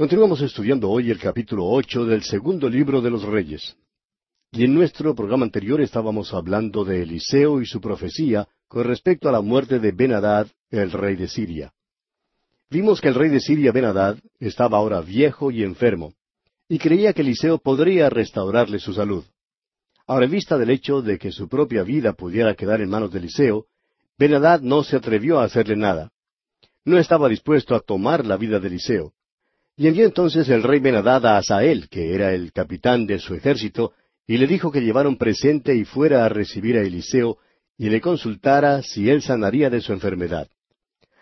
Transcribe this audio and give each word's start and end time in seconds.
Continuamos 0.00 0.40
estudiando 0.40 0.88
hoy 0.88 1.10
el 1.10 1.18
capítulo 1.18 1.66
ocho 1.66 2.06
del 2.06 2.22
segundo 2.22 2.70
libro 2.70 3.02
de 3.02 3.10
los 3.10 3.22
Reyes. 3.22 3.76
Y 4.50 4.64
en 4.64 4.72
nuestro 4.72 5.14
programa 5.14 5.44
anterior 5.44 5.78
estábamos 5.82 6.32
hablando 6.32 6.86
de 6.86 7.02
Eliseo 7.02 7.60
y 7.60 7.66
su 7.66 7.82
profecía 7.82 8.48
con 8.66 8.84
respecto 8.84 9.28
a 9.28 9.32
la 9.32 9.42
muerte 9.42 9.78
de 9.78 9.92
Ben-Hadad, 9.92 10.46
el 10.70 10.90
rey 10.90 11.16
de 11.16 11.28
Siria. 11.28 11.74
Vimos 12.70 12.98
que 13.02 13.08
el 13.08 13.14
rey 13.14 13.28
de 13.28 13.40
Siria, 13.40 13.72
Ben-Hadad, 13.72 14.16
estaba 14.38 14.78
ahora 14.78 15.02
viejo 15.02 15.50
y 15.50 15.64
enfermo, 15.64 16.14
y 16.66 16.78
creía 16.78 17.12
que 17.12 17.20
Eliseo 17.20 17.58
podría 17.58 18.08
restaurarle 18.08 18.78
su 18.78 18.94
salud. 18.94 19.24
Ahora, 20.06 20.24
en 20.24 20.30
vista 20.30 20.56
del 20.56 20.70
hecho 20.70 21.02
de 21.02 21.18
que 21.18 21.30
su 21.30 21.46
propia 21.46 21.82
vida 21.82 22.14
pudiera 22.14 22.54
quedar 22.54 22.80
en 22.80 22.88
manos 22.88 23.12
de 23.12 23.18
Eliseo, 23.18 23.66
Ben-Hadad 24.16 24.62
no 24.62 24.82
se 24.82 24.96
atrevió 24.96 25.40
a 25.40 25.44
hacerle 25.44 25.76
nada. 25.76 26.10
No 26.86 26.96
estaba 26.96 27.28
dispuesto 27.28 27.74
a 27.74 27.80
tomar 27.80 28.24
la 28.24 28.38
vida 28.38 28.58
de 28.60 28.68
Eliseo. 28.68 29.12
Y 29.80 29.88
envió 29.88 30.04
entonces 30.04 30.46
el 30.50 30.62
rey 30.62 30.78
Benadad 30.78 31.24
a 31.24 31.38
Asael, 31.38 31.88
que 31.88 32.14
era 32.14 32.34
el 32.34 32.52
capitán 32.52 33.06
de 33.06 33.18
su 33.18 33.34
ejército, 33.34 33.94
y 34.26 34.36
le 34.36 34.46
dijo 34.46 34.70
que 34.70 34.82
llevara 34.82 35.08
un 35.08 35.16
presente 35.16 35.74
y 35.74 35.86
fuera 35.86 36.26
a 36.26 36.28
recibir 36.28 36.76
a 36.76 36.82
Eliseo, 36.82 37.38
y 37.78 37.88
le 37.88 37.98
consultara 38.02 38.82
si 38.82 39.08
él 39.08 39.22
sanaría 39.22 39.70
de 39.70 39.80
su 39.80 39.94
enfermedad. 39.94 40.50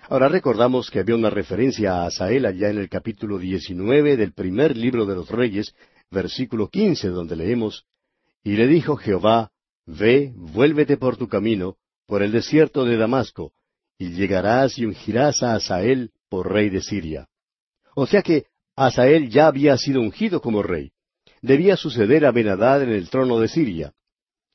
Ahora 0.09 0.27
recordamos 0.29 0.91
que 0.91 0.99
había 0.99 1.15
una 1.15 1.31
referencia 1.31 2.03
a 2.03 2.07
Asael 2.07 2.47
allá 2.47 2.69
en 2.69 2.79
el 2.79 2.89
capítulo 2.89 3.39
diecinueve 3.39 4.17
del 4.17 4.33
primer 4.33 4.77
libro 4.77 5.07
de 5.07 5.15
los 5.15 5.31
Reyes, 5.31 5.73
versículo 6.11 6.67
quince, 6.69 7.11
donde 7.11 7.37
leemos, 7.37 7.85
Y 8.43 8.57
le 8.57 8.67
dijo 8.67 8.97
Jehová, 8.97 9.53
Ve, 9.87 10.33
vuélvete 10.35 10.97
por 10.97 11.17
tu 11.17 11.29
camino, 11.29 11.77
por 12.09 12.25
el 12.25 12.33
desierto 12.33 12.85
de 12.85 12.97
Damasco, 12.97 13.53
y 13.99 14.11
llegarás 14.15 14.81
y 14.81 14.85
ungirás 14.85 15.45
a 15.45 15.55
Asael 15.55 16.11
por 16.29 16.53
rey 16.53 16.71
de 16.71 16.81
Siria. 16.81 17.29
O 18.01 18.07
sea 18.07 18.23
que 18.23 18.45
Asael 18.77 19.29
ya 19.29 19.49
había 19.49 19.77
sido 19.77 20.01
ungido 20.01 20.41
como 20.41 20.63
rey. 20.63 20.93
Debía 21.43 21.77
suceder 21.77 22.27
a 22.27 22.31
Benadad 22.31 22.81
en 22.85 22.91
el 22.91 23.11
trono 23.11 23.41
de 23.41 23.49
Siria. 23.49 23.93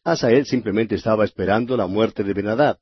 Asael 0.06 0.46
simplemente 0.46 0.96
estaba 0.96 1.26
esperando 1.26 1.76
la 1.76 1.86
muerte 1.86 2.24
de 2.24 2.34
Benadad. 2.34 2.78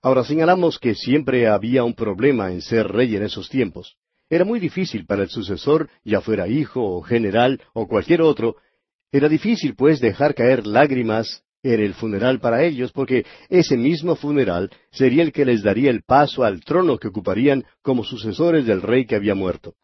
Ahora 0.00 0.22
señalamos 0.22 0.78
que 0.78 0.94
siempre 0.94 1.48
había 1.48 1.82
un 1.82 1.94
problema 1.94 2.52
en 2.52 2.62
ser 2.62 2.86
rey 2.86 3.16
en 3.16 3.24
esos 3.24 3.48
tiempos. 3.48 3.96
Era 4.30 4.44
muy 4.44 4.60
difícil 4.60 5.06
para 5.06 5.24
el 5.24 5.28
sucesor, 5.28 5.90
ya 6.04 6.20
fuera 6.20 6.46
hijo 6.46 6.80
o 6.80 7.02
general 7.02 7.60
o 7.72 7.88
cualquier 7.88 8.22
otro, 8.22 8.54
era 9.10 9.28
difícil 9.28 9.74
pues 9.74 10.00
dejar 10.00 10.36
caer 10.36 10.68
lágrimas 10.68 11.42
en 11.64 11.80
el 11.80 11.94
funeral 11.94 12.40
para 12.40 12.62
ellos, 12.62 12.92
porque 12.92 13.24
ese 13.48 13.76
mismo 13.76 14.14
funeral 14.14 14.70
sería 14.92 15.22
el 15.22 15.32
que 15.32 15.46
les 15.46 15.62
daría 15.62 15.90
el 15.90 16.02
paso 16.02 16.44
al 16.44 16.60
trono 16.60 16.98
que 16.98 17.08
ocuparían 17.08 17.64
como 17.82 18.04
sucesores 18.04 18.66
del 18.66 18.82
rey 18.82 19.06
que 19.06 19.16
había 19.16 19.34
muerto. 19.34 19.74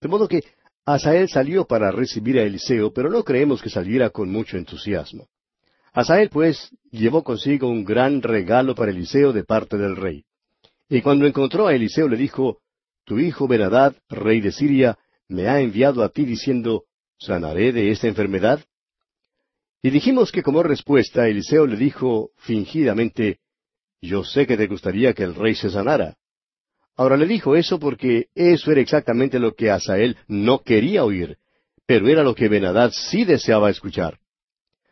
De 0.00 0.08
modo 0.08 0.28
que 0.28 0.44
Asael 0.86 1.28
salió 1.28 1.66
para 1.66 1.90
recibir 1.90 2.38
a 2.38 2.44
Eliseo, 2.44 2.92
pero 2.92 3.10
no 3.10 3.24
creemos 3.24 3.60
que 3.60 3.68
saliera 3.68 4.10
con 4.10 4.30
mucho 4.30 4.56
entusiasmo. 4.56 5.26
Asael, 5.92 6.28
pues, 6.30 6.70
llevó 6.90 7.24
consigo 7.24 7.68
un 7.68 7.84
gran 7.84 8.22
regalo 8.22 8.74
para 8.74 8.92
Eliseo 8.92 9.32
de 9.32 9.44
parte 9.44 9.76
del 9.76 9.96
rey. 9.96 10.24
Y 10.88 11.02
cuando 11.02 11.26
encontró 11.26 11.66
a 11.66 11.74
Eliseo 11.74 12.08
le 12.08 12.16
dijo, 12.16 12.58
Tu 13.04 13.18
hijo 13.18 13.48
Benadad, 13.48 13.96
rey 14.08 14.40
de 14.40 14.52
Siria, 14.52 14.98
me 15.28 15.48
ha 15.48 15.60
enviado 15.60 16.04
a 16.04 16.10
ti 16.10 16.24
diciendo, 16.24 16.84
¿sanaré 17.18 17.72
de 17.72 17.90
esta 17.90 18.06
enfermedad? 18.06 18.60
Y 19.84 19.90
dijimos 19.90 20.32
que 20.32 20.42
como 20.42 20.62
respuesta 20.62 21.28
Eliseo 21.28 21.66
le 21.66 21.76
dijo 21.76 22.30
fingidamente, 22.38 23.40
Yo 24.00 24.24
sé 24.24 24.46
que 24.46 24.56
te 24.56 24.66
gustaría 24.66 25.12
que 25.12 25.24
el 25.24 25.34
rey 25.34 25.54
se 25.54 25.68
sanara. 25.68 26.16
Ahora 26.96 27.18
le 27.18 27.26
dijo 27.26 27.54
eso 27.54 27.78
porque 27.78 28.28
eso 28.34 28.72
era 28.72 28.80
exactamente 28.80 29.38
lo 29.38 29.54
que 29.54 29.70
Asael 29.70 30.16
no 30.26 30.62
quería 30.62 31.04
oír, 31.04 31.36
pero 31.84 32.08
era 32.08 32.22
lo 32.22 32.34
que 32.34 32.48
Benadad 32.48 32.92
sí 32.92 33.26
deseaba 33.26 33.68
escuchar. 33.68 34.20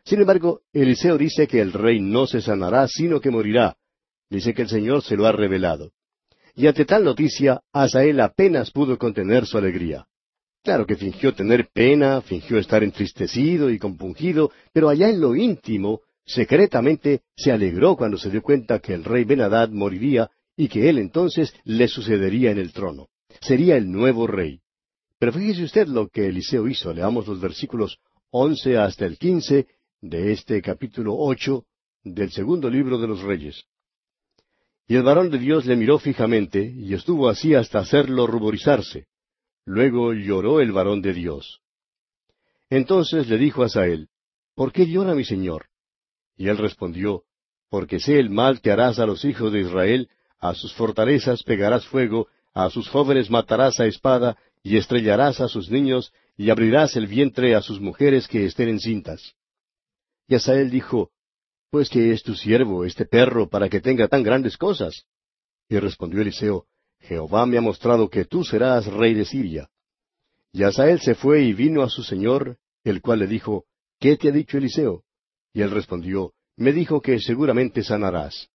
Sin 0.05 0.19
embargo, 0.21 0.61
Eliseo 0.73 1.17
dice 1.17 1.47
que 1.47 1.59
el 1.59 1.73
rey 1.73 1.99
no 1.99 2.27
se 2.27 2.39
sanará, 2.39 2.87
sino 2.87 3.19
que 3.19 3.31
morirá. 3.31 3.75
Dice 4.29 4.53
que 4.53 4.61
el 4.61 4.69
Señor 4.69 5.01
se 5.01 5.17
lo 5.17 5.25
ha 5.25 5.31
revelado. 5.31 5.89
Y 6.53 6.67
ante 6.67 6.85
tal 6.85 7.03
noticia, 7.03 7.61
Asael 7.71 8.19
apenas 8.19 8.69
pudo 8.69 8.99
contener 8.99 9.47
su 9.47 9.57
alegría. 9.57 10.05
Claro 10.63 10.85
que 10.85 10.95
fingió 10.95 11.33
tener 11.33 11.67
pena, 11.73 12.21
fingió 12.21 12.57
estar 12.57 12.83
entristecido 12.83 13.69
y 13.69 13.77
compungido, 13.77 14.51
pero 14.71 14.87
allá 14.87 15.09
en 15.09 15.19
lo 15.19 15.35
íntimo, 15.35 16.01
secretamente, 16.25 17.21
se 17.35 17.51
alegró 17.51 17.97
cuando 17.97 18.17
se 18.17 18.29
dio 18.29 18.41
cuenta 18.41 18.79
que 18.79 18.93
el 18.93 19.03
rey 19.03 19.25
Benadad 19.25 19.69
moriría 19.69 20.31
y 20.55 20.69
que 20.69 20.87
él 20.87 20.99
entonces 20.99 21.53
le 21.65 21.89
sucedería 21.89 22.51
en 22.51 22.59
el 22.59 22.71
trono. 22.71 23.09
Sería 23.41 23.75
el 23.75 23.91
nuevo 23.91 24.25
rey. 24.25 24.61
Pero 25.19 25.33
fíjese 25.33 25.63
usted 25.63 25.87
lo 25.87 26.07
que 26.07 26.27
Eliseo 26.27 26.65
hizo. 26.69 26.93
Leamos 26.93 27.27
los 27.27 27.41
versículos 27.41 27.97
once 28.31 28.77
hasta 28.77 29.05
el 29.05 29.17
quince 29.17 29.67
de 29.99 30.31
este 30.31 30.61
capítulo 30.61 31.13
ocho 31.17 31.65
del 32.03 32.31
segundo 32.31 32.69
libro 32.69 32.97
de 32.97 33.07
los 33.07 33.21
Reyes. 33.21 33.65
Y 34.87 34.95
el 34.95 35.03
varón 35.03 35.29
de 35.29 35.39
Dios 35.39 35.65
le 35.65 35.75
miró 35.75 35.99
fijamente, 35.99 36.61
y 36.63 36.93
estuvo 36.93 37.27
así 37.27 37.53
hasta 37.53 37.79
hacerlo 37.79 38.27
ruborizarse. 38.27 39.07
Luego 39.65 40.13
lloró 40.13 40.59
el 40.59 40.71
varón 40.71 41.01
de 41.01 41.13
Dios. 41.13 41.61
Entonces 42.69 43.27
le 43.27 43.37
dijo 43.37 43.63
a 43.63 43.69
Sael, 43.69 44.09
¿Por 44.55 44.71
qué 44.71 44.87
llora 44.87 45.15
mi 45.15 45.23
señor? 45.23 45.67
Y 46.35 46.49
él 46.49 46.57
respondió, 46.57 47.23
Porque 47.69 47.99
sé 47.99 48.19
el 48.19 48.29
mal 48.29 48.61
que 48.61 48.71
harás 48.71 48.99
a 48.99 49.05
los 49.05 49.25
hijos 49.25 49.53
de 49.53 49.61
Israel, 49.61 50.09
a 50.39 50.53
sus 50.53 50.73
fortalezas 50.73 51.43
pegarás 51.43 51.85
fuego, 51.85 52.27
a 52.53 52.69
sus 52.69 52.89
jóvenes 52.89 53.29
matarás 53.29 53.79
a 53.79 53.85
espada, 53.85 54.37
y 54.61 54.77
estrellarás 54.77 55.41
a 55.41 55.47
sus 55.47 55.69
niños, 55.69 56.13
y 56.37 56.49
abrirás 56.49 56.95
el 56.95 57.07
vientre 57.07 57.55
a 57.55 57.61
sus 57.61 57.79
mujeres 57.79 58.27
que 58.27 58.45
estén 58.45 58.69
encintas. 58.69 59.35
Y 60.27 60.35
Asael 60.35 60.69
dijo, 60.69 61.11
Pues 61.69 61.89
que 61.89 62.11
es 62.11 62.23
tu 62.23 62.35
siervo, 62.35 62.85
este 62.85 63.05
perro, 63.05 63.49
para 63.49 63.69
que 63.69 63.81
tenga 63.81 64.07
tan 64.07 64.23
grandes 64.23 64.57
cosas. 64.57 65.05
Y 65.69 65.79
respondió 65.79 66.21
Eliseo, 66.21 66.65
Jehová 67.03 67.45
me 67.45 67.57
ha 67.57 67.61
mostrado 67.61 68.09
que 68.09 68.25
tú 68.25 68.43
serás 68.45 68.85
rey 68.87 69.13
de 69.13 69.25
Siria. 69.25 69.69
Y 70.53 70.63
Asael 70.63 71.01
se 71.01 71.15
fue 71.15 71.41
y 71.41 71.53
vino 71.53 71.81
a 71.81 71.89
su 71.89 72.01
señor, 72.01 72.57
el 72.83 73.01
cual 73.01 73.19
le 73.19 73.27
dijo, 73.27 73.65
¿Qué 73.99 74.15
te 74.17 74.29
ha 74.29 74.31
dicho 74.31 74.57
Eliseo? 74.57 75.03
Y 75.53 75.61
él 75.61 75.71
respondió, 75.71 76.33
Me 76.55 76.71
dijo 76.71 77.01
que 77.01 77.19
seguramente 77.19 77.83
sanarás. 77.83 78.49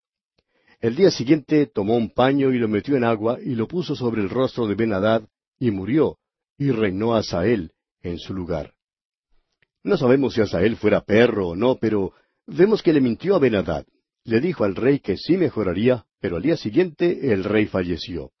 El 0.79 0.95
día 0.95 1.11
siguiente 1.11 1.67
tomó 1.67 1.95
un 1.95 2.09
paño 2.09 2.51
y 2.51 2.57
lo 2.57 2.67
metió 2.67 2.95
en 2.95 3.03
agua 3.03 3.37
y 3.39 3.53
lo 3.53 3.67
puso 3.67 3.95
sobre 3.95 4.21
el 4.21 4.29
rostro 4.29 4.65
de 4.65 4.75
Ben-Hadad, 4.75 5.23
y 5.59 5.71
murió, 5.71 6.17
y 6.57 6.71
reinó 6.71 7.15
Asael 7.15 7.71
en 8.01 8.17
su 8.17 8.33
lugar. 8.33 8.73
No 9.83 9.97
sabemos 9.97 10.33
si 10.33 10.41
Asael 10.41 10.77
fuera 10.77 11.01
perro 11.01 11.49
o 11.49 11.55
no, 11.55 11.75
pero 11.75 12.13
vemos 12.47 12.81
que 12.81 12.93
le 12.93 13.01
mintió 13.01 13.35
a 13.35 13.39
Ben-Hadad. 13.39 13.85
Le 14.23 14.39
dijo 14.41 14.63
al 14.63 14.75
rey 14.75 14.99
que 14.99 15.17
sí 15.17 15.37
mejoraría, 15.37 16.05
pero 16.19 16.37
al 16.37 16.41
día 16.41 16.57
siguiente 16.57 17.31
el 17.31 17.43
rey 17.43 17.65
falleció. 17.67 18.31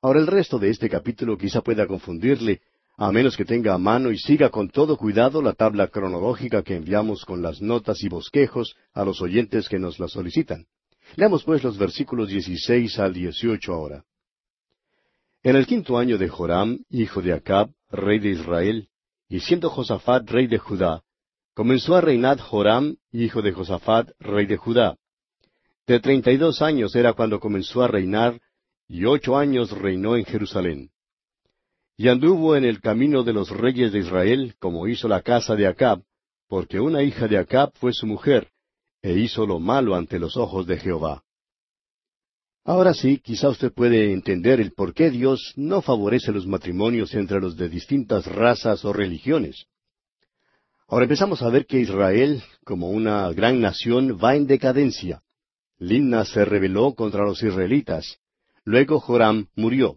Ahora 0.00 0.20
el 0.20 0.26
resto 0.26 0.58
de 0.58 0.70
este 0.70 0.88
capítulo 0.88 1.36
quizá 1.36 1.60
pueda 1.60 1.86
confundirle, 1.86 2.60
a 2.96 3.10
menos 3.10 3.36
que 3.36 3.44
tenga 3.44 3.74
a 3.74 3.78
mano 3.78 4.10
y 4.10 4.18
siga 4.18 4.50
con 4.50 4.68
todo 4.70 4.96
cuidado 4.96 5.42
la 5.42 5.52
tabla 5.52 5.88
cronológica 5.88 6.62
que 6.62 6.76
enviamos 6.76 7.24
con 7.24 7.42
las 7.42 7.60
notas 7.60 8.02
y 8.02 8.08
bosquejos 8.08 8.76
a 8.92 9.04
los 9.04 9.20
oyentes 9.20 9.68
que 9.68 9.78
nos 9.78 9.98
la 9.98 10.08
solicitan. 10.08 10.66
Leamos 11.16 11.44
pues 11.44 11.64
los 11.64 11.78
versículos 11.78 12.28
16 12.28 12.98
al 12.98 13.14
18 13.14 13.72
ahora. 13.72 14.04
En 15.42 15.56
el 15.56 15.66
quinto 15.66 15.98
año 15.98 16.18
de 16.18 16.28
Joram, 16.28 16.80
hijo 16.90 17.22
de 17.22 17.32
Acab, 17.32 17.70
rey 17.90 18.18
de 18.18 18.30
Israel, 18.30 18.88
y 19.28 19.40
siendo 19.40 19.70
Josafat 19.70 20.28
rey 20.28 20.46
de 20.46 20.58
Judá, 20.58 21.02
comenzó 21.54 21.96
a 21.96 22.00
reinar 22.00 22.38
Joram, 22.38 22.96
hijo 23.12 23.42
de 23.42 23.52
Josafat, 23.52 24.10
rey 24.18 24.46
de 24.46 24.56
Judá. 24.56 24.96
De 25.86 26.00
treinta 26.00 26.30
y 26.30 26.36
dos 26.36 26.62
años 26.62 26.94
era 26.94 27.14
cuando 27.14 27.40
comenzó 27.40 27.82
a 27.82 27.88
reinar, 27.88 28.40
y 28.88 29.04
ocho 29.04 29.36
años 29.36 29.70
reinó 29.70 30.16
en 30.16 30.24
Jerusalén. 30.24 30.90
Y 31.96 32.08
anduvo 32.08 32.56
en 32.56 32.64
el 32.64 32.80
camino 32.80 33.22
de 33.22 33.34
los 33.34 33.50
reyes 33.50 33.92
de 33.92 33.98
Israel, 33.98 34.54
como 34.58 34.88
hizo 34.88 35.08
la 35.08 35.20
casa 35.22 35.54
de 35.56 35.66
Acab, 35.66 36.02
porque 36.48 36.80
una 36.80 37.02
hija 37.02 37.28
de 37.28 37.36
Acab 37.36 37.72
fue 37.74 37.92
su 37.92 38.06
mujer, 38.06 38.50
e 39.02 39.12
hizo 39.18 39.46
lo 39.46 39.60
malo 39.60 39.94
ante 39.94 40.18
los 40.18 40.36
ojos 40.36 40.66
de 40.66 40.78
Jehová. 40.78 41.22
Ahora 42.64 42.94
sí, 42.94 43.18
quizá 43.18 43.48
usted 43.48 43.72
puede 43.72 44.12
entender 44.12 44.60
el 44.60 44.72
por 44.72 44.94
qué 44.94 45.10
Dios 45.10 45.54
no 45.56 45.80
favorece 45.82 46.32
los 46.32 46.46
matrimonios 46.46 47.14
entre 47.14 47.40
los 47.40 47.56
de 47.56 47.68
distintas 47.68 48.26
razas 48.26 48.84
o 48.84 48.92
religiones. 48.92 49.66
Ahora 50.86 51.04
empezamos 51.04 51.42
a 51.42 51.50
ver 51.50 51.66
que 51.66 51.80
Israel, 51.80 52.42
como 52.64 52.90
una 52.90 53.30
gran 53.32 53.60
nación, 53.60 54.18
va 54.22 54.36
en 54.36 54.46
decadencia. 54.46 55.22
Limna 55.78 56.24
se 56.24 56.44
rebeló 56.44 56.94
contra 56.94 57.24
los 57.24 57.42
israelitas. 57.42 58.18
Luego 58.70 59.00
Joram 59.00 59.46
murió. 59.56 59.96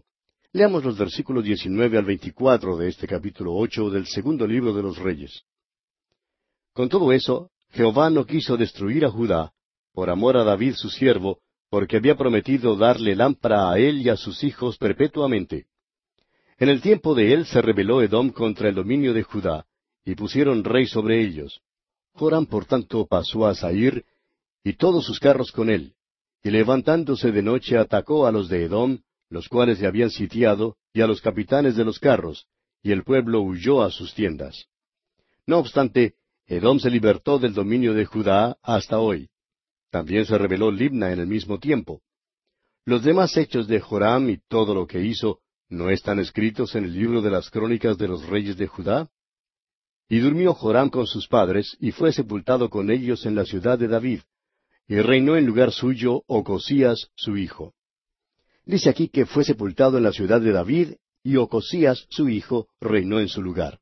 Leamos 0.50 0.82
los 0.82 0.96
versículos 0.96 1.44
19 1.44 1.98
al 1.98 2.06
24 2.06 2.78
de 2.78 2.88
este 2.88 3.06
capítulo 3.06 3.54
ocho 3.54 3.90
del 3.90 4.06
segundo 4.06 4.46
libro 4.46 4.72
de 4.72 4.82
los 4.82 4.96
Reyes. 4.96 5.42
Con 6.72 6.88
todo 6.88 7.12
eso, 7.12 7.50
Jehová 7.72 8.08
no 8.08 8.24
quiso 8.24 8.56
destruir 8.56 9.04
a 9.04 9.10
Judá, 9.10 9.52
por 9.92 10.08
amor 10.08 10.38
a 10.38 10.44
David 10.44 10.72
su 10.76 10.88
siervo, 10.88 11.40
porque 11.68 11.98
había 11.98 12.16
prometido 12.16 12.74
darle 12.74 13.14
lámpara 13.14 13.70
a 13.70 13.78
él 13.78 14.00
y 14.00 14.08
a 14.08 14.16
sus 14.16 14.42
hijos 14.42 14.78
perpetuamente. 14.78 15.66
En 16.56 16.70
el 16.70 16.80
tiempo 16.80 17.14
de 17.14 17.34
él 17.34 17.44
se 17.44 17.60
rebeló 17.60 18.00
Edom 18.00 18.30
contra 18.30 18.70
el 18.70 18.74
dominio 18.74 19.12
de 19.12 19.22
Judá, 19.22 19.66
y 20.02 20.14
pusieron 20.14 20.64
rey 20.64 20.86
sobre 20.86 21.20
ellos. 21.20 21.60
Joram 22.14 22.46
por 22.46 22.64
tanto 22.64 23.04
pasó 23.04 23.44
a 23.44 23.54
Sair, 23.54 24.06
y 24.64 24.72
todos 24.72 25.04
sus 25.04 25.20
carros 25.20 25.52
con 25.52 25.68
él, 25.68 25.94
y 26.42 26.50
levantándose 26.50 27.30
de 27.30 27.42
noche 27.42 27.78
atacó 27.78 28.26
a 28.26 28.32
los 28.32 28.48
de 28.48 28.64
Edom, 28.64 28.98
los 29.28 29.48
cuales 29.48 29.80
le 29.80 29.86
habían 29.86 30.10
sitiado, 30.10 30.76
y 30.92 31.00
a 31.00 31.06
los 31.06 31.20
capitanes 31.20 31.76
de 31.76 31.84
los 31.84 31.98
carros, 31.98 32.46
y 32.82 32.92
el 32.92 33.04
pueblo 33.04 33.40
huyó 33.40 33.82
a 33.82 33.90
sus 33.90 34.14
tiendas. 34.14 34.66
No 35.46 35.58
obstante, 35.58 36.14
Edom 36.46 36.80
se 36.80 36.90
libertó 36.90 37.38
del 37.38 37.54
dominio 37.54 37.94
de 37.94 38.04
Judá 38.04 38.56
hasta 38.62 38.98
hoy. 38.98 39.28
También 39.90 40.26
se 40.26 40.36
rebeló 40.36 40.70
Libna 40.70 41.12
en 41.12 41.20
el 41.20 41.26
mismo 41.26 41.58
tiempo. 41.58 42.02
Los 42.84 43.04
demás 43.04 43.36
hechos 43.36 43.68
de 43.68 43.80
Joram 43.80 44.28
y 44.28 44.38
todo 44.48 44.74
lo 44.74 44.86
que 44.86 45.00
hizo, 45.00 45.40
¿no 45.68 45.90
están 45.90 46.18
escritos 46.18 46.74
en 46.74 46.84
el 46.84 46.92
libro 46.92 47.22
de 47.22 47.30
las 47.30 47.48
crónicas 47.50 47.96
de 47.96 48.08
los 48.08 48.26
reyes 48.26 48.56
de 48.56 48.66
Judá? 48.66 49.08
Y 50.08 50.18
durmió 50.18 50.52
Joram 50.54 50.90
con 50.90 51.06
sus 51.06 51.28
padres, 51.28 51.76
y 51.78 51.92
fue 51.92 52.12
sepultado 52.12 52.68
con 52.68 52.90
ellos 52.90 53.24
en 53.24 53.36
la 53.36 53.44
ciudad 53.44 53.78
de 53.78 53.88
David, 53.88 54.20
y 54.88 55.00
reinó 55.00 55.36
en 55.36 55.46
lugar 55.46 55.72
suyo 55.72 56.22
Ocosías 56.26 57.08
su 57.14 57.36
hijo. 57.36 57.74
Dice 58.64 58.90
aquí 58.90 59.08
que 59.08 59.26
fue 59.26 59.44
sepultado 59.44 59.98
en 59.98 60.04
la 60.04 60.12
ciudad 60.12 60.40
de 60.40 60.52
David, 60.52 60.94
y 61.22 61.36
Ocosías 61.36 62.06
su 62.10 62.28
hijo 62.28 62.68
reinó 62.80 63.20
en 63.20 63.28
su 63.28 63.42
lugar. 63.42 63.78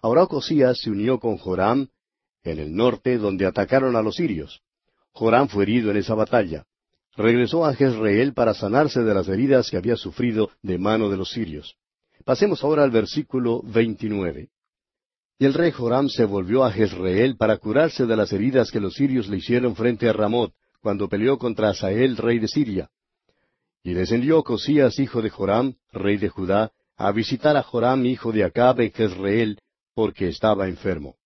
Ahora 0.00 0.24
Ocosías 0.24 0.78
se 0.80 0.90
unió 0.90 1.18
con 1.18 1.38
Joram 1.38 1.88
en 2.44 2.58
el 2.58 2.74
norte, 2.74 3.18
donde 3.18 3.46
atacaron 3.46 3.96
a 3.96 4.02
los 4.02 4.16
sirios. 4.16 4.62
Joram 5.12 5.48
fue 5.48 5.64
herido 5.64 5.90
en 5.90 5.96
esa 5.96 6.14
batalla. 6.14 6.64
Regresó 7.16 7.64
a 7.64 7.74
Jezreel 7.74 8.32
para 8.32 8.54
sanarse 8.54 9.02
de 9.02 9.12
las 9.12 9.28
heridas 9.28 9.70
que 9.70 9.76
había 9.76 9.96
sufrido 9.96 10.50
de 10.62 10.78
mano 10.78 11.10
de 11.10 11.16
los 11.16 11.30
sirios. 11.30 11.76
Pasemos 12.24 12.62
ahora 12.62 12.84
al 12.84 12.90
versículo 12.90 13.60
29. 13.64 14.50
Y 15.38 15.44
el 15.44 15.54
rey 15.54 15.70
Joram 15.70 16.08
se 16.08 16.24
volvió 16.24 16.64
a 16.64 16.72
Jezreel 16.72 17.36
para 17.36 17.58
curarse 17.58 18.06
de 18.06 18.16
las 18.16 18.32
heridas 18.32 18.72
que 18.72 18.80
los 18.80 18.94
sirios 18.94 19.28
le 19.28 19.36
hicieron 19.36 19.76
frente 19.76 20.08
a 20.08 20.12
Ramot, 20.12 20.52
cuando 20.80 21.08
peleó 21.08 21.38
contra 21.38 21.70
Asael, 21.70 22.16
rey 22.16 22.40
de 22.40 22.48
Siria. 22.48 22.90
Y 23.84 23.92
descendió 23.92 24.42
Cosías, 24.42 24.98
hijo 24.98 25.22
de 25.22 25.30
Joram, 25.30 25.76
rey 25.92 26.16
de 26.16 26.28
Judá, 26.28 26.72
a 26.96 27.12
visitar 27.12 27.56
a 27.56 27.62
Joram, 27.62 28.04
hijo 28.04 28.32
de 28.32 28.42
Acab, 28.42 28.80
en 28.80 28.92
Jezreel, 28.92 29.60
porque 29.94 30.28
estaba 30.28 30.66
enfermo. 30.66 31.16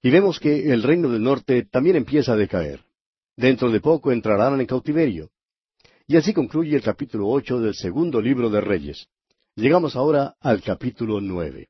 Y 0.00 0.10
vemos 0.10 0.38
que 0.38 0.72
el 0.72 0.84
reino 0.84 1.08
del 1.08 1.22
norte 1.22 1.64
también 1.64 1.96
empieza 1.96 2.34
a 2.34 2.36
decaer. 2.36 2.84
Dentro 3.36 3.68
de 3.70 3.80
poco 3.80 4.12
entrarán 4.12 4.60
en 4.60 4.66
cautiverio. 4.66 5.30
Y 6.06 6.16
así 6.16 6.32
concluye 6.32 6.76
el 6.76 6.82
capítulo 6.82 7.28
ocho 7.28 7.60
del 7.60 7.74
segundo 7.74 8.20
libro 8.20 8.48
de 8.48 8.60
Reyes. 8.60 9.08
Llegamos 9.56 9.96
ahora 9.96 10.36
al 10.40 10.62
capítulo 10.62 11.20
nueve. 11.20 11.68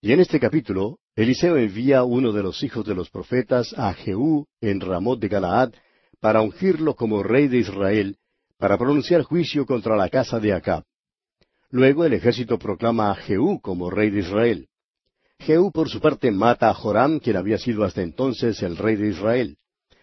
Y 0.00 0.12
en 0.12 0.20
este 0.20 0.38
capítulo, 0.38 1.00
Eliseo 1.16 1.56
envía 1.56 2.04
uno 2.04 2.32
de 2.32 2.44
los 2.44 2.62
hijos 2.62 2.86
de 2.86 2.94
los 2.94 3.10
profetas 3.10 3.74
a 3.76 3.92
Jehú 3.94 4.46
en 4.60 4.80
Ramot 4.80 5.18
de 5.18 5.26
Galaad 5.26 5.72
para 6.20 6.40
ungirlo 6.40 6.94
como 6.94 7.24
rey 7.24 7.48
de 7.48 7.58
Israel, 7.58 8.16
para 8.58 8.78
pronunciar 8.78 9.22
juicio 9.22 9.66
contra 9.66 9.96
la 9.96 10.08
casa 10.08 10.38
de 10.38 10.52
Acab. 10.52 10.84
Luego 11.70 12.04
el 12.04 12.12
ejército 12.12 12.60
proclama 12.60 13.10
a 13.10 13.16
Jehú 13.16 13.60
como 13.60 13.90
rey 13.90 14.10
de 14.10 14.20
Israel. 14.20 14.68
Jehú 15.40 15.72
por 15.72 15.88
su 15.88 16.00
parte 16.00 16.30
mata 16.30 16.70
a 16.70 16.74
Joram, 16.74 17.18
quien 17.18 17.36
había 17.36 17.58
sido 17.58 17.82
hasta 17.82 18.02
entonces 18.02 18.62
el 18.62 18.76
rey 18.76 18.94
de 18.94 19.08
Israel. 19.08 19.56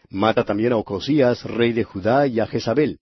Mata 0.09 0.43
también 0.43 0.73
a 0.73 0.77
Ocosías, 0.77 1.45
rey 1.45 1.71
de 1.71 1.85
Judá, 1.85 2.27
y 2.27 2.41
a 2.41 2.47
Jezabel. 2.47 2.99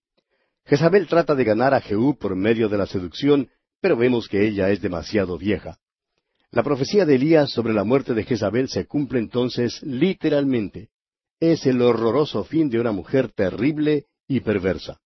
Jezabel 0.65 1.07
trata 1.07 1.33
de 1.33 1.43
ganar 1.43 1.73
a 1.73 1.81
Jehú 1.81 2.15
por 2.19 2.35
medio 2.35 2.69
de 2.69 2.77
la 2.77 2.85
seducción, 2.85 3.49
pero 3.81 3.97
vemos 3.97 4.27
que 4.27 4.47
ella 4.47 4.69
es 4.69 4.79
demasiado 4.79 5.39
vieja. 5.39 5.79
La 6.53 6.61
profecía 6.61 7.03
de 7.03 7.15
Elías 7.15 7.49
sobre 7.49 7.73
la 7.73 7.83
muerte 7.83 8.13
de 8.13 8.25
Jezabel 8.25 8.69
se 8.69 8.85
cumple 8.85 9.17
entonces 9.17 9.81
literalmente. 9.81 10.89
Es 11.39 11.65
el 11.65 11.81
horroroso 11.81 12.43
fin 12.43 12.69
de 12.69 12.79
una 12.79 12.91
mujer 12.91 13.31
terrible 13.31 14.05
y 14.27 14.39
perversa. 14.41 14.99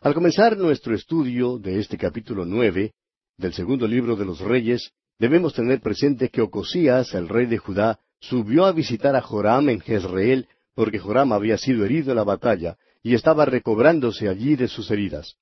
Al 0.00 0.14
comenzar 0.14 0.56
nuestro 0.56 0.94
estudio 0.94 1.58
de 1.58 1.78
este 1.78 1.98
capítulo 1.98 2.46
nueve 2.46 2.94
del 3.36 3.52
segundo 3.52 3.86
libro 3.86 4.16
de 4.16 4.24
los 4.24 4.40
Reyes, 4.40 4.92
debemos 5.18 5.52
tener 5.52 5.82
presente 5.82 6.30
que 6.30 6.40
Ocosías, 6.40 7.12
el 7.12 7.28
rey 7.28 7.44
de 7.44 7.58
Judá, 7.58 8.00
subió 8.18 8.64
a 8.64 8.72
visitar 8.72 9.14
a 9.16 9.20
Joram 9.20 9.68
en 9.68 9.80
Jezreel 9.80 10.48
porque 10.74 11.00
Joram 11.00 11.34
había 11.34 11.58
sido 11.58 11.84
herido 11.84 12.12
en 12.12 12.16
la 12.16 12.24
batalla 12.24 12.78
y 13.02 13.12
estaba 13.12 13.44
recobrándose 13.44 14.30
allí 14.30 14.56
de 14.56 14.68
sus 14.68 14.90
heridas. 14.90 15.36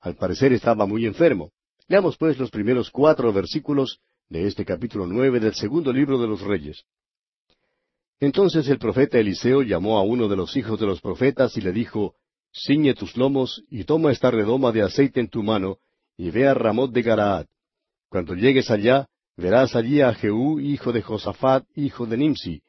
Al 0.00 0.16
parecer 0.16 0.52
estaba 0.52 0.86
muy 0.86 1.06
enfermo. 1.06 1.52
Leamos 1.86 2.18
pues 2.18 2.36
los 2.36 2.50
primeros 2.50 2.90
cuatro 2.90 3.32
versículos 3.32 4.00
de 4.28 4.46
este 4.46 4.64
capítulo 4.64 5.06
nueve 5.06 5.40
del 5.40 5.54
segundo 5.54 5.92
libro 5.92 6.18
de 6.18 6.26
los 6.26 6.42
Reyes. 6.42 6.84
Entonces 8.20 8.68
el 8.68 8.78
profeta 8.78 9.18
Eliseo 9.18 9.62
llamó 9.62 9.98
a 9.98 10.02
uno 10.02 10.28
de 10.28 10.36
los 10.36 10.56
hijos 10.56 10.78
de 10.78 10.86
los 10.86 11.00
profetas 11.00 11.56
y 11.56 11.60
le 11.60 11.72
dijo, 11.72 12.14
Ciñe 12.52 12.94
tus 12.94 13.16
lomos 13.16 13.62
y 13.70 13.84
toma 13.84 14.10
esta 14.10 14.30
redoma 14.30 14.72
de 14.72 14.82
aceite 14.82 15.20
en 15.20 15.28
tu 15.28 15.42
mano 15.42 15.78
y 16.16 16.30
ve 16.30 16.46
a 16.46 16.54
Ramot 16.54 16.90
de 16.92 17.02
Garaad. 17.02 17.46
Cuando 18.08 18.34
llegues 18.34 18.70
allá, 18.70 19.06
verás 19.36 19.76
allí 19.76 20.00
a 20.00 20.12
Jehú, 20.14 20.58
hijo 20.60 20.92
de 20.92 21.02
Josafat, 21.02 21.64
hijo 21.76 22.06
de 22.06 22.16
Nimsi, 22.16 22.62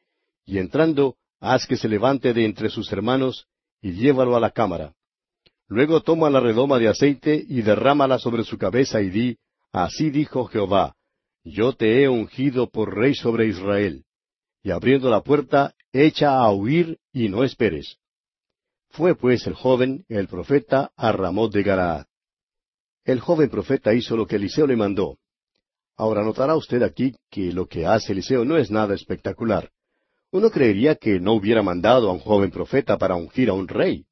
y 0.46 0.58
entrando, 0.58 1.16
haz 1.40 1.66
que 1.66 1.76
se 1.76 1.88
levante 1.88 2.32
de 2.32 2.44
entre 2.44 2.70
sus 2.70 2.92
hermanos 2.92 3.46
y 3.82 3.92
llévalo 3.92 4.36
a 4.36 4.40
la 4.40 4.50
cámara. 4.50 4.94
Luego 5.66 6.00
toma 6.00 6.30
la 6.30 6.40
redoma 6.40 6.78
de 6.78 6.88
aceite 6.88 7.44
y 7.48 7.62
derrámala 7.62 8.18
sobre 8.18 8.44
su 8.44 8.56
cabeza 8.56 9.00
y 9.02 9.10
di, 9.10 9.38
Así 9.72 10.10
dijo 10.10 10.46
Jehová, 10.46 10.96
Yo 11.44 11.72
te 11.72 12.02
he 12.02 12.08
ungido 12.08 12.68
por 12.68 12.94
rey 12.94 13.14
sobre 13.14 13.46
Israel. 13.46 14.04
Y 14.62 14.70
abriendo 14.70 15.08
la 15.08 15.22
puerta, 15.22 15.74
echa 15.92 16.38
a 16.38 16.52
huir 16.52 16.98
y 17.12 17.28
no 17.28 17.44
esperes. 17.44 17.96
Fue 18.90 19.14
pues 19.14 19.46
el 19.46 19.54
joven, 19.54 20.04
el 20.08 20.28
profeta, 20.28 20.92
a 20.96 21.12
Ramot 21.12 21.52
de 21.52 21.62
Galaad. 21.62 22.06
El 23.04 23.20
joven 23.20 23.48
profeta 23.48 23.94
hizo 23.94 24.16
lo 24.16 24.26
que 24.26 24.36
Eliseo 24.36 24.66
le 24.66 24.76
mandó. 24.76 25.16
Ahora 25.96 26.22
notará 26.22 26.56
usted 26.56 26.82
aquí 26.82 27.14
que 27.30 27.52
lo 27.52 27.66
que 27.66 27.86
hace 27.86 28.12
Eliseo 28.12 28.44
no 28.44 28.56
es 28.56 28.70
nada 28.70 28.94
espectacular. 28.94 29.70
Uno 30.32 30.50
creería 30.50 30.94
que 30.94 31.18
no 31.20 31.32
hubiera 31.32 31.62
mandado 31.62 32.10
a 32.10 32.12
un 32.12 32.20
joven 32.20 32.50
profeta 32.50 32.98
para 32.98 33.16
ungir 33.16 33.48
a 33.48 33.54
un 33.54 33.66
rey. 33.66 34.04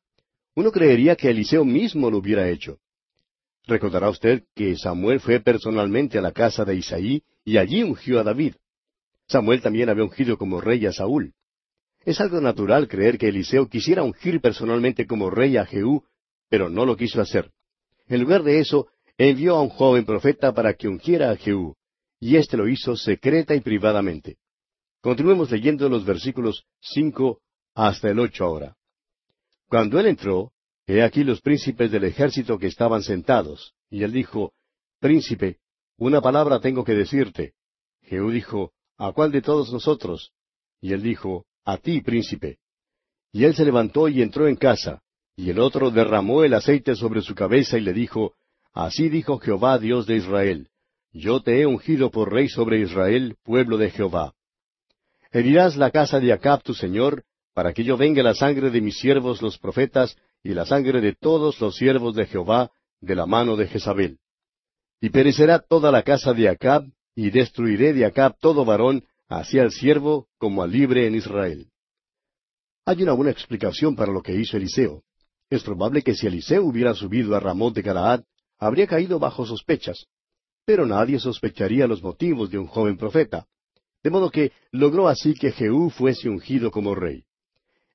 Uno 0.55 0.73
creería 0.73 1.15
que 1.15 1.31
Eliseo 1.31 1.65
mismo 1.65 2.11
lo 2.11 2.19
hubiera 2.19 2.49
hecho. 2.49 2.79
Recordará 3.69 4.09
usted 4.09 4.44
que 4.55 4.76
Samuel 4.76 5.20
fue 5.20 5.41
personalmente 5.41 6.17
a 6.17 6.23
la 6.23 6.32
casa 6.32 6.65
de 6.65 6.75
Isaí 6.75 7.23
y 7.44 7.59
allí 7.59 7.83
ungió 7.83 8.19
a 8.19 8.23
David. 8.23 8.54
Samuel 9.26 9.61
también 9.61 9.90
había 9.90 10.04
ungido 10.04 10.38
como 10.38 10.62
rey 10.62 10.87
a 10.87 10.93
Saúl. 10.93 11.35
Es 12.02 12.19
algo 12.23 12.40
natural 12.40 12.88
creer 12.88 13.19
que 13.19 13.28
Eliseo 13.28 13.69
quisiera 13.69 14.02
ungir 14.02 14.40
personalmente 14.40 15.07
como 15.07 15.28
rey 15.28 15.59
a 15.59 15.66
Jehú, 15.66 16.02
pero 16.49 16.71
no 16.71 16.87
lo 16.87 16.97
quiso 16.97 17.21
hacer. 17.21 17.50
En 18.07 18.23
lugar 18.23 18.43
de 18.43 18.59
eso, 18.59 18.88
envió 19.19 19.57
a 19.57 19.62
un 19.62 19.69
joven 19.69 20.07
profeta 20.07 20.54
para 20.54 20.73
que 20.73 20.88
ungiera 20.88 21.31
a 21.31 21.37
Jehú, 21.37 21.76
y 22.19 22.37
éste 22.37 22.57
lo 22.57 22.69
hizo 22.69 22.97
secreta 22.97 23.54
y 23.54 23.61
privadamente. 23.61 24.38
Continuemos 25.02 25.50
leyendo 25.50 25.90
los 25.90 26.07
versículos 26.07 26.64
cinco 26.81 27.43
hasta 27.75 28.09
el 28.09 28.19
ocho 28.19 28.47
ahora. 28.47 28.76
Cuando 29.69 30.00
él 30.00 30.07
entró, 30.07 30.52
he 30.88 31.02
aquí 31.02 31.23
los 31.23 31.42
príncipes 31.42 31.90
del 31.90 32.04
ejército 32.04 32.59
que 32.59 32.66
estaban 32.66 33.02
sentados, 33.02 33.75
y 33.90 34.02
él 34.02 34.12
dijo, 34.12 34.54
Príncipe, 35.00 35.59
una 35.99 36.23
palabra 36.23 36.61
tengo 36.61 36.83
que 36.83 36.95
decirte. 36.95 37.52
Jehú 38.02 38.30
dijo, 38.30 38.73
¿A 38.97 39.12
cuál 39.12 39.30
de 39.30 39.42
todos 39.42 39.71
nosotros? 39.71 40.33
Y 40.80 40.95
él 40.95 41.02
dijo, 41.02 41.45
A 41.64 41.76
ti, 41.76 42.00
príncipe. 42.00 42.59
Y 43.33 43.45
él 43.45 43.54
se 43.54 43.66
levantó 43.66 44.09
y 44.09 44.23
entró 44.23 44.49
en 44.49 44.57
casa, 44.57 45.02
y 45.37 45.50
el 45.50 45.59
otro 45.59 45.90
derramó 45.90 46.42
el 46.42 46.54
aceite 46.54 46.97
sobre 46.97 47.21
su 47.21 47.35
cabeza 47.35 47.76
y 47.76 47.83
le 47.83 47.92
dijo, 47.92 48.33
Así 48.73 49.11
dijo 49.11 49.38
Jehová 49.38 49.78
Dios 49.78 50.07
de 50.07 50.16
Israel, 50.16 50.71
Yo 51.12 51.42
te 51.42 51.61
he 51.61 51.66
ungido 51.66 52.11
por 52.11 52.33
rey 52.33 52.49
sobre 52.49 52.80
Israel, 52.80 53.37
pueblo 53.42 53.76
de 53.76 53.90
Jehová. 53.90 54.35
Herirás 55.33 55.76
la 55.76 55.90
casa 55.90 56.18
de 56.18 56.33
Acab 56.33 56.62
tu 56.62 56.73
señor, 56.73 57.25
para 57.52 57.75
que 57.75 57.85
yo 57.85 57.99
venga 57.99 58.23
la 58.23 58.35
sangre 58.35 58.71
de 58.71 58.80
mis 58.80 58.99
siervos 58.99 59.42
los 59.42 59.59
profetas 59.59 60.16
y 60.42 60.54
la 60.54 60.64
sangre 60.64 61.00
de 61.00 61.14
todos 61.14 61.61
los 61.61 61.76
siervos 61.76 62.14
de 62.14 62.26
Jehová 62.26 62.71
de 63.00 63.14
la 63.14 63.26
mano 63.26 63.57
de 63.57 63.66
Jezabel. 63.66 64.18
Y 65.00 65.11
perecerá 65.11 65.61
toda 65.61 65.92
la 65.92 66.02
casa 66.02 66.33
de 66.33 66.49
Acab, 66.49 66.85
y 67.14 67.30
destruiré 67.30 67.92
de 67.92 68.04
Acab 68.04 68.38
todo 68.38 68.64
varón, 68.64 69.04
así 69.28 69.59
al 69.59 69.73
siervo 69.73 70.28
como 70.38 70.62
al 70.62 70.73
libre 70.73 71.07
en 71.07 71.14
Israel. 71.14 71.68
Hay 72.85 73.02
una 73.02 73.12
buena 73.12 73.30
explicación 73.30 73.95
para 73.95 74.12
lo 74.12 74.23
que 74.23 74.35
hizo 74.35 74.57
Eliseo. 74.57 75.02
Es 75.50 75.62
probable 75.62 76.02
que 76.02 76.14
si 76.14 76.26
Eliseo 76.26 76.64
hubiera 76.64 76.95
subido 76.95 77.37
a 77.37 77.40
Ramón 77.40 77.73
de 77.73 77.83
Galaad, 77.83 78.23
habría 78.59 78.87
caído 78.87 79.18
bajo 79.18 79.47
sospechas. 79.47 80.07
Pero 80.64 80.87
nadie 80.87 81.18
sospecharía 81.18 81.87
los 81.87 82.02
motivos 82.02 82.50
de 82.50 82.59
un 82.59 82.66
joven 82.66 82.97
profeta. 82.97 83.47
De 84.02 84.11
modo 84.11 84.30
que 84.30 84.52
logró 84.71 85.09
así 85.09 85.35
que 85.35 85.52
Jehú 85.52 85.90
fuese 85.90 86.28
ungido 86.28 86.71
como 86.71 86.95
rey. 86.95 87.25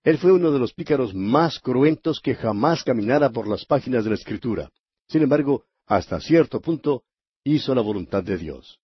Él 0.04 0.18
fue 0.18 0.34
uno 0.34 0.52
de 0.52 0.60
los 0.60 0.74
pícaros 0.74 1.14
más 1.16 1.60
cruentos 1.60 2.20
que 2.20 2.36
jamás 2.36 2.84
caminara 2.84 3.30
por 3.30 3.48
las 3.48 3.66
páginas 3.66 4.04
de 4.04 4.10
la 4.10 4.16
Escritura. 4.16 4.70
Sin 5.08 5.22
embargo, 5.22 5.64
hasta 5.86 6.20
cierto 6.20 6.60
punto, 6.60 7.04
hizo 7.44 7.74
la 7.74 7.82
voluntad 7.82 8.24
de 8.24 8.38
Dios. 8.38 8.80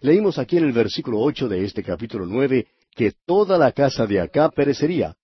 Leímos 0.00 0.38
aquí 0.38 0.58
en 0.58 0.64
el 0.64 0.72
versículo 0.72 1.20
ocho 1.20 1.48
de 1.48 1.64
este 1.64 1.82
capítulo 1.82 2.26
nueve 2.26 2.68
que 2.94 3.12
toda 3.26 3.58
la 3.58 3.72
casa 3.72 4.06
de 4.06 4.20
Acab 4.20 4.52
perecería. 4.54 5.16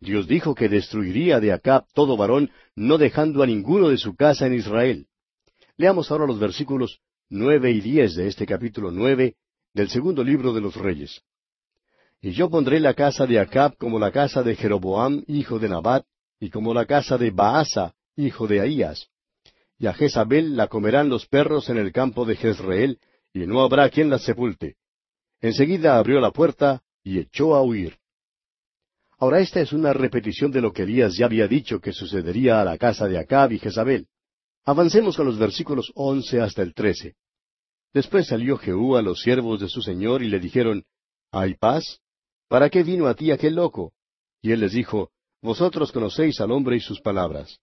Dios 0.00 0.26
dijo 0.26 0.54
que 0.54 0.68
destruiría 0.68 1.40
de 1.40 1.52
Acab 1.52 1.86
todo 1.94 2.16
varón, 2.16 2.50
no 2.74 2.98
dejando 2.98 3.42
a 3.42 3.46
ninguno 3.46 3.88
de 3.88 3.96
su 3.96 4.14
casa 4.14 4.46
en 4.46 4.54
Israel. 4.54 5.06
Leamos 5.78 6.10
ahora 6.10 6.26
los 6.26 6.38
versículos 6.38 7.00
nueve 7.30 7.70
y 7.70 7.80
diez 7.80 8.14
de 8.14 8.28
este 8.28 8.46
capítulo 8.46 8.90
nueve 8.90 9.36
del 9.72 9.88
segundo 9.88 10.22
libro 10.22 10.52
de 10.52 10.60
los 10.60 10.74
Reyes. 10.74 11.22
Y 12.20 12.32
yo 12.32 12.50
pondré 12.50 12.80
la 12.80 12.94
casa 12.94 13.26
de 13.26 13.38
Acab 13.38 13.76
como 13.76 13.98
la 13.98 14.10
casa 14.10 14.42
de 14.42 14.56
Jeroboam, 14.56 15.22
hijo 15.26 15.58
de 15.58 15.68
Nabat, 15.68 16.04
y 16.40 16.50
como 16.50 16.74
la 16.74 16.86
casa 16.86 17.18
de 17.18 17.30
Baasa, 17.30 17.94
hijo 18.16 18.46
de 18.46 18.60
Ahías. 18.60 19.08
Y 19.78 19.86
a 19.86 19.94
Jezabel 19.94 20.56
la 20.56 20.68
comerán 20.68 21.08
los 21.08 21.26
perros 21.26 21.68
en 21.68 21.76
el 21.76 21.92
campo 21.92 22.24
de 22.24 22.36
Jezreel, 22.36 22.98
y 23.32 23.46
no 23.46 23.62
habrá 23.62 23.88
quien 23.90 24.08
la 24.08 24.18
sepulte. 24.18 24.76
Enseguida 25.40 25.98
abrió 25.98 26.20
la 26.20 26.30
puerta 26.30 26.82
y 27.04 27.18
echó 27.18 27.54
a 27.54 27.62
huir. 27.62 27.98
Ahora 29.18 29.40
esta 29.40 29.60
es 29.60 29.72
una 29.72 29.92
repetición 29.92 30.50
de 30.50 30.60
lo 30.60 30.72
que 30.72 30.82
Elías 30.82 31.16
ya 31.16 31.26
había 31.26 31.46
dicho 31.46 31.80
que 31.80 31.92
sucedería 31.92 32.60
a 32.60 32.64
la 32.64 32.78
casa 32.78 33.06
de 33.06 33.18
Acab 33.18 33.52
y 33.52 33.58
Jezabel. 33.58 34.08
Avancemos 34.64 35.16
con 35.16 35.26
los 35.26 35.38
versículos 35.38 35.92
once 35.94 36.40
hasta 36.40 36.62
el 36.62 36.74
trece. 36.74 37.14
Después 37.94 38.26
salió 38.26 38.58
Jehú 38.58 38.96
a 38.96 39.02
los 39.02 39.20
siervos 39.20 39.60
de 39.60 39.68
su 39.68 39.80
señor 39.80 40.22
y 40.22 40.28
le 40.28 40.40
dijeron, 40.40 40.84
¿Hay 41.30 41.54
paz? 41.54 42.00
¿Para 42.48 42.70
qué 42.70 42.82
vino 42.82 43.06
a 43.06 43.14
ti 43.14 43.30
aquel 43.30 43.54
loco? 43.54 43.92
Y 44.40 44.52
él 44.52 44.60
les 44.60 44.72
dijo, 44.72 45.10
Vosotros 45.42 45.92
conocéis 45.92 46.40
al 46.40 46.50
hombre 46.52 46.76
y 46.76 46.80
sus 46.80 47.00
palabras. 47.00 47.58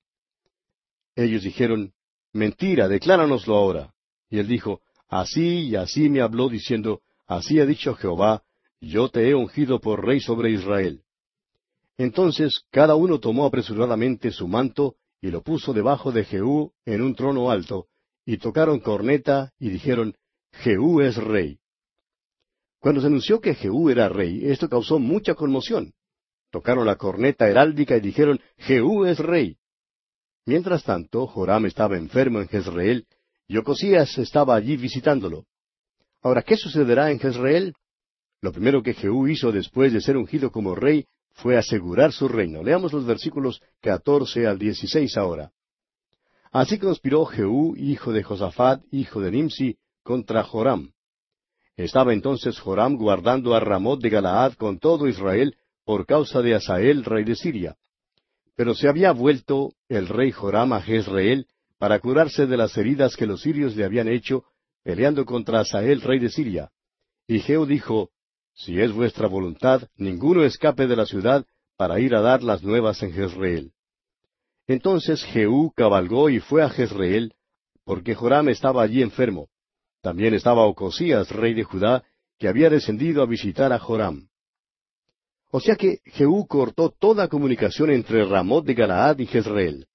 Ellos 1.15 1.43
dijeron, 1.43 1.93
Mentira, 2.33 2.87
decláranoslo 2.87 3.55
ahora. 3.55 3.93
Y 4.29 4.39
él 4.39 4.47
dijo, 4.47 4.81
Así 5.07 5.69
y 5.69 5.75
así 5.75 6.09
me 6.09 6.21
habló 6.21 6.49
diciendo, 6.49 7.01
Así 7.27 7.59
ha 7.59 7.65
dicho 7.65 7.95
Jehová, 7.95 8.43
Yo 8.81 9.09
te 9.09 9.29
he 9.29 9.35
ungido 9.35 9.79
por 9.79 10.05
rey 10.05 10.19
sobre 10.19 10.51
Israel. 10.51 11.03
Entonces 11.97 12.63
cada 12.71 12.95
uno 12.95 13.19
tomó 13.19 13.45
apresuradamente 13.45 14.31
su 14.31 14.47
manto 14.47 14.95
y 15.21 15.29
lo 15.31 15.41
puso 15.41 15.73
debajo 15.73 16.11
de 16.11 16.25
Jehú 16.25 16.73
en 16.85 17.01
un 17.01 17.15
trono 17.15 17.49
alto, 17.49 17.87
y 18.25 18.37
tocaron 18.37 18.79
corneta 18.79 19.53
y 19.57 19.69
dijeron, 19.69 20.15
Jehú 20.51 20.99
es 20.99 21.15
rey. 21.15 21.59
Cuando 22.83 22.99
se 22.99 23.07
anunció 23.07 23.39
que 23.39 23.55
Jehú 23.55 23.89
era 23.89 24.09
rey, 24.09 24.41
esto 24.43 24.67
causó 24.67 24.99
mucha 24.99 25.35
conmoción. 25.35 25.93
Tocaron 26.51 26.85
la 26.85 26.97
corneta 26.97 27.47
heráldica 27.47 27.95
y 27.95 28.01
dijeron, 28.01 28.41
Jehú 28.57 29.05
es 29.05 29.19
rey. 29.19 29.55
Mientras 30.45 30.83
tanto, 30.83 31.25
Joram 31.25 31.65
estaba 31.65 31.95
enfermo 31.95 32.41
en 32.41 32.49
Jezreel, 32.49 33.07
y 33.47 33.55
Ocosías 33.55 34.17
estaba 34.17 34.53
allí 34.55 34.75
visitándolo. 34.75 35.45
Ahora, 36.21 36.41
¿qué 36.41 36.57
sucederá 36.57 37.09
en 37.09 37.19
Jezreel? 37.19 37.73
Lo 38.41 38.51
primero 38.51 38.83
que 38.83 38.95
Jehú 38.95 39.29
hizo 39.29 39.53
después 39.53 39.93
de 39.93 40.01
ser 40.01 40.17
ungido 40.17 40.51
como 40.51 40.75
rey 40.75 41.05
fue 41.35 41.57
asegurar 41.57 42.11
su 42.11 42.27
reino. 42.27 42.63
Leamos 42.63 42.91
los 42.91 43.05
versículos 43.05 43.61
catorce 43.79 44.45
al 44.45 44.59
dieciséis 44.59 45.15
ahora. 45.15 45.53
Así 46.51 46.77
conspiró 46.77 47.23
Jehú, 47.23 47.77
hijo 47.77 48.11
de 48.11 48.23
Josafat, 48.23 48.83
hijo 48.91 49.21
de 49.21 49.31
Nimsi, 49.31 49.77
contra 50.03 50.43
Joram. 50.43 50.92
Estaba 51.75 52.13
entonces 52.13 52.59
Joram 52.59 52.95
guardando 52.97 53.55
a 53.55 53.59
Ramot 53.59 53.99
de 53.99 54.09
Galaad 54.09 54.53
con 54.53 54.79
todo 54.79 55.07
Israel 55.07 55.55
por 55.85 56.05
causa 56.05 56.41
de 56.41 56.55
Asael, 56.55 57.03
rey 57.03 57.23
de 57.23 57.35
Siria. 57.35 57.75
Pero 58.55 58.75
se 58.75 58.87
había 58.87 59.11
vuelto 59.11 59.73
el 59.89 60.07
rey 60.07 60.31
Joram 60.31 60.73
a 60.73 60.81
Jezreel 60.81 61.47
para 61.79 61.99
curarse 61.99 62.45
de 62.45 62.57
las 62.57 62.77
heridas 62.77 63.15
que 63.15 63.25
los 63.25 63.41
sirios 63.41 63.75
le 63.75 63.83
habían 63.83 64.07
hecho 64.07 64.43
peleando 64.83 65.25
contra 65.25 65.61
Asael, 65.61 66.01
rey 66.01 66.19
de 66.19 66.29
Siria. 66.29 66.69
Y 67.27 67.39
Jehú 67.39 67.65
dijo, 67.65 68.11
Si 68.53 68.79
es 68.79 68.91
vuestra 68.91 69.27
voluntad, 69.27 69.87
ninguno 69.97 70.43
escape 70.43 70.87
de 70.87 70.95
la 70.95 71.05
ciudad 71.05 71.45
para 71.75 71.99
ir 71.99 72.13
a 72.15 72.21
dar 72.21 72.43
las 72.43 72.61
nuevas 72.63 73.01
en 73.01 73.13
Jezreel. 73.13 73.71
Entonces 74.67 75.23
Jehú 75.23 75.71
cabalgó 75.75 76.29
y 76.29 76.39
fue 76.39 76.61
a 76.61 76.69
Jezreel, 76.69 77.33
porque 77.83 78.13
Joram 78.13 78.49
estaba 78.49 78.83
allí 78.83 79.01
enfermo. 79.01 79.49
También 80.03 80.33
estaba 80.33 80.65
Ocosías, 80.65 81.31
rey 81.31 81.53
de 81.53 81.63
Judá, 81.63 82.03
que 82.37 82.49
había 82.49 82.69
descendido 82.69 83.23
a 83.23 83.25
visitar 83.25 83.71
a 83.71 83.79
Joram. 83.79 84.27
O 85.49 85.61
sea 85.61 85.77
que 85.77 85.99
Jehú 86.03 86.45
cortó 86.45 86.89
toda 86.89 87.29
comunicación 87.29 87.89
entre 87.89 88.25
Ramot 88.25 88.65
de 88.65 88.73
Galaad 88.73 89.19
y 89.19 89.27
Jezreel. 89.27 89.87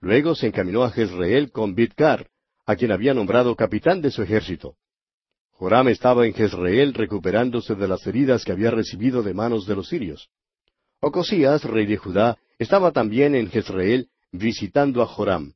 Luego 0.00 0.34
se 0.34 0.46
encaminó 0.46 0.82
a 0.82 0.90
Jezreel 0.90 1.50
con 1.52 1.74
Bidkar, 1.74 2.30
a 2.64 2.74
quien 2.74 2.90
había 2.90 3.12
nombrado 3.12 3.54
capitán 3.54 4.00
de 4.00 4.10
su 4.10 4.22
ejército. 4.22 4.76
Joram 5.50 5.88
estaba 5.88 6.26
en 6.26 6.32
Jezreel 6.32 6.94
recuperándose 6.94 7.74
de 7.74 7.86
las 7.86 8.06
heridas 8.06 8.46
que 8.46 8.52
había 8.52 8.70
recibido 8.70 9.22
de 9.22 9.34
manos 9.34 9.66
de 9.66 9.76
los 9.76 9.88
sirios. 9.88 10.30
Ocosías, 11.00 11.64
rey 11.64 11.84
de 11.84 11.98
Judá, 11.98 12.38
estaba 12.58 12.92
también 12.92 13.34
en 13.34 13.50
Jezreel 13.50 14.08
visitando 14.32 15.02
a 15.02 15.06
Joram. 15.06 15.52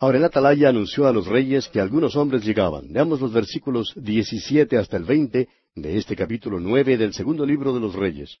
Ahora 0.00 0.18
el 0.18 0.24
atalaya 0.24 0.68
anunció 0.68 1.08
a 1.08 1.12
los 1.12 1.26
reyes 1.26 1.68
que 1.68 1.80
algunos 1.80 2.14
hombres 2.14 2.44
llegaban. 2.44 2.92
Veamos 2.92 3.20
los 3.20 3.32
versículos 3.32 3.92
17 3.96 4.78
hasta 4.78 4.96
el 4.96 5.02
20 5.02 5.48
de 5.74 5.96
este 5.96 6.14
capítulo 6.14 6.60
nueve 6.60 6.96
del 6.96 7.12
segundo 7.12 7.44
libro 7.44 7.74
de 7.74 7.80
los 7.80 7.94
reyes. 7.96 8.38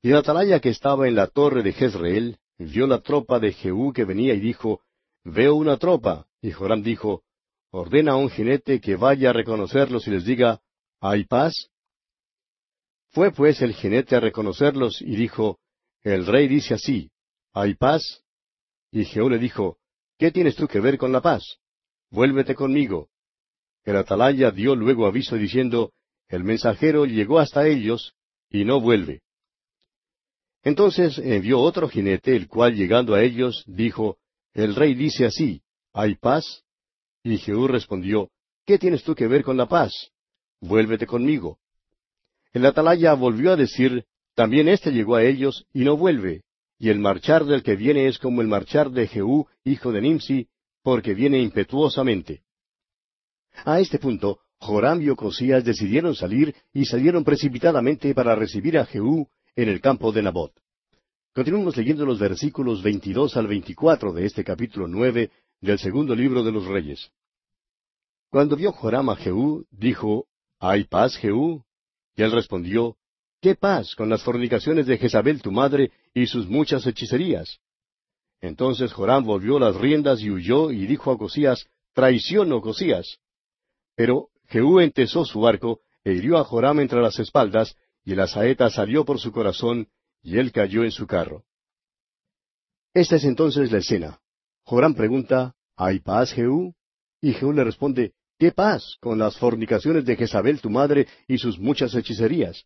Y 0.00 0.10
el 0.10 0.16
atalaya 0.16 0.60
que 0.60 0.68
estaba 0.68 1.08
en 1.08 1.16
la 1.16 1.26
torre 1.26 1.64
de 1.64 1.72
Jezreel 1.72 2.38
vio 2.58 2.86
la 2.86 3.00
tropa 3.00 3.40
de 3.40 3.52
Jehú 3.52 3.92
que 3.92 4.04
venía 4.04 4.32
y 4.34 4.40
dijo, 4.40 4.82
Veo 5.24 5.56
una 5.56 5.76
tropa. 5.76 6.26
Y 6.40 6.52
Joram 6.52 6.82
dijo, 6.82 7.24
Ordena 7.72 8.12
a 8.12 8.16
un 8.16 8.30
jinete 8.30 8.80
que 8.80 8.94
vaya 8.94 9.30
a 9.30 9.32
reconocerlos 9.32 10.06
y 10.06 10.12
les 10.12 10.24
diga, 10.24 10.60
¿Hay 11.00 11.24
paz? 11.24 11.68
Fue 13.10 13.32
pues 13.32 13.60
el 13.60 13.74
jinete 13.74 14.14
a 14.14 14.20
reconocerlos 14.20 15.02
y 15.02 15.16
dijo, 15.16 15.58
El 16.02 16.26
rey 16.26 16.46
dice 16.46 16.74
así, 16.74 17.10
¿Hay 17.52 17.74
paz? 17.74 18.22
Y 18.92 19.04
Jehú 19.04 19.28
le 19.28 19.38
dijo, 19.38 19.79
¿Qué 20.20 20.30
tienes 20.30 20.54
tú 20.54 20.68
que 20.68 20.80
ver 20.80 20.98
con 20.98 21.12
la 21.12 21.22
paz? 21.22 21.56
Vuélvete 22.10 22.54
conmigo. 22.54 23.08
El 23.84 23.96
atalaya 23.96 24.50
dio 24.50 24.76
luego 24.76 25.06
aviso 25.06 25.36
diciendo, 25.36 25.92
El 26.28 26.44
mensajero 26.44 27.06
llegó 27.06 27.38
hasta 27.38 27.66
ellos 27.66 28.12
y 28.50 28.66
no 28.66 28.82
vuelve. 28.82 29.22
Entonces 30.62 31.16
envió 31.16 31.58
otro 31.60 31.88
jinete, 31.88 32.36
el 32.36 32.48
cual 32.48 32.74
llegando 32.74 33.14
a 33.14 33.22
ellos, 33.22 33.64
dijo, 33.66 34.18
El 34.52 34.74
rey 34.74 34.92
dice 34.92 35.24
así, 35.24 35.62
¿hay 35.94 36.16
paz? 36.16 36.64
Y 37.24 37.38
Jehú 37.38 37.66
respondió, 37.66 38.30
¿Qué 38.66 38.78
tienes 38.78 39.02
tú 39.02 39.14
que 39.14 39.26
ver 39.26 39.42
con 39.42 39.56
la 39.56 39.70
paz? 39.70 40.10
Vuélvete 40.60 41.06
conmigo. 41.06 41.58
El 42.52 42.66
atalaya 42.66 43.14
volvió 43.14 43.52
a 43.52 43.56
decir, 43.56 44.04
También 44.34 44.68
éste 44.68 44.92
llegó 44.92 45.16
a 45.16 45.24
ellos 45.24 45.64
y 45.72 45.84
no 45.84 45.96
vuelve 45.96 46.42
y 46.80 46.88
el 46.88 46.98
marchar 46.98 47.44
del 47.44 47.62
que 47.62 47.76
viene 47.76 48.06
es 48.06 48.18
como 48.18 48.40
el 48.40 48.48
marchar 48.48 48.90
de 48.90 49.06
Jehú, 49.06 49.46
hijo 49.64 49.92
de 49.92 50.00
Nimsi, 50.00 50.48
porque 50.82 51.12
viene 51.12 51.38
impetuosamente. 51.38 52.42
A 53.66 53.80
este 53.80 53.98
punto, 53.98 54.40
Joram 54.58 55.02
y 55.02 55.10
Ocosías 55.10 55.62
decidieron 55.62 56.14
salir 56.14 56.54
y 56.72 56.86
salieron 56.86 57.22
precipitadamente 57.22 58.14
para 58.14 58.34
recibir 58.34 58.78
a 58.78 58.86
Jehú 58.86 59.28
en 59.54 59.68
el 59.68 59.82
campo 59.82 60.10
de 60.10 60.22
Nabot. 60.22 60.52
Continuamos 61.34 61.76
leyendo 61.76 62.06
los 62.06 62.18
versículos 62.18 62.82
22 62.82 63.36
al 63.36 63.46
24 63.46 64.14
de 64.14 64.24
este 64.24 64.42
capítulo 64.42 64.88
nueve 64.88 65.30
del 65.60 65.78
segundo 65.78 66.14
libro 66.14 66.42
de 66.42 66.52
los 66.52 66.64
Reyes. 66.64 67.12
Cuando 68.30 68.56
vio 68.56 68.72
Joram 68.72 69.10
a 69.10 69.16
Jehú, 69.16 69.66
dijo, 69.70 70.28
¿Hay 70.58 70.84
paz, 70.84 71.18
Jehú? 71.18 71.62
Y 72.16 72.22
él 72.22 72.32
respondió, 72.32 72.96
¿Qué 73.42 73.54
paz 73.54 73.94
con 73.94 74.08
las 74.08 74.22
fornicaciones 74.22 74.86
de 74.86 74.96
Jezabel 74.96 75.42
tu 75.42 75.52
madre 75.52 75.90
y 76.14 76.26
sus 76.26 76.48
muchas 76.48 76.86
hechicerías? 76.86 77.58
Entonces 78.40 78.92
Joram 78.92 79.24
volvió 79.24 79.58
las 79.58 79.76
riendas 79.76 80.20
y 80.20 80.30
huyó 80.30 80.70
y 80.70 80.86
dijo 80.86 81.10
a 81.10 81.14
Ocosías, 81.14 81.66
Traición, 81.92 82.52
Ocosías. 82.52 83.18
Pero 83.94 84.28
Jehú 84.46 84.80
entesó 84.80 85.24
su 85.24 85.46
arco 85.46 85.80
e 86.04 86.12
hirió 86.12 86.38
a 86.38 86.44
Joram 86.44 86.80
entre 86.80 87.00
las 87.02 87.18
espaldas, 87.18 87.76
y 88.04 88.14
la 88.14 88.26
saeta 88.26 88.70
salió 88.70 89.04
por 89.04 89.20
su 89.20 89.30
corazón, 89.32 89.88
y 90.22 90.38
él 90.38 90.52
cayó 90.52 90.84
en 90.84 90.90
su 90.90 91.06
carro. 91.06 91.44
Esta 92.94 93.16
es 93.16 93.24
entonces 93.24 93.70
la 93.70 93.78
escena. 93.78 94.20
Joram 94.64 94.94
pregunta, 94.94 95.54
¿Hay 95.76 96.00
paz, 96.00 96.32
Jehú? 96.32 96.74
Y 97.20 97.32
Jehú 97.34 97.52
le 97.52 97.64
responde, 97.64 98.12
¿Qué 98.38 98.52
paz 98.52 98.96
con 99.00 99.18
las 99.18 99.36
fornicaciones 99.36 100.04
de 100.06 100.16
Jezabel 100.16 100.60
tu 100.60 100.70
madre 100.70 101.06
y 101.28 101.36
sus 101.36 101.58
muchas 101.58 101.94
hechicerías? 101.94 102.64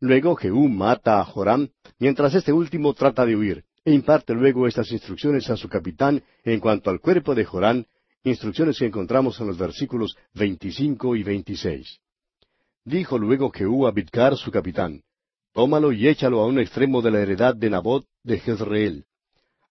Luego 0.00 0.34
Jehú 0.34 0.68
mata 0.68 1.20
a 1.20 1.24
Joram, 1.24 1.68
mientras 1.98 2.34
este 2.34 2.52
último 2.52 2.94
trata 2.94 3.26
de 3.26 3.36
huir, 3.36 3.64
e 3.84 3.92
imparte 3.92 4.32
luego 4.34 4.66
estas 4.66 4.90
instrucciones 4.92 5.50
a 5.50 5.56
su 5.56 5.68
capitán 5.68 6.22
en 6.42 6.58
cuanto 6.58 6.88
al 6.88 7.00
cuerpo 7.00 7.34
de 7.34 7.44
Joram, 7.44 7.84
instrucciones 8.24 8.78
que 8.78 8.86
encontramos 8.86 9.38
en 9.40 9.46
los 9.48 9.58
versículos 9.58 10.16
25 10.34 11.16
y 11.16 11.22
26. 11.22 12.00
Dijo 12.84 13.18
luego 13.18 13.50
Jehú 13.50 13.86
a 13.86 13.90
Bidkar 13.90 14.36
su 14.36 14.50
capitán, 14.50 15.02
Tómalo 15.52 15.92
y 15.92 16.08
échalo 16.08 16.40
a 16.40 16.46
un 16.46 16.60
extremo 16.60 17.02
de 17.02 17.10
la 17.10 17.20
heredad 17.20 17.54
de 17.54 17.68
Nabot 17.68 18.06
de 18.22 18.38
Jezreel. 18.38 19.04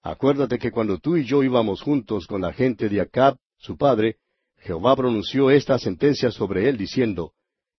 acuérdate 0.04 0.60
que 0.60 0.72
cuando 0.72 1.00
tú 1.00 1.18
y 1.18 1.26
yo 1.26 1.42
íbamos 1.42 1.82
juntos 1.82 2.28
con 2.28 2.42
la 2.42 2.54
gente 2.54 2.88
de 2.88 3.02
Acab, 3.02 3.38
su 3.58 3.78
padre, 3.78 4.18
Jehová 4.58 4.96
pronunció 4.96 5.50
esta 5.50 5.80
sentencia 5.80 6.32
sobre 6.32 6.70
él 6.70 6.78
diciendo, 6.78 7.34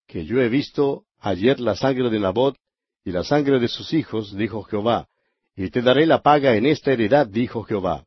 que 0.07 0.25
yo 0.25 0.41
he 0.41 0.49
visto 0.49 1.05
ayer 1.21 1.59
la 1.59 1.75
sangre 1.75 2.09
de 2.09 2.19
Nabot 2.19 2.57
y 3.05 3.11
la 3.11 3.23
sangre 3.23 3.59
de 3.59 3.67
sus 3.67 3.93
hijos, 3.93 4.35
dijo 4.35 4.63
Jehová, 4.63 5.07
y 5.55 5.69
te 5.69 5.81
daré 5.81 6.05
la 6.05 6.21
paga 6.21 6.55
en 6.55 6.65
esta 6.65 6.91
heredad, 6.91 7.27
dijo 7.27 7.63
Jehová. 7.63 8.05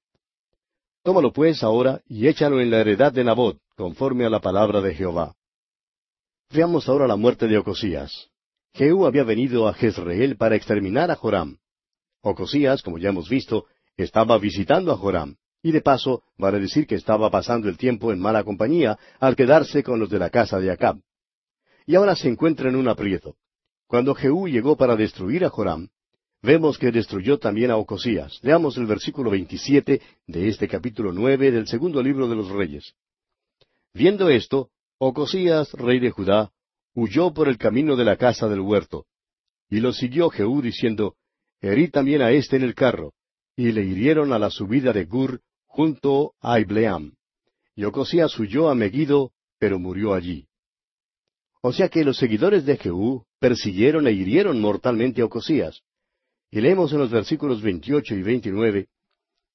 Tómalo 1.02 1.32
pues 1.32 1.62
ahora 1.62 2.00
y 2.06 2.28
échalo 2.28 2.60
en 2.60 2.70
la 2.70 2.80
heredad 2.80 3.12
de 3.12 3.24
Nabot, 3.24 3.58
conforme 3.76 4.24
a 4.24 4.30
la 4.30 4.40
palabra 4.40 4.80
de 4.80 4.94
Jehová. 4.94 5.34
Veamos 6.50 6.88
ahora 6.88 7.06
la 7.06 7.16
muerte 7.16 7.46
de 7.46 7.58
Ocosías. 7.58 8.30
Jehú 8.74 9.06
había 9.06 9.22
venido 9.22 9.68
a 9.68 9.74
Jezreel 9.74 10.36
para 10.36 10.56
exterminar 10.56 11.10
a 11.10 11.16
Joram. 11.16 11.58
Ocosías, 12.22 12.82
como 12.82 12.98
ya 12.98 13.10
hemos 13.10 13.28
visto, 13.28 13.66
estaba 13.96 14.38
visitando 14.38 14.92
a 14.92 14.96
Joram, 14.96 15.36
y 15.62 15.72
de 15.72 15.80
paso 15.80 16.22
vale 16.36 16.58
decir 16.58 16.86
que 16.86 16.96
estaba 16.96 17.30
pasando 17.30 17.68
el 17.68 17.76
tiempo 17.76 18.12
en 18.12 18.18
mala 18.18 18.42
compañía 18.42 18.98
al 19.20 19.36
quedarse 19.36 19.82
con 19.82 20.00
los 20.00 20.10
de 20.10 20.18
la 20.18 20.30
casa 20.30 20.58
de 20.58 20.70
Acab. 20.70 20.98
Y 21.86 21.94
ahora 21.96 22.16
se 22.16 22.28
encuentra 22.28 22.68
en 22.68 22.76
un 22.76 22.88
aprieto. 22.88 23.36
Cuando 23.86 24.14
Jehú 24.14 24.48
llegó 24.48 24.76
para 24.76 24.96
destruir 24.96 25.44
a 25.44 25.50
Joram, 25.50 25.88
vemos 26.42 26.78
que 26.78 26.90
destruyó 26.90 27.38
también 27.38 27.70
a 27.70 27.76
Ocosías. 27.76 28.38
Leamos 28.42 28.76
el 28.76 28.86
versículo 28.86 29.30
27 29.30 30.00
de 30.26 30.48
este 30.48 30.68
capítulo 30.68 31.12
nueve 31.12 31.50
del 31.50 31.66
segundo 31.66 32.02
libro 32.02 32.28
de 32.28 32.36
los 32.36 32.48
Reyes. 32.48 32.94
Viendo 33.92 34.28
esto, 34.28 34.70
Ocosías, 34.98 35.72
rey 35.72 36.00
de 36.00 36.10
Judá, 36.10 36.50
huyó 36.94 37.32
por 37.34 37.48
el 37.48 37.58
camino 37.58 37.96
de 37.96 38.04
la 38.04 38.16
casa 38.16 38.48
del 38.48 38.60
huerto. 38.60 39.06
Y 39.68 39.80
lo 39.80 39.92
siguió 39.92 40.30
Jehú 40.30 40.62
diciendo, 40.62 41.16
Herí 41.60 41.88
también 41.88 42.22
a 42.22 42.30
éste 42.30 42.56
en 42.56 42.62
el 42.62 42.74
carro. 42.74 43.12
Y 43.56 43.72
le 43.72 43.84
hirieron 43.84 44.32
a 44.32 44.38
la 44.38 44.50
subida 44.50 44.92
de 44.92 45.04
Gur, 45.04 45.40
junto 45.66 46.34
a 46.40 46.58
Ibleam. 46.58 47.14
Y 47.76 47.84
Ocosías 47.84 48.38
huyó 48.38 48.68
a 48.68 48.74
Megiddo, 48.74 49.32
pero 49.58 49.78
murió 49.78 50.14
allí. 50.14 50.46
O 51.66 51.72
sea 51.72 51.88
que 51.88 52.04
los 52.04 52.18
seguidores 52.18 52.66
de 52.66 52.76
Jehú 52.76 53.24
persiguieron 53.40 54.06
e 54.06 54.12
hirieron 54.12 54.60
mortalmente 54.60 55.22
a 55.22 55.24
Ocosías. 55.24 55.80
Y 56.50 56.60
leemos 56.60 56.92
en 56.92 56.98
los 56.98 57.10
versículos 57.10 57.62
28 57.62 58.16
y 58.16 58.22
29, 58.22 58.88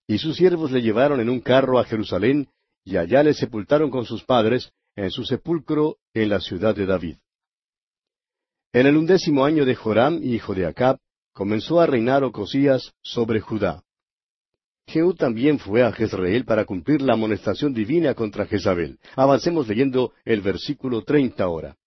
Y 0.07 0.17
sus 0.17 0.35
siervos 0.35 0.71
le 0.71 0.81
llevaron 0.81 1.19
en 1.19 1.29
un 1.29 1.39
carro 1.39 1.77
a 1.77 1.83
Jerusalén, 1.83 2.49
y 2.83 2.97
allá 2.97 3.21
le 3.21 3.35
sepultaron 3.35 3.91
con 3.91 4.05
sus 4.05 4.23
padres, 4.23 4.71
en 4.95 5.11
su 5.11 5.23
sepulcro 5.23 5.97
en 6.15 6.29
la 6.29 6.39
ciudad 6.39 6.75
de 6.75 6.87
David. 6.87 7.17
En 8.73 8.87
el 8.87 8.97
undécimo 8.97 9.45
año 9.45 9.63
de 9.63 9.75
Joram, 9.75 10.19
hijo 10.23 10.55
de 10.55 10.65
Acab, 10.65 10.97
comenzó 11.31 11.79
a 11.79 11.85
reinar 11.85 12.23
Ocosías 12.23 12.91
sobre 13.03 13.39
Judá. 13.39 13.83
Jehú 14.87 15.13
también 15.13 15.59
fue 15.59 15.83
a 15.83 15.91
Jezreel 15.91 16.43
para 16.43 16.65
cumplir 16.65 17.03
la 17.03 17.13
amonestación 17.13 17.71
divina 17.71 18.15
contra 18.15 18.47
Jezabel. 18.47 18.97
Avancemos 19.15 19.67
leyendo 19.67 20.13
el 20.25 20.41
versículo 20.41 21.03
treinta 21.03 21.43
ahora. 21.43 21.77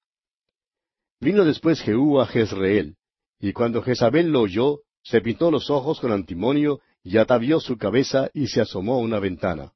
Vino 1.23 1.45
después 1.45 1.81
Jehú 1.81 2.21
a 2.21 2.26
Jezreel, 2.26 2.97
y 3.38 3.52
cuando 3.52 3.81
Jezabel 3.81 4.33
lo 4.33 4.41
oyó, 4.41 4.81
se 5.05 5.21
pintó 5.21 5.52
los 5.52 5.71
ojos 5.71 6.00
con 6.00 6.11
antimonio 6.11 6.81
y 7.05 7.17
atavió 7.17 7.61
su 7.61 7.79
cabeza 7.79 8.29
y 8.35 8.49
se 8.49 8.61
asomó 8.61 8.95
a 8.95 8.99
una 8.99 9.21
ventana. 9.21 9.73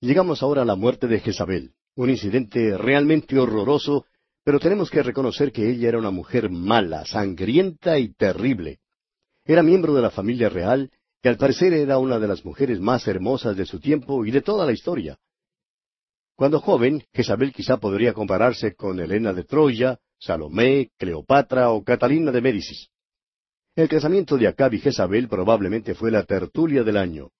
Llegamos 0.00 0.42
ahora 0.42 0.62
a 0.62 0.64
la 0.64 0.76
muerte 0.76 1.08
de 1.08 1.20
Jezabel, 1.20 1.74
un 1.94 2.08
incidente 2.08 2.78
realmente 2.78 3.38
horroroso, 3.38 4.06
pero 4.42 4.58
tenemos 4.58 4.88
que 4.88 5.02
reconocer 5.02 5.52
que 5.52 5.68
ella 5.68 5.90
era 5.90 5.98
una 5.98 6.10
mujer 6.10 6.48
mala, 6.48 7.04
sangrienta 7.04 7.98
y 7.98 8.14
terrible. 8.14 8.78
Era 9.44 9.62
miembro 9.62 9.92
de 9.92 10.00
la 10.00 10.10
familia 10.10 10.48
real 10.48 10.90
y 11.22 11.28
al 11.28 11.36
parecer 11.36 11.74
era 11.74 11.98
una 11.98 12.18
de 12.18 12.28
las 12.28 12.46
mujeres 12.46 12.80
más 12.80 13.06
hermosas 13.06 13.58
de 13.58 13.66
su 13.66 13.78
tiempo 13.78 14.24
y 14.24 14.30
de 14.30 14.40
toda 14.40 14.64
la 14.64 14.72
historia. 14.72 15.18
Cuando 16.34 16.60
joven, 16.60 17.04
Jezabel 17.12 17.52
quizá 17.52 17.76
podría 17.76 18.14
compararse 18.14 18.74
con 18.74 19.00
Helena 19.00 19.34
de 19.34 19.44
Troya, 19.44 20.00
Salomé, 20.20 20.90
Cleopatra 20.98 21.70
o 21.70 21.82
Catalina 21.82 22.30
de 22.30 22.42
Médicis. 22.42 22.90
El 23.74 23.88
casamiento 23.88 24.36
de 24.36 24.48
Acab 24.48 24.74
y 24.74 24.78
Jezabel 24.78 25.28
probablemente 25.28 25.94
fue 25.94 26.10
la 26.10 26.24
tertulia 26.24 26.82
del 26.82 26.98
año. 26.98 27.30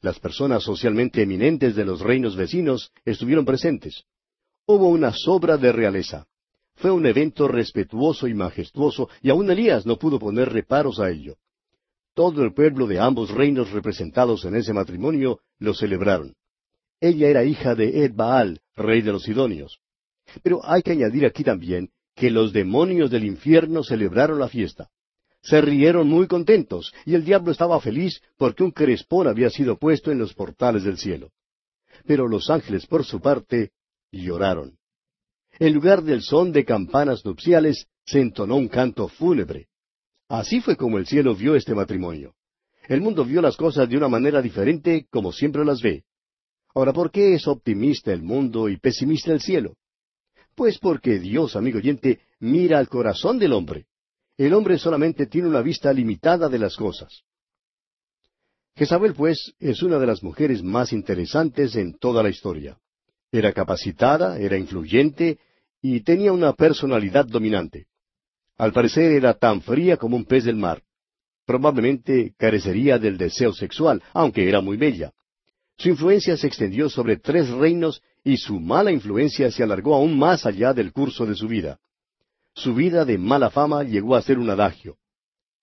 Las 0.00 0.18
personas 0.18 0.64
socialmente 0.64 1.22
eminentes 1.22 1.76
de 1.76 1.84
los 1.84 2.00
reinos 2.00 2.34
vecinos 2.34 2.90
estuvieron 3.04 3.44
presentes. 3.44 4.02
Hubo 4.66 4.88
una 4.88 5.12
sobra 5.12 5.56
de 5.56 5.70
realeza. 5.70 6.26
Fue 6.74 6.90
un 6.90 7.06
evento 7.06 7.46
respetuoso 7.46 8.26
y 8.26 8.34
majestuoso, 8.34 9.08
y 9.22 9.30
aun 9.30 9.48
Elías 9.50 9.86
no 9.86 9.96
pudo 9.96 10.18
poner 10.18 10.52
reparos 10.52 10.98
a 10.98 11.10
ello. 11.10 11.36
Todo 12.14 12.42
el 12.42 12.52
pueblo 12.52 12.88
de 12.88 12.98
ambos 12.98 13.30
reinos 13.30 13.70
representados 13.70 14.44
en 14.44 14.56
ese 14.56 14.72
matrimonio 14.72 15.40
lo 15.60 15.72
celebraron. 15.72 16.34
Ella 17.00 17.28
era 17.28 17.44
hija 17.44 17.76
de 17.76 18.04
Ed 18.04 18.12
Baal, 18.14 18.60
rey 18.74 19.02
de 19.02 19.12
los 19.12 19.22
Sidonios. 19.22 19.78
Pero 20.42 20.60
hay 20.64 20.82
que 20.82 20.92
añadir 20.92 21.24
aquí 21.24 21.44
también 21.44 21.90
que 22.18 22.30
los 22.30 22.52
demonios 22.52 23.10
del 23.10 23.24
infierno 23.24 23.82
celebraron 23.82 24.38
la 24.38 24.48
fiesta 24.48 24.90
se 25.42 25.60
rieron 25.60 26.08
muy 26.08 26.26
contentos, 26.26 26.92
y 27.06 27.14
el 27.14 27.24
diablo 27.24 27.52
estaba 27.52 27.80
feliz 27.80 28.20
porque 28.36 28.64
un 28.64 28.70
crespón 28.70 29.28
había 29.28 29.50
sido 29.50 29.78
puesto 29.78 30.10
en 30.10 30.18
los 30.18 30.34
portales 30.34 30.84
del 30.84 30.98
cielo. 30.98 31.30
Pero 32.06 32.28
los 32.28 32.50
ángeles, 32.50 32.86
por 32.86 33.04
su 33.04 33.20
parte, 33.20 33.70
lloraron. 34.12 34.78
En 35.58 35.74
lugar 35.74 36.02
del 36.02 36.22
son 36.22 36.52
de 36.52 36.64
campanas 36.64 37.24
nupciales, 37.24 37.86
se 38.04 38.20
entonó 38.20 38.56
un 38.56 38.68
canto 38.68 39.08
fúnebre. 39.08 39.68
Así 40.28 40.60
fue 40.60 40.76
como 40.76 40.98
el 40.98 41.06
cielo 41.06 41.34
vio 41.34 41.54
este 41.54 41.74
matrimonio. 41.74 42.34
El 42.86 43.00
mundo 43.00 43.24
vio 43.24 43.42
las 43.42 43.56
cosas 43.56 43.88
de 43.88 43.96
una 43.96 44.08
manera 44.08 44.40
diferente 44.40 45.06
como 45.10 45.32
siempre 45.32 45.64
las 45.64 45.82
ve. 45.82 46.04
Ahora, 46.74 46.92
¿por 46.92 47.10
qué 47.10 47.34
es 47.34 47.46
optimista 47.48 48.12
el 48.12 48.22
mundo 48.22 48.68
y 48.68 48.76
pesimista 48.76 49.32
el 49.32 49.40
cielo? 49.40 49.74
Pues 50.58 50.80
porque 50.80 51.20
Dios, 51.20 51.54
amigo 51.54 51.78
oyente, 51.78 52.18
mira 52.40 52.80
al 52.80 52.88
corazón 52.88 53.38
del 53.38 53.52
hombre. 53.52 53.86
El 54.36 54.52
hombre 54.54 54.76
solamente 54.76 55.28
tiene 55.28 55.46
una 55.46 55.62
vista 55.62 55.92
limitada 55.92 56.48
de 56.48 56.58
las 56.58 56.74
cosas. 56.74 57.22
Jezabel, 58.74 59.14
pues, 59.14 59.54
es 59.60 59.84
una 59.84 60.00
de 60.00 60.06
las 60.08 60.20
mujeres 60.24 60.64
más 60.64 60.92
interesantes 60.92 61.76
en 61.76 61.96
toda 61.96 62.24
la 62.24 62.30
historia. 62.30 62.76
Era 63.30 63.52
capacitada, 63.52 64.36
era 64.40 64.58
influyente 64.58 65.38
y 65.80 66.00
tenía 66.00 66.32
una 66.32 66.52
personalidad 66.54 67.26
dominante. 67.26 67.86
Al 68.56 68.72
parecer 68.72 69.12
era 69.12 69.34
tan 69.34 69.62
fría 69.62 69.96
como 69.96 70.16
un 70.16 70.24
pez 70.24 70.42
del 70.42 70.56
mar. 70.56 70.82
Probablemente 71.46 72.34
carecería 72.36 72.98
del 72.98 73.16
deseo 73.16 73.52
sexual, 73.52 74.02
aunque 74.12 74.48
era 74.48 74.60
muy 74.60 74.76
bella. 74.76 75.12
Su 75.76 75.90
influencia 75.90 76.36
se 76.36 76.48
extendió 76.48 76.90
sobre 76.90 77.16
tres 77.16 77.48
reinos 77.48 78.02
y 78.24 78.36
su 78.36 78.60
mala 78.60 78.92
influencia 78.92 79.50
se 79.50 79.62
alargó 79.62 79.94
aún 79.94 80.18
más 80.18 80.46
allá 80.46 80.72
del 80.72 80.92
curso 80.92 81.26
de 81.26 81.34
su 81.34 81.48
vida. 81.48 81.78
Su 82.54 82.74
vida 82.74 83.04
de 83.04 83.18
mala 83.18 83.50
fama 83.50 83.84
llegó 83.84 84.16
a 84.16 84.22
ser 84.22 84.38
un 84.38 84.50
adagio. 84.50 84.96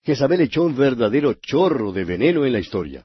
Jezabel 0.02 0.40
echó 0.42 0.62
un 0.62 0.76
verdadero 0.76 1.34
chorro 1.34 1.92
de 1.92 2.04
veneno 2.04 2.46
en 2.46 2.52
la 2.52 2.60
historia. 2.60 3.04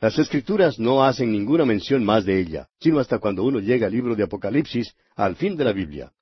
Las 0.00 0.18
escrituras 0.18 0.78
no 0.78 1.04
hacen 1.04 1.30
ninguna 1.30 1.64
mención 1.64 2.04
más 2.04 2.24
de 2.24 2.40
ella, 2.40 2.68
sino 2.80 2.98
hasta 2.98 3.18
cuando 3.18 3.44
uno 3.44 3.60
llega 3.60 3.86
al 3.86 3.92
libro 3.92 4.16
de 4.16 4.24
Apocalipsis, 4.24 4.94
al 5.14 5.36
fin 5.36 5.56
de 5.56 5.64
la 5.64 5.72
Biblia. 5.72 6.12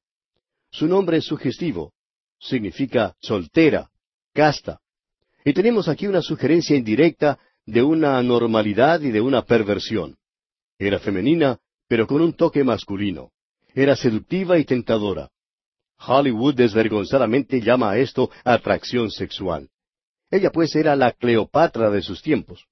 Su 0.70 0.86
nombre 0.86 1.16
es 1.16 1.24
sugestivo, 1.24 1.92
significa 2.38 3.16
soltera, 3.20 3.88
casta. 4.34 4.80
Y 5.44 5.52
tenemos 5.52 5.88
aquí 5.88 6.06
una 6.06 6.20
sugerencia 6.20 6.76
indirecta 6.76 7.38
de 7.64 7.82
una 7.82 8.18
anormalidad 8.18 9.00
y 9.00 9.10
de 9.10 9.20
una 9.20 9.42
perversión. 9.42 10.16
Era 10.78 10.98
femenina, 10.98 11.58
pero 11.90 12.06
con 12.06 12.20
un 12.20 12.34
toque 12.34 12.62
masculino. 12.62 13.32
Era 13.74 13.96
seductiva 13.96 14.56
y 14.60 14.64
tentadora. 14.64 15.28
Hollywood 16.06 16.54
desvergonzadamente 16.54 17.60
llama 17.60 17.90
a 17.90 17.98
esto 17.98 18.30
atracción 18.44 19.10
sexual. 19.10 19.70
Ella 20.30 20.52
pues 20.52 20.76
era 20.76 20.94
la 20.94 21.10
Cleopatra 21.10 21.90
de 21.90 22.00
sus 22.00 22.22
tiempos. 22.22 22.66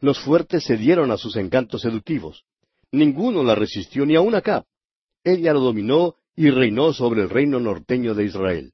Los 0.00 0.18
fuertes 0.18 0.64
cedieron 0.64 1.12
a 1.12 1.16
sus 1.16 1.36
encantos 1.36 1.82
seductivos. 1.82 2.42
Ninguno 2.90 3.44
la 3.44 3.54
resistió 3.54 4.04
ni 4.04 4.16
aun 4.16 4.34
acá. 4.34 4.64
Ella 5.22 5.52
lo 5.52 5.60
dominó 5.60 6.16
y 6.34 6.50
reinó 6.50 6.92
sobre 6.92 7.22
el 7.22 7.30
reino 7.30 7.60
norteño 7.60 8.12
de 8.12 8.24
Israel. 8.24 8.72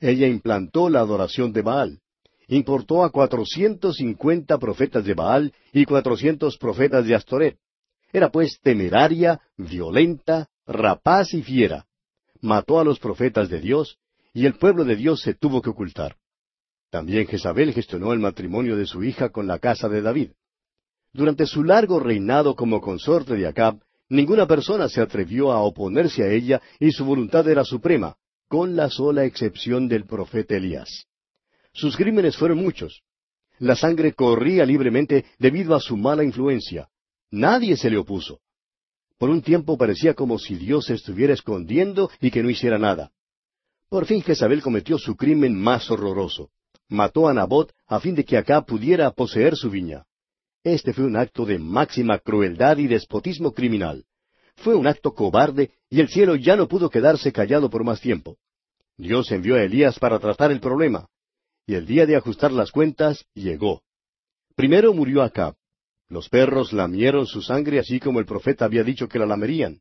Ella 0.00 0.26
implantó 0.26 0.90
la 0.90 1.00
adoración 1.00 1.50
de 1.54 1.62
Baal. 1.62 2.00
Importó 2.46 3.02
a 3.02 3.10
cuatrocientos 3.10 3.96
cincuenta 3.96 4.58
profetas 4.58 5.02
de 5.02 5.14
Baal 5.14 5.54
y 5.72 5.86
cuatrocientos 5.86 6.58
profetas 6.58 7.06
de 7.06 7.14
Astoret. 7.14 7.58
Era 8.14 8.30
pues 8.30 8.58
temeraria, 8.62 9.42
violenta, 9.58 10.48
rapaz 10.66 11.34
y 11.34 11.42
fiera 11.42 11.84
mató 12.44 12.78
a 12.78 12.84
los 12.84 13.00
profetas 13.00 13.48
de 13.48 13.58
Dios, 13.58 13.98
y 14.32 14.46
el 14.46 14.54
pueblo 14.54 14.84
de 14.84 14.96
Dios 14.96 15.22
se 15.22 15.34
tuvo 15.34 15.62
que 15.62 15.70
ocultar. 15.70 16.16
También 16.90 17.26
Jezabel 17.26 17.72
gestionó 17.72 18.12
el 18.12 18.20
matrimonio 18.20 18.76
de 18.76 18.86
su 18.86 19.02
hija 19.02 19.30
con 19.30 19.46
la 19.46 19.58
casa 19.58 19.88
de 19.88 20.02
David. 20.02 20.30
Durante 21.12 21.46
su 21.46 21.64
largo 21.64 21.98
reinado 21.98 22.54
como 22.54 22.80
consorte 22.80 23.34
de 23.34 23.46
Acab, 23.46 23.80
ninguna 24.08 24.46
persona 24.46 24.88
se 24.88 25.00
atrevió 25.00 25.52
a 25.52 25.60
oponerse 25.60 26.22
a 26.22 26.28
ella 26.28 26.60
y 26.78 26.92
su 26.92 27.04
voluntad 27.04 27.48
era 27.48 27.64
suprema, 27.64 28.16
con 28.46 28.76
la 28.76 28.90
sola 28.90 29.24
excepción 29.24 29.88
del 29.88 30.04
profeta 30.04 30.56
Elías. 30.56 31.06
Sus 31.72 31.96
crímenes 31.96 32.36
fueron 32.36 32.58
muchos. 32.58 33.02
La 33.58 33.74
sangre 33.74 34.12
corría 34.12 34.66
libremente 34.66 35.24
debido 35.38 35.74
a 35.74 35.80
su 35.80 35.96
mala 35.96 36.24
influencia. 36.24 36.88
Nadie 37.30 37.76
se 37.76 37.90
le 37.90 37.98
opuso. 37.98 38.40
Por 39.18 39.30
un 39.30 39.42
tiempo 39.42 39.78
parecía 39.78 40.14
como 40.14 40.38
si 40.38 40.56
Dios 40.56 40.86
se 40.86 40.94
estuviera 40.94 41.32
escondiendo 41.32 42.10
y 42.20 42.30
que 42.30 42.42
no 42.42 42.50
hiciera 42.50 42.78
nada. 42.78 43.12
Por 43.88 44.06
fin 44.06 44.22
Jezabel 44.22 44.62
cometió 44.62 44.98
su 44.98 45.16
crimen 45.16 45.54
más 45.54 45.90
horroroso. 45.90 46.50
Mató 46.88 47.28
a 47.28 47.34
Nabot 47.34 47.72
a 47.86 48.00
fin 48.00 48.14
de 48.14 48.24
que 48.24 48.36
acá 48.36 48.62
pudiera 48.62 49.10
poseer 49.10 49.56
su 49.56 49.70
viña. 49.70 50.04
Este 50.62 50.92
fue 50.92 51.04
un 51.04 51.16
acto 51.16 51.44
de 51.44 51.58
máxima 51.58 52.18
crueldad 52.18 52.78
y 52.78 52.86
despotismo 52.86 53.52
criminal. 53.52 54.04
Fue 54.56 54.74
un 54.74 54.86
acto 54.86 55.14
cobarde 55.14 55.70
y 55.90 56.00
el 56.00 56.08
cielo 56.08 56.36
ya 56.36 56.56
no 56.56 56.68
pudo 56.68 56.90
quedarse 56.90 57.32
callado 57.32 57.70
por 57.70 57.84
más 57.84 58.00
tiempo. 58.00 58.36
Dios 58.96 59.30
envió 59.32 59.56
a 59.56 59.62
Elías 59.62 59.98
para 59.98 60.18
tratar 60.18 60.52
el 60.52 60.60
problema. 60.60 61.08
Y 61.66 61.74
el 61.74 61.86
día 61.86 62.06
de 62.06 62.16
ajustar 62.16 62.52
las 62.52 62.70
cuentas 62.70 63.24
llegó. 63.34 63.82
Primero 64.54 64.92
murió 64.94 65.22
Acab. 65.22 65.54
Los 66.08 66.28
perros 66.28 66.72
lamieron 66.72 67.26
su 67.26 67.42
sangre 67.42 67.78
así 67.78 67.98
como 67.98 68.20
el 68.20 68.26
profeta 68.26 68.64
había 68.64 68.84
dicho 68.84 69.08
que 69.08 69.18
la 69.18 69.26
lamerían. 69.26 69.80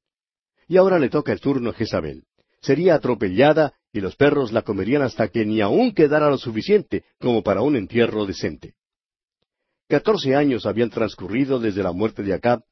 Y 0.67 0.77
ahora 0.77 0.99
le 0.99 1.09
toca 1.09 1.31
el 1.31 1.41
turno 1.41 1.71
a 1.71 1.73
Jezabel. 1.73 2.23
Sería 2.61 2.95
atropellada 2.95 3.73
y 3.91 3.99
los 3.99 4.15
perros 4.15 4.51
la 4.51 4.61
comerían 4.61 5.01
hasta 5.01 5.27
que 5.27 5.45
ni 5.45 5.61
aún 5.61 5.93
quedara 5.93 6.29
lo 6.29 6.37
suficiente 6.37 7.03
como 7.19 7.43
para 7.43 7.61
un 7.61 7.75
entierro 7.75 8.25
decente. 8.25 8.73
Catorce 9.89 10.35
años 10.35 10.65
habían 10.65 10.89
transcurrido 10.89 11.59
desde 11.59 11.83
la 11.83 11.91
muerte 11.91 12.23
de 12.23 12.33
Acab, 12.33 12.63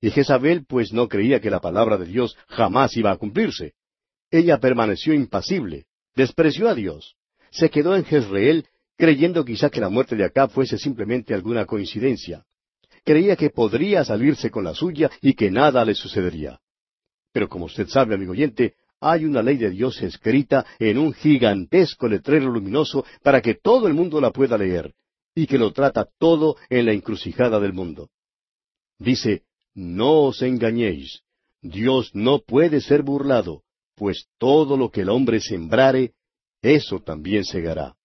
y 0.00 0.10
Jezabel 0.10 0.64
pues 0.66 0.92
no 0.92 1.08
creía 1.08 1.40
que 1.40 1.50
la 1.50 1.60
palabra 1.60 1.98
de 1.98 2.06
Dios 2.06 2.36
jamás 2.48 2.96
iba 2.96 3.10
a 3.10 3.16
cumplirse. 3.16 3.74
Ella 4.30 4.58
permaneció 4.58 5.12
impasible, 5.12 5.86
despreció 6.14 6.68
a 6.68 6.74
Dios, 6.74 7.16
se 7.50 7.68
quedó 7.68 7.96
en 7.96 8.04
Jezreel 8.04 8.66
creyendo 8.96 9.44
quizá 9.44 9.68
que 9.68 9.80
la 9.80 9.88
muerte 9.88 10.14
de 10.14 10.24
Acab 10.24 10.50
fuese 10.50 10.78
simplemente 10.78 11.34
alguna 11.34 11.66
coincidencia. 11.66 12.44
Creía 13.04 13.36
que 13.36 13.50
podría 13.50 14.04
salirse 14.04 14.50
con 14.50 14.64
la 14.64 14.74
suya 14.74 15.10
y 15.20 15.34
que 15.34 15.50
nada 15.50 15.84
le 15.84 15.94
sucedería. 15.94 16.60
Pero 17.32 17.48
como 17.48 17.66
usted 17.66 17.88
sabe, 17.88 18.14
amigo 18.14 18.32
oyente, 18.32 18.74
hay 19.00 19.24
una 19.24 19.42
ley 19.42 19.56
de 19.56 19.70
Dios 19.70 20.00
escrita 20.02 20.66
en 20.78 20.98
un 20.98 21.12
gigantesco 21.12 22.06
letrero 22.08 22.50
luminoso 22.50 23.04
para 23.22 23.40
que 23.40 23.54
todo 23.54 23.86
el 23.88 23.94
mundo 23.94 24.20
la 24.20 24.30
pueda 24.30 24.58
leer, 24.58 24.94
y 25.34 25.46
que 25.46 25.58
lo 25.58 25.72
trata 25.72 26.06
todo 26.18 26.56
en 26.68 26.86
la 26.86 26.92
encrucijada 26.92 27.58
del 27.60 27.72
mundo. 27.72 28.10
Dice, 28.98 29.44
no 29.74 30.24
os 30.24 30.42
engañéis, 30.42 31.22
Dios 31.62 32.10
no 32.14 32.40
puede 32.40 32.80
ser 32.80 33.02
burlado, 33.02 33.62
pues 33.94 34.26
todo 34.38 34.76
lo 34.76 34.90
que 34.90 35.02
el 35.02 35.08
hombre 35.08 35.40
sembrare, 35.40 36.12
eso 36.60 37.00
también 37.00 37.44
segará. 37.44 37.96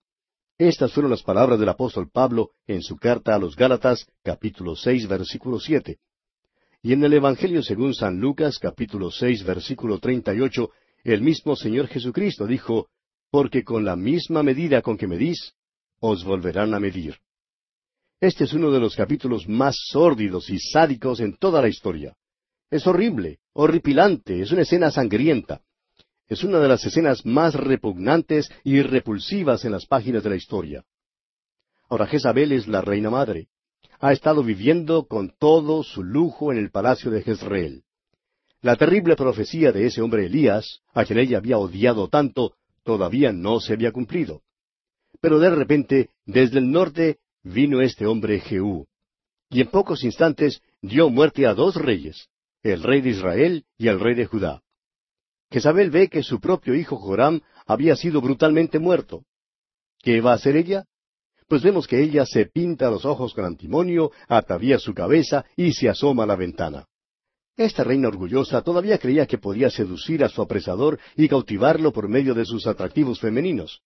Estas 0.57 0.93
fueron 0.93 1.11
las 1.11 1.21
palabras 1.21 1.59
del 1.59 1.67
apóstol 1.67 2.09
Pablo 2.09 2.51
en 2.65 2.81
su 2.81 2.95
carta 2.95 3.35
a 3.35 3.39
los 3.39 3.57
Gálatas, 3.57 4.07
capítulo 4.23 4.77
seis, 4.77 5.05
versículo 5.05 5.59
siete. 5.59 5.99
Y 6.81 6.93
en 6.93 7.03
el 7.03 7.11
Evangelio 7.11 7.61
según 7.61 7.93
San 7.93 8.21
Lucas, 8.21 8.57
capítulo 8.57 9.11
seis, 9.11 9.43
versículo 9.43 9.99
treinta 9.99 10.33
y 10.33 10.39
ocho, 10.39 10.69
el 11.03 11.21
mismo 11.21 11.57
Señor 11.57 11.87
Jesucristo 11.87 12.47
dijo, 12.47 12.87
Porque 13.29 13.65
con 13.65 13.83
la 13.83 13.97
misma 13.97 14.43
medida 14.43 14.81
con 14.81 14.97
que 14.97 15.07
medís, 15.07 15.55
os 15.99 16.23
volverán 16.23 16.73
a 16.73 16.79
medir. 16.79 17.17
Este 18.21 18.45
es 18.45 18.53
uno 18.53 18.71
de 18.71 18.79
los 18.79 18.95
capítulos 18.95 19.49
más 19.49 19.75
sórdidos 19.91 20.49
y 20.49 20.57
sádicos 20.57 21.19
en 21.19 21.35
toda 21.35 21.61
la 21.61 21.67
historia. 21.67 22.15
Es 22.71 22.87
horrible, 22.87 23.39
horripilante, 23.51 24.41
es 24.41 24.53
una 24.53 24.61
escena 24.61 24.89
sangrienta. 24.89 25.61
Es 26.27 26.43
una 26.43 26.59
de 26.59 26.67
las 26.67 26.83
escenas 26.85 27.25
más 27.25 27.53
repugnantes 27.53 28.49
y 28.63 28.81
repulsivas 28.81 29.63
en 29.63 29.71
las 29.71 29.85
páginas 29.85 30.23
de 30.23 30.31
la 30.31 30.35
historia. 30.35 30.83
Ahora 31.87 32.07
Jezabel 32.07 32.51
es 32.51 32.67
la 32.67 32.81
reina 32.81 33.11
madre. 33.11 33.47
Ha 33.99 34.11
estado 34.11 34.43
viviendo 34.43 35.05
con 35.05 35.33
todo 35.37 35.83
su 35.83 36.03
lujo 36.03 36.51
en 36.51 36.57
el 36.57 36.71
palacio 36.71 37.11
de 37.11 37.21
Jezreel. 37.21 37.83
La 38.61 38.75
terrible 38.75 39.15
profecía 39.15 39.71
de 39.71 39.85
ese 39.85 40.01
hombre 40.01 40.25
Elías, 40.25 40.81
a 40.93 41.05
quien 41.05 41.19
ella 41.19 41.37
había 41.37 41.59
odiado 41.59 42.07
tanto, 42.07 42.55
todavía 42.83 43.31
no 43.31 43.59
se 43.59 43.73
había 43.73 43.91
cumplido. 43.91 44.41
Pero 45.21 45.37
de 45.37 45.51
repente, 45.51 46.09
desde 46.25 46.57
el 46.57 46.71
norte, 46.71 47.19
vino 47.43 47.81
este 47.81 48.07
hombre 48.07 48.39
Jehú, 48.39 48.87
y 49.51 49.61
en 49.61 49.67
pocos 49.67 50.03
instantes 50.03 50.61
dio 50.81 51.09
muerte 51.11 51.45
a 51.45 51.53
dos 51.53 51.75
reyes, 51.75 52.29
el 52.63 52.81
rey 52.81 53.01
de 53.01 53.11
Israel 53.11 53.65
y 53.77 53.87
el 53.87 53.99
rey 53.99 54.15
de 54.15 54.25
Judá. 54.25 54.64
Jezabel 55.51 55.89
ve 55.89 56.09
que 56.09 56.23
su 56.23 56.39
propio 56.39 56.75
hijo 56.75 56.97
Joram 56.97 57.41
había 57.65 57.95
sido 57.95 58.21
brutalmente 58.21 58.79
muerto. 58.79 59.23
¿Qué 59.99 60.21
va 60.21 60.31
a 60.31 60.35
hacer 60.35 60.55
ella? 60.55 60.85
Pues 61.47 61.61
vemos 61.61 61.87
que 61.87 62.01
ella 62.01 62.25
se 62.25 62.47
pinta 62.47 62.89
los 62.89 63.05
ojos 63.05 63.33
con 63.33 63.45
antimonio, 63.45 64.11
atavía 64.27 64.79
su 64.79 64.93
cabeza 64.93 65.45
y 65.55 65.73
se 65.73 65.89
asoma 65.89 66.23
a 66.23 66.27
la 66.27 66.35
ventana. 66.35 66.87
Esta 67.55 67.83
reina 67.83 68.09
orgullosa 68.09 68.61
todavía 68.61 68.97
creía 68.97 69.27
que 69.27 69.37
podía 69.37 69.69
seducir 69.69 70.23
a 70.23 70.29
su 70.29 70.41
apresador 70.41 70.99
y 71.15 71.29
cautivarlo 71.29 71.93
por 71.93 72.09
medio 72.09 72.33
de 72.33 72.45
sus 72.45 72.67
atractivos 72.67 73.19
femeninos. 73.19 73.81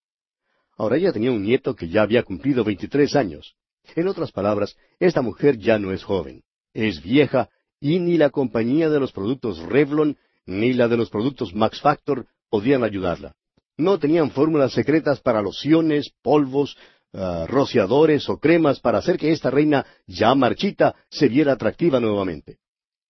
Ahora 0.78 0.98
ella 0.98 1.12
tenía 1.12 1.32
un 1.32 1.44
nieto 1.44 1.76
que 1.76 1.90
ya 1.90 2.02
había 2.02 2.24
cumplido 2.24 2.64
veintitrés 2.64 3.16
años. 3.16 3.56
En 3.96 4.08
otras 4.08 4.32
palabras, 4.32 4.76
esta 5.00 5.22
mujer 5.22 5.58
ya 5.58 5.78
no 5.78 5.92
es 5.92 6.04
joven, 6.04 6.44
es 6.74 7.04
vieja 7.04 7.50
y 7.80 8.00
ni 8.00 8.18
la 8.18 8.30
compañía 8.30 8.90
de 8.90 9.00
los 9.00 9.12
productos 9.12 9.60
Revlon 9.60 10.18
ni 10.50 10.74
la 10.74 10.88
de 10.88 10.98
los 10.98 11.10
productos 11.10 11.54
Max 11.54 11.80
Factor 11.82 12.26
podían 12.50 12.84
ayudarla. 12.84 13.36
No 13.78 14.00
tenían 14.00 14.32
fórmulas 14.32 14.74
secretas 14.74 15.22
para 15.22 15.42
lociones, 15.42 16.12
polvos, 16.22 16.78
ah, 17.14 17.46
rociadores 17.48 18.28
o 18.30 18.40
cremas 18.40 18.80
para 18.80 18.98
hacer 18.98 19.18
que 19.18 19.32
esta 19.32 19.50
reina 19.50 19.86
ya 20.08 20.36
marchita 20.36 20.96
se 21.10 21.30
viera 21.30 21.54
atractiva 21.54 22.00
nuevamente. 22.00 22.58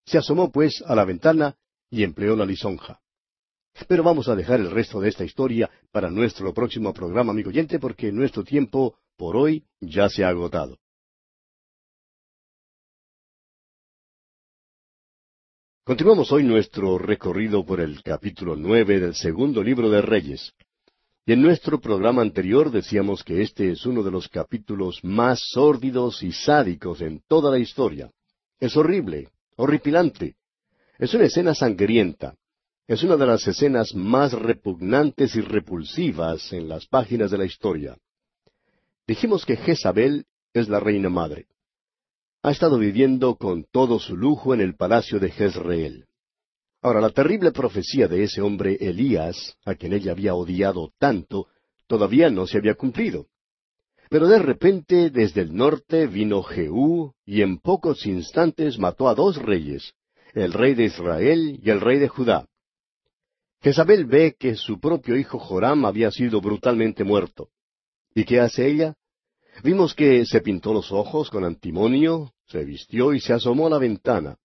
Se 0.04 0.18
asomó 0.18 0.50
pues 0.50 0.82
a 0.86 0.94
la 0.94 1.04
ventana 1.04 1.56
y 1.90 2.02
empleó 2.02 2.36
la 2.36 2.44
lisonja. 2.44 3.00
Pero 3.86 4.02
vamos 4.02 4.28
a 4.28 4.34
dejar 4.34 4.60
el 4.60 4.70
resto 4.70 5.00
de 5.00 5.08
esta 5.08 5.24
historia 5.24 5.70
para 5.92 6.10
nuestro 6.10 6.52
próximo 6.52 6.92
programa, 6.92 7.30
amigo 7.30 7.50
oyente, 7.50 7.78
porque 7.78 8.10
nuestro 8.10 8.42
tiempo 8.42 8.96
por 9.16 9.36
hoy 9.36 9.64
ya 9.80 10.08
se 10.08 10.24
ha 10.24 10.28
agotado. 10.28 10.78
Continuamos 15.88 16.30
hoy 16.32 16.44
nuestro 16.44 16.98
recorrido 16.98 17.64
por 17.64 17.80
el 17.80 18.02
capítulo 18.02 18.56
nueve 18.56 19.00
del 19.00 19.14
segundo 19.14 19.62
libro 19.62 19.88
de 19.88 20.02
Reyes. 20.02 20.52
Y 21.24 21.32
en 21.32 21.40
nuestro 21.40 21.80
programa 21.80 22.20
anterior 22.20 22.70
decíamos 22.70 23.24
que 23.24 23.40
este 23.40 23.72
es 23.72 23.86
uno 23.86 24.02
de 24.02 24.10
los 24.10 24.28
capítulos 24.28 25.02
más 25.02 25.40
sórdidos 25.48 26.22
y 26.22 26.32
sádicos 26.32 27.00
en 27.00 27.22
toda 27.26 27.50
la 27.50 27.58
historia. 27.58 28.10
Es 28.60 28.76
horrible, 28.76 29.30
horripilante. 29.56 30.36
Es 30.98 31.14
una 31.14 31.24
escena 31.24 31.54
sangrienta. 31.54 32.34
Es 32.86 33.02
una 33.02 33.16
de 33.16 33.24
las 33.24 33.48
escenas 33.48 33.94
más 33.94 34.34
repugnantes 34.34 35.36
y 35.36 35.40
repulsivas 35.40 36.52
en 36.52 36.68
las 36.68 36.86
páginas 36.86 37.30
de 37.30 37.38
la 37.38 37.46
historia. 37.46 37.96
Dijimos 39.06 39.46
que 39.46 39.56
Jezabel 39.56 40.26
es 40.52 40.68
la 40.68 40.80
reina 40.80 41.08
madre. 41.08 41.46
Ha 42.48 42.52
estado 42.52 42.78
viviendo 42.78 43.36
con 43.36 43.66
todo 43.70 43.98
su 43.98 44.16
lujo 44.16 44.54
en 44.54 44.62
el 44.62 44.74
palacio 44.74 45.20
de 45.20 45.30
Jezreel. 45.30 46.06
Ahora, 46.80 47.02
la 47.02 47.10
terrible 47.10 47.52
profecía 47.52 48.08
de 48.08 48.22
ese 48.22 48.40
hombre 48.40 48.78
Elías, 48.80 49.58
a 49.66 49.74
quien 49.74 49.92
ella 49.92 50.12
había 50.12 50.34
odiado 50.34 50.90
tanto, 50.98 51.48
todavía 51.86 52.30
no 52.30 52.46
se 52.46 52.56
había 52.56 52.74
cumplido. 52.74 53.26
Pero 54.08 54.28
de 54.28 54.38
repente 54.38 55.10
desde 55.10 55.42
el 55.42 55.54
norte 55.54 56.06
vino 56.06 56.42
Jehú 56.42 57.12
y 57.26 57.42
en 57.42 57.58
pocos 57.58 58.06
instantes 58.06 58.78
mató 58.78 59.10
a 59.10 59.14
dos 59.14 59.36
reyes, 59.36 59.92
el 60.32 60.54
rey 60.54 60.74
de 60.74 60.84
Israel 60.84 61.60
y 61.62 61.68
el 61.68 61.82
rey 61.82 61.98
de 61.98 62.08
Judá. 62.08 62.46
Jezabel 63.60 64.06
ve 64.06 64.36
que 64.38 64.54
su 64.54 64.80
propio 64.80 65.18
hijo 65.18 65.38
Joram 65.38 65.84
había 65.84 66.10
sido 66.10 66.40
brutalmente 66.40 67.04
muerto. 67.04 67.50
¿Y 68.14 68.24
qué 68.24 68.40
hace 68.40 68.68
ella? 68.68 68.94
Vimos 69.62 69.94
que 69.94 70.24
se 70.24 70.40
pintó 70.40 70.72
los 70.72 70.92
ojos 70.92 71.28
con 71.28 71.44
antimonio, 71.44 72.32
se 72.48 72.64
vistió 72.64 73.12
y 73.12 73.20
se 73.20 73.34
asomó 73.34 73.66
a 73.66 73.70
la 73.70 73.78
ventana. 73.78 74.36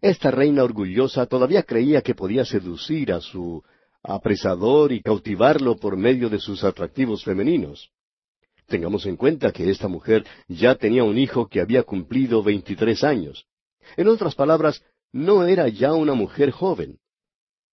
Esta 0.00 0.30
reina 0.30 0.64
orgullosa 0.64 1.26
todavía 1.26 1.62
creía 1.62 2.02
que 2.02 2.14
podía 2.14 2.44
seducir 2.44 3.12
a 3.12 3.20
su 3.20 3.62
apresador 4.02 4.92
y 4.92 5.00
cautivarlo 5.00 5.76
por 5.76 5.96
medio 5.96 6.28
de 6.28 6.38
sus 6.38 6.64
atractivos 6.64 7.24
femeninos. 7.24 7.90
Tengamos 8.66 9.06
en 9.06 9.16
cuenta 9.16 9.52
que 9.52 9.70
esta 9.70 9.88
mujer 9.88 10.24
ya 10.48 10.74
tenía 10.74 11.04
un 11.04 11.18
hijo 11.18 11.48
que 11.48 11.60
había 11.60 11.82
cumplido 11.84 12.42
veintitrés 12.42 13.04
años. 13.04 13.46
En 13.96 14.08
otras 14.08 14.34
palabras, 14.34 14.82
no 15.12 15.46
era 15.46 15.68
ya 15.68 15.92
una 15.92 16.14
mujer 16.14 16.50
joven. 16.50 16.98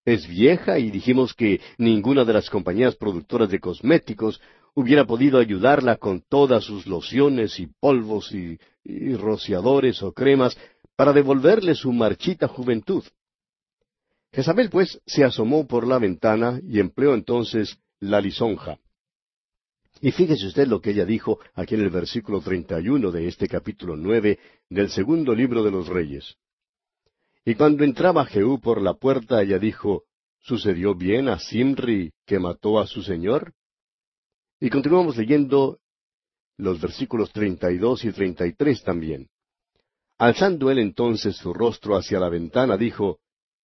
Es 0.06 0.28
vieja 0.28 0.80
y 0.80 0.92
dijimos 0.92 1.34
que 1.34 1.62
ninguna 1.78 2.26
de 2.26 2.34
las 2.34 2.50
compañías 2.50 2.96
productoras 2.96 3.50
de 3.50 3.60
cosméticos 3.60 4.42
hubiera 4.76 5.06
podido 5.06 5.40
ayudarla 5.40 5.98
con 5.98 6.22
todas 6.22 6.64
sus 6.64 6.88
lociones 6.88 7.60
y 7.60 7.68
polvos 7.68 8.32
y, 8.34 8.58
rociadores 9.16 10.02
o 10.02 10.14
cremas 10.14 10.58
para 10.96 11.14
devolverle 11.14 11.76
su 11.76 11.92
marchita 11.92 12.48
juventud. 12.48 13.04
Jezabel, 14.32 14.70
pues, 14.70 15.00
se 15.06 15.24
asomó 15.24 15.68
por 15.68 15.88
la 15.88 16.00
ventana 16.00 16.60
y 16.64 16.80
empleó 16.80 17.14
entonces 17.14 17.78
la 18.00 18.22
lisonja. 18.22 18.80
Y 20.02 20.12
fíjese 20.12 20.48
usted 20.48 20.68
lo 20.68 20.82
que 20.82 20.92
ella 20.92 21.06
dijo 21.06 21.40
aquí 21.54 21.76
en 21.76 21.82
el 21.82 21.90
versículo 21.90 22.40
31 22.42 23.12
de 23.12 23.28
este 23.28 23.48
capítulo 23.48 23.98
nueve 23.98 24.40
del 24.70 24.90
segundo 24.90 25.36
libro 25.36 25.64
de 25.64 25.72
los 25.72 25.88
Reyes. 25.88 26.38
Y 27.44 27.56
cuando 27.56 27.84
entraba 27.84 28.26
Jehú 28.26 28.60
por 28.62 28.82
la 28.82 28.94
puerta, 28.94 29.42
ella 29.42 29.60
dijo, 29.60 30.04
¿Sucedió 30.42 30.96
bien 30.96 31.28
a 31.28 31.38
Simri 31.38 32.14
que 32.26 32.40
mató 32.40 32.80
a 32.80 32.88
su 32.88 33.04
señor? 33.04 33.54
Y 34.60 34.70
continuamos 34.70 35.18
leyendo 35.18 35.80
los 36.58 36.82
versículos 36.82 37.32
treinta 37.32 37.72
y 37.72 37.78
dos 37.78 38.04
y 38.04 38.12
treinta 38.12 38.46
y 38.46 38.54
tres 38.54 38.84
también. 38.84 39.30
Alzando 40.18 40.70
él 40.70 40.80
entonces 40.80 41.38
su 41.38 41.54
rostro 41.54 41.96
hacia 41.96 42.20
la 42.20 42.30
ventana, 42.30 42.76
dijo, 42.76 43.20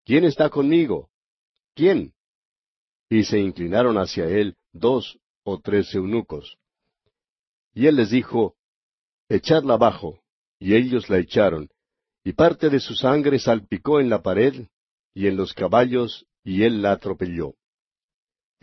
¿Quién 0.05 0.23
está 0.23 0.49
conmigo? 0.49 1.10
¿Quién? 1.73 2.13
Y 3.10 3.23
se 3.25 3.39
inclinaron 3.39 3.97
hacia 3.97 4.25
él 4.25 4.55
dos 4.71 5.19
o 5.43 5.60
tres 5.60 5.93
eunucos. 5.93 6.58
Y 7.73 7.88
él 7.88 7.97
les 7.97 8.12
dijo, 8.12 8.55
Echadla 9.27 9.73
abajo. 9.73 10.21
Y 10.58 10.75
ellos 10.75 11.10
la 11.10 11.17
echaron, 11.17 11.69
y 12.23 12.31
parte 12.31 12.69
de 12.69 12.79
su 12.79 12.95
sangre 12.95 13.39
salpicó 13.39 13.99
en 13.99 14.10
la 14.10 14.21
pared 14.21 14.67
y 15.13 15.27
en 15.27 15.36
los 15.36 15.53
caballos, 15.53 16.25
y 16.43 16.63
él 16.63 16.81
la 16.81 16.93
atropelló. 16.93 17.55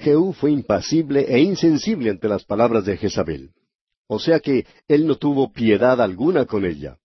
Jehú 0.03 0.33
fue 0.33 0.51
impasible 0.51 1.25
e 1.29 1.41
insensible 1.41 2.11
ante 2.11 2.29
las 2.29 2.45
palabras 2.45 2.85
de 2.85 2.97
Jezabel. 2.97 3.53
O 4.09 4.19
sea 4.19 4.41
que 4.41 4.67
él 4.88 5.07
no 5.07 5.17
tuvo 5.17 5.53
piedad 5.53 6.01
alguna 6.01 6.45
con 6.45 6.65
ella. 6.65 6.99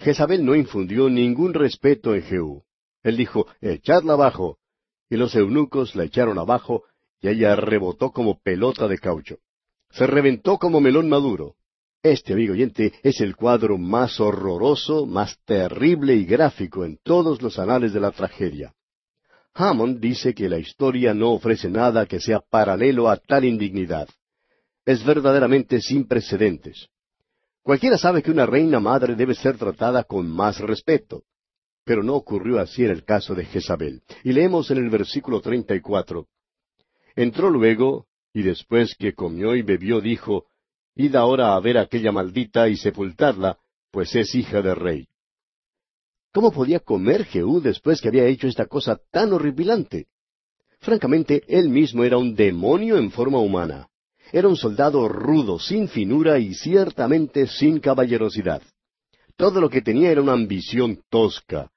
Jezabel 0.00 0.44
no 0.44 0.54
infundió 0.54 1.08
ningún 1.08 1.54
respeto 1.54 2.14
en 2.14 2.22
Jehú. 2.22 2.64
Él 3.02 3.16
dijo, 3.16 3.46
echadla 3.60 4.14
abajo. 4.14 4.58
Y 5.08 5.16
los 5.16 5.34
eunucos 5.36 5.94
la 5.94 6.04
echaron 6.04 6.38
abajo, 6.38 6.82
y 7.20 7.28
ella 7.28 7.54
rebotó 7.54 8.10
como 8.10 8.40
pelota 8.40 8.88
de 8.88 8.98
caucho. 8.98 9.36
Se 9.90 10.06
reventó 10.06 10.58
como 10.58 10.80
melón 10.80 11.08
maduro. 11.08 11.54
Este, 12.02 12.32
amigo 12.32 12.52
oyente, 12.52 12.92
es 13.02 13.20
el 13.20 13.36
cuadro 13.36 13.78
más 13.78 14.18
horroroso, 14.20 15.06
más 15.06 15.38
terrible 15.44 16.16
y 16.16 16.24
gráfico 16.24 16.84
en 16.84 16.98
todos 17.02 17.40
los 17.40 17.58
anales 17.58 17.92
de 17.92 18.00
la 18.00 18.10
tragedia. 18.10 18.74
Hammond 19.54 20.00
dice 20.00 20.34
que 20.34 20.48
la 20.48 20.58
historia 20.58 21.14
no 21.14 21.30
ofrece 21.30 21.70
nada 21.70 22.06
que 22.06 22.20
sea 22.20 22.40
paralelo 22.40 23.08
a 23.08 23.16
tal 23.16 23.44
indignidad. 23.44 24.08
Es 24.84 25.04
verdaderamente 25.04 25.80
sin 25.80 26.06
precedentes. 26.06 26.88
Cualquiera 27.62 27.96
sabe 27.96 28.22
que 28.22 28.32
una 28.32 28.46
reina 28.46 28.80
madre 28.80 29.14
debe 29.14 29.34
ser 29.34 29.56
tratada 29.56 30.02
con 30.04 30.28
más 30.28 30.58
respeto. 30.58 31.22
Pero 31.84 32.02
no 32.02 32.14
ocurrió 32.14 32.58
así 32.58 32.84
en 32.84 32.90
el 32.90 33.04
caso 33.04 33.34
de 33.34 33.44
Jezabel. 33.44 34.02
Y 34.24 34.32
leemos 34.32 34.70
en 34.70 34.78
el 34.78 34.90
versículo 34.90 35.40
treinta 35.40 35.74
y 35.74 35.80
cuatro. 35.80 36.26
Entró 37.14 37.48
luego, 37.48 38.06
y 38.32 38.42
después 38.42 38.94
que 38.96 39.14
comió 39.14 39.54
y 39.54 39.62
bebió, 39.62 40.00
dijo, 40.00 40.46
Id 40.96 41.14
ahora 41.14 41.54
a 41.54 41.60
ver 41.60 41.78
a 41.78 41.82
aquella 41.82 42.10
maldita 42.10 42.68
y 42.68 42.76
sepultadla, 42.76 43.58
pues 43.90 44.14
es 44.16 44.34
hija 44.34 44.62
de 44.62 44.74
rey. 44.74 45.08
¿Cómo 46.34 46.50
podía 46.50 46.80
comer 46.80 47.26
Jehú 47.26 47.60
después 47.60 48.00
que 48.00 48.08
había 48.08 48.26
hecho 48.26 48.48
esta 48.48 48.66
cosa 48.66 48.98
tan 49.12 49.32
horripilante? 49.32 50.08
Francamente, 50.80 51.44
él 51.46 51.68
mismo 51.68 52.02
era 52.02 52.18
un 52.18 52.34
demonio 52.34 52.96
en 52.96 53.12
forma 53.12 53.38
humana. 53.38 53.86
Era 54.32 54.48
un 54.48 54.56
soldado 54.56 55.08
rudo, 55.08 55.60
sin 55.60 55.86
finura 55.86 56.40
y 56.40 56.52
ciertamente 56.54 57.46
sin 57.46 57.78
caballerosidad. 57.78 58.62
Todo 59.36 59.60
lo 59.60 59.70
que 59.70 59.80
tenía 59.80 60.10
era 60.10 60.22
una 60.22 60.32
ambición 60.32 60.98
tosca. 61.08 61.70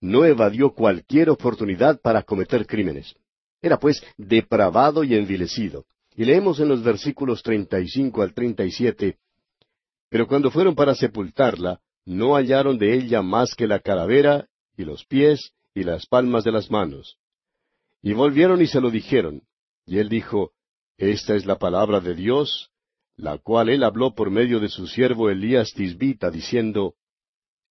No 0.00 0.24
evadió 0.24 0.74
cualquier 0.74 1.30
oportunidad 1.30 2.00
para 2.00 2.24
cometer 2.24 2.66
crímenes. 2.66 3.14
Era 3.62 3.78
pues 3.78 4.02
depravado 4.16 5.04
y 5.04 5.14
envilecido. 5.14 5.84
Y 6.16 6.24
leemos 6.24 6.58
en 6.58 6.66
los 6.66 6.82
versículos 6.82 7.44
treinta 7.44 7.78
y 7.78 7.86
cinco 7.86 8.22
al 8.22 8.34
treinta 8.34 8.64
y 8.64 8.72
siete 8.72 9.18
Pero 10.08 10.26
cuando 10.26 10.50
fueron 10.50 10.74
para 10.74 10.96
sepultarla, 10.96 11.80
no 12.04 12.34
hallaron 12.34 12.78
de 12.78 12.94
ella 12.94 13.22
más 13.22 13.54
que 13.54 13.66
la 13.66 13.80
calavera, 13.80 14.48
y 14.76 14.84
los 14.84 15.04
pies, 15.04 15.52
y 15.74 15.84
las 15.84 16.06
palmas 16.06 16.44
de 16.44 16.52
las 16.52 16.70
manos. 16.70 17.18
Y 18.02 18.12
volvieron 18.12 18.62
y 18.62 18.66
se 18.66 18.80
lo 18.80 18.90
dijeron. 18.90 19.42
Y 19.86 19.98
él 19.98 20.08
dijo, 20.08 20.52
Esta 20.96 21.34
es 21.34 21.46
la 21.46 21.58
palabra 21.58 22.00
de 22.00 22.14
Dios, 22.14 22.70
la 23.16 23.38
cual 23.38 23.68
él 23.68 23.84
habló 23.84 24.14
por 24.14 24.30
medio 24.30 24.60
de 24.60 24.68
su 24.68 24.86
siervo 24.86 25.30
Elías 25.30 25.72
Tisbita, 25.74 26.30
diciendo, 26.30 26.94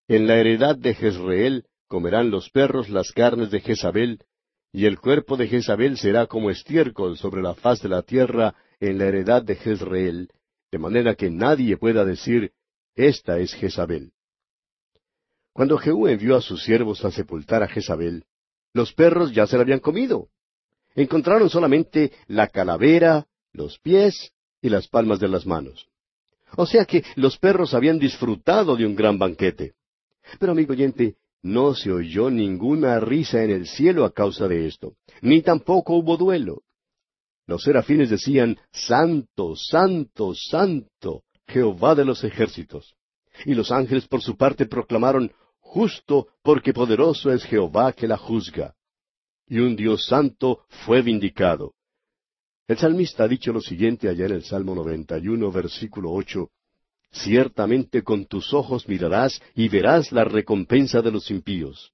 En 0.07 0.27
la 0.27 0.37
heredad 0.37 0.77
de 0.77 0.95
Jezreel 0.95 1.65
comerán 1.89 2.31
los 2.31 2.51
perros 2.51 2.89
las 2.91 3.13
carnes 3.13 3.51
de 3.51 3.61
Jezabel, 3.61 4.21
y 4.73 4.85
el 4.85 4.99
cuerpo 4.99 5.37
de 5.37 5.49
Jezabel 5.49 5.97
será 5.97 6.27
como 6.27 6.51
estiércol 6.51 7.17
sobre 7.17 7.41
la 7.41 7.55
faz 7.55 7.81
de 7.81 7.89
la 7.89 8.03
tierra 8.03 8.55
en 8.81 8.99
la 8.99 9.07
heredad 9.07 9.43
de 9.43 9.57
Jezreel, 9.57 10.29
de 10.71 10.79
manera 10.79 11.15
que 11.15 11.31
nadie 11.31 11.79
pueda 11.79 12.05
decir, 12.05 12.53
Esta 12.95 13.39
es 13.39 13.55
Jezabel. 13.55 14.13
Cuando 15.59 15.77
Jehú 15.77 16.07
envió 16.07 16.37
a 16.37 16.41
sus 16.41 16.63
siervos 16.63 17.05
a 17.05 17.11
sepultar 17.11 17.65
a 17.65 17.67
Jezabel, 17.67 18.23
los 18.75 18.93
perros 18.93 19.33
ya 19.33 19.45
se 19.45 19.57
la 19.57 19.63
habían 19.63 19.81
comido. 19.81 20.29
Encontraron 20.95 21.51
solamente 21.51 22.13
la 22.29 22.47
calavera, 22.47 23.27
los 23.53 23.77
pies 23.81 24.31
y 24.63 24.69
las 24.69 24.87
palmas 24.87 25.19
de 25.19 25.27
las 25.27 25.47
manos. 25.47 25.89
O 26.57 26.65
sea 26.65 26.85
que 26.85 27.03
los 27.17 27.39
perros 27.39 27.75
habían 27.75 27.99
disfrutado 27.99 28.77
de 28.77 28.87
un 28.87 28.95
gran 28.95 29.19
banquete. 29.19 29.75
Pero 30.39 30.53
amigo 30.53 30.75
oyente, 30.75 31.17
no 31.43 31.75
se 31.75 31.91
oyó 31.91 32.31
ninguna 32.31 33.01
risa 33.01 33.43
en 33.43 33.51
el 33.51 33.67
cielo 33.67 34.05
a 34.05 34.13
causa 34.13 34.47
de 34.47 34.69
esto, 34.69 34.95
ni 35.23 35.43
tampoco 35.43 35.97
hubo 35.97 36.17
duelo. 36.17 36.63
Los 37.49 37.65
serafines 37.65 38.11
decían, 38.11 38.59
Santo, 38.71 39.57
Santo, 39.57 40.37
Santo, 40.37 41.25
Jehová 41.49 41.97
de 41.97 42.05
los 42.05 42.23
ejércitos. 42.23 42.95
Y 43.45 43.55
los 43.55 43.73
ángeles 43.73 44.07
por 44.07 44.21
su 44.21 44.37
parte 44.37 44.67
proclamaron, 44.67 45.33
Justo, 45.71 46.29
porque 46.43 46.73
poderoso 46.73 47.31
es 47.31 47.45
Jehová 47.45 47.93
que 47.93 48.09
la 48.09 48.17
juzga. 48.17 48.75
Y 49.47 49.59
un 49.59 49.77
Dios 49.77 50.07
santo 50.07 50.65
fue 50.87 51.03
vindicado. 51.03 51.75
El 52.67 52.79
salmista 52.79 53.25
ha 53.25 53.29
dicho 53.29 53.53
lo 53.53 53.61
siguiente 53.61 54.09
allá 54.09 54.25
en 54.25 54.33
el 54.33 54.45
Salmo 54.45 54.75
91, 54.75 55.53
versículo 55.53 56.11
ocho, 56.13 56.49
Ciertamente 57.11 58.03
con 58.03 58.25
tus 58.25 58.55
ojos 58.55 58.89
mirarás 58.89 59.43
y 59.55 59.69
verás 59.69 60.11
la 60.11 60.25
recompensa 60.25 61.03
de 61.03 61.11
los 61.11 61.31
impíos. 61.31 61.93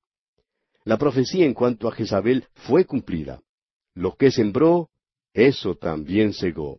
La 0.85 0.97
profecía 0.97 1.45
en 1.45 1.55
cuanto 1.55 1.89
a 1.89 1.93
Jezabel 1.93 2.47
fue 2.55 2.85
cumplida. 2.85 3.41
Lo 3.95 4.15
que 4.15 4.31
sembró, 4.31 4.91
eso 5.33 5.75
también 5.75 6.33
cegó. 6.33 6.79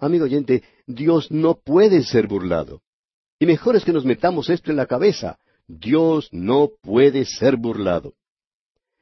Amigo 0.00 0.24
oyente, 0.24 0.64
Dios 0.84 1.30
no 1.30 1.60
puede 1.60 2.02
ser 2.02 2.26
burlado. 2.26 2.82
Y 3.38 3.46
mejor 3.46 3.76
es 3.76 3.84
que 3.84 3.92
nos 3.92 4.04
metamos 4.04 4.50
esto 4.50 4.72
en 4.72 4.76
la 4.76 4.86
cabeza. 4.86 5.38
Dios 5.68 6.30
no 6.32 6.70
puede 6.82 7.26
ser 7.26 7.56
burlado. 7.56 8.14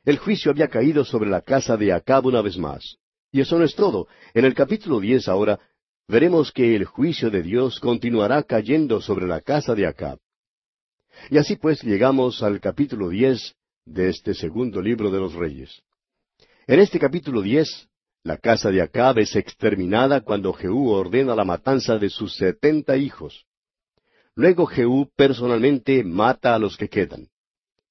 El 0.04 0.18
juicio 0.18 0.50
había 0.50 0.68
caído 0.68 1.04
sobre 1.04 1.30
la 1.30 1.40
casa 1.40 1.76
de 1.76 1.92
Acab 1.92 2.26
una 2.26 2.42
vez 2.42 2.58
más. 2.58 2.96
Y 3.32 3.40
eso 3.40 3.58
no 3.58 3.64
es 3.64 3.74
todo. 3.74 4.08
En 4.34 4.44
el 4.44 4.54
capítulo 4.54 5.00
diez 5.00 5.28
ahora 5.28 5.60
veremos 6.08 6.52
que 6.52 6.76
el 6.76 6.84
juicio 6.84 7.30
de 7.30 7.42
Dios 7.42 7.80
continuará 7.80 8.42
cayendo 8.42 9.00
sobre 9.00 9.26
la 9.26 9.40
casa 9.40 9.74
de 9.74 9.86
Acab. 9.86 10.18
Y 11.30 11.38
así 11.38 11.56
pues 11.56 11.82
llegamos 11.82 12.42
al 12.42 12.60
capítulo 12.60 13.08
diez 13.08 13.54
de 13.84 14.08
este 14.08 14.34
segundo 14.34 14.82
libro 14.82 15.10
de 15.10 15.20
los 15.20 15.34
Reyes. 15.34 15.82
En 16.66 16.80
este 16.80 16.98
capítulo 16.98 17.42
diez, 17.42 17.88
la 18.24 18.38
casa 18.38 18.70
de 18.70 18.82
Acab 18.82 19.18
es 19.20 19.36
exterminada 19.36 20.20
cuando 20.22 20.52
Jehú 20.52 20.88
ordena 20.90 21.36
la 21.36 21.44
matanza 21.44 21.96
de 21.96 22.10
sus 22.10 22.34
setenta 22.34 22.96
hijos. 22.96 23.46
Luego 24.36 24.66
Jehú 24.66 25.08
personalmente 25.16 26.04
mata 26.04 26.54
a 26.54 26.58
los 26.58 26.76
que 26.76 26.90
quedan. 26.90 27.28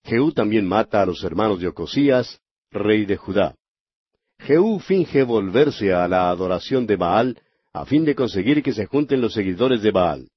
Jehú 0.04 0.32
también 0.32 0.68
mata 0.68 1.02
a 1.02 1.06
los 1.06 1.24
hermanos 1.24 1.60
de 1.60 1.68
Ocosías, 1.68 2.40
rey 2.70 3.06
de 3.06 3.18
Judá. 3.18 3.56
Jehú 4.38 4.80
finge 4.80 5.24
volverse 5.24 5.92
a 5.92 6.08
la 6.08 6.30
adoración 6.30 6.86
de 6.86 6.98
Baal 6.98 7.42
a 7.74 7.86
fin 7.86 8.06
de 8.06 8.14
conseguir 8.14 8.62
que 8.62 8.74
se 8.74 8.86
junten 8.86 9.22
los 9.22 9.34
seguidores 9.34 9.82
de 9.82 9.90
Baal. 9.90 10.30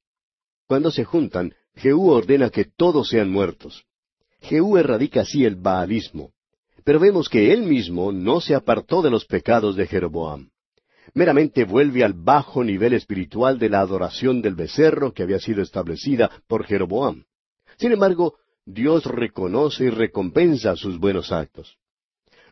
Cuando 0.66 0.90
se 0.90 1.04
juntan, 1.04 1.54
Jehú 1.74 2.08
ordena 2.08 2.48
que 2.48 2.64
todos 2.64 3.10
sean 3.10 3.30
muertos. 3.30 3.84
Jehú 4.40 4.78
erradica 4.78 5.20
así 5.20 5.44
el 5.44 5.56
baalismo. 5.56 6.32
Pero 6.84 7.00
vemos 7.00 7.28
que 7.28 7.52
él 7.52 7.62
mismo 7.62 8.12
no 8.12 8.40
se 8.40 8.54
apartó 8.54 9.02
de 9.02 9.10
los 9.10 9.26
pecados 9.26 9.76
de 9.76 9.86
Jeroboam. 9.86 10.48
Meramente 11.18 11.64
vuelve 11.64 12.04
al 12.04 12.12
bajo 12.12 12.62
nivel 12.62 12.92
espiritual 12.92 13.58
de 13.58 13.68
la 13.68 13.80
adoración 13.80 14.40
del 14.40 14.54
becerro 14.54 15.12
que 15.12 15.24
había 15.24 15.40
sido 15.40 15.62
establecida 15.62 16.30
por 16.46 16.64
Jeroboam. 16.64 17.24
Sin 17.76 17.90
embargo, 17.90 18.36
Dios 18.64 19.04
reconoce 19.04 19.86
y 19.86 19.90
recompensa 19.90 20.76
sus 20.76 20.96
buenos 21.00 21.32
actos. 21.32 21.76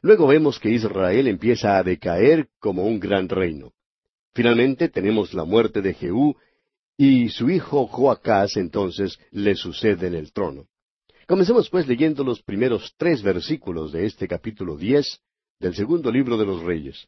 Luego 0.03 0.27
vemos 0.27 0.59
que 0.59 0.71
Israel 0.71 1.29
empieza 1.29 1.79
a 1.79 1.85
decaer 1.85 2.49
como 2.59 2.85
un 2.87 2.99
gran 2.99 3.29
reino. 3.29 3.71
Finalmente 4.35 4.89
tenemos 4.89 5.33
la 5.33 5.45
muerte 5.45 5.81
de 5.81 5.95
Jehú 5.95 6.35
y 6.97 7.29
su 7.29 7.49
hijo 7.49 7.87
Joacás 7.87 8.57
entonces 8.57 9.17
le 9.31 9.55
sucede 9.55 10.09
en 10.09 10.15
el 10.15 10.33
trono. 10.33 10.67
Comencemos 11.29 11.71
pues 11.71 11.87
leyendo 11.87 12.25
los 12.25 12.43
primeros 12.43 12.95
tres 12.97 13.23
versículos 13.23 13.93
de 13.93 14.07
este 14.07 14.27
capítulo 14.27 14.77
diez 14.77 15.21
del 15.61 15.77
segundo 15.77 16.11
libro 16.11 16.37
de 16.37 16.47
los 16.47 16.65
Reyes. 16.65 17.07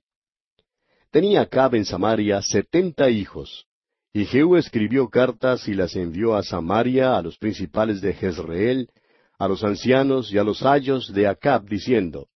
Tenía 1.10 1.40
Acab 1.40 1.74
en 1.74 1.86
Samaria 1.86 2.42
setenta 2.42 3.08
hijos. 3.08 3.66
Y 4.12 4.26
Jehú 4.26 4.56
escribió 4.56 5.08
cartas 5.08 5.66
y 5.66 5.74
las 5.74 5.96
envió 5.96 6.34
a 6.34 6.42
Samaria, 6.42 7.16
a 7.16 7.22
los 7.22 7.38
principales 7.38 8.02
de 8.02 8.12
Jezreel, 8.12 8.90
a 9.38 9.48
los 9.48 9.64
ancianos 9.64 10.30
y 10.32 10.38
a 10.38 10.44
los 10.44 10.62
ayos 10.62 11.12
de 11.14 11.26
Acab, 11.26 11.64
diciendo, 11.64 12.28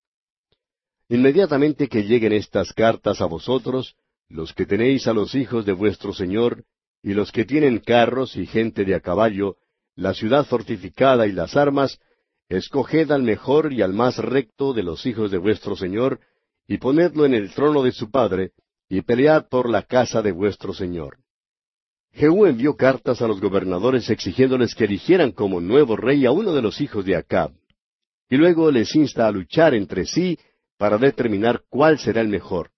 Inmediatamente 1.09 1.89
que 1.89 2.03
lleguen 2.03 2.31
estas 2.31 2.71
cartas 2.71 3.19
a 3.19 3.25
vosotros, 3.25 3.95
los 4.29 4.53
que 4.53 4.65
tenéis 4.65 5.07
a 5.07 5.13
los 5.13 5.35
hijos 5.35 5.65
de 5.65 5.73
vuestro 5.73 6.13
Señor, 6.13 6.63
y 7.03 7.13
los 7.13 7.33
que 7.33 7.43
tienen 7.43 7.79
carros 7.79 8.37
y 8.37 8.45
gente 8.45 8.85
de 8.85 8.95
a 8.95 9.01
caballo, 9.01 9.57
la 9.95 10.13
ciudad 10.13 10.45
fortificada 10.45 11.27
y 11.27 11.33
las 11.33 11.57
armas, 11.57 11.99
escoged 12.47 13.11
al 13.11 13.23
mejor 13.23 13.73
y 13.73 13.81
al 13.81 13.91
más 13.91 14.17
recto 14.17 14.71
de 14.71 14.83
los 14.83 15.05
hijos 15.05 15.31
de 15.31 15.39
vuestro 15.39 15.75
Señor, 15.75 16.21
y 16.67 16.77
ponedlo 16.77 17.25
en 17.25 17.33
el 17.33 17.53
trono 17.53 17.83
de 17.83 17.91
su 17.91 18.09
padre, 18.09 18.51
y 18.91 19.01
pelead 19.03 19.47
por 19.47 19.69
la 19.69 19.83
casa 19.83 20.21
de 20.21 20.33
vuestro 20.33 20.73
Señor. 20.73 21.19
Jehú 22.11 22.45
envió 22.45 22.75
cartas 22.75 23.21
a 23.21 23.27
los 23.27 23.39
gobernadores 23.39 24.09
exigiéndoles 24.09 24.75
que 24.75 24.83
eligieran 24.83 25.31
como 25.31 25.61
nuevo 25.61 25.95
rey 25.95 26.25
a 26.25 26.31
uno 26.33 26.51
de 26.51 26.61
los 26.61 26.81
hijos 26.81 27.05
de 27.05 27.15
Acab, 27.15 27.53
y 28.29 28.35
luego 28.35 28.69
les 28.69 28.93
insta 28.93 29.27
a 29.27 29.31
luchar 29.31 29.73
entre 29.75 30.05
sí 30.05 30.37
para 30.77 30.97
determinar 30.97 31.61
cuál 31.69 31.99
será 31.99 32.19
el 32.19 32.27
mejor. 32.27 32.71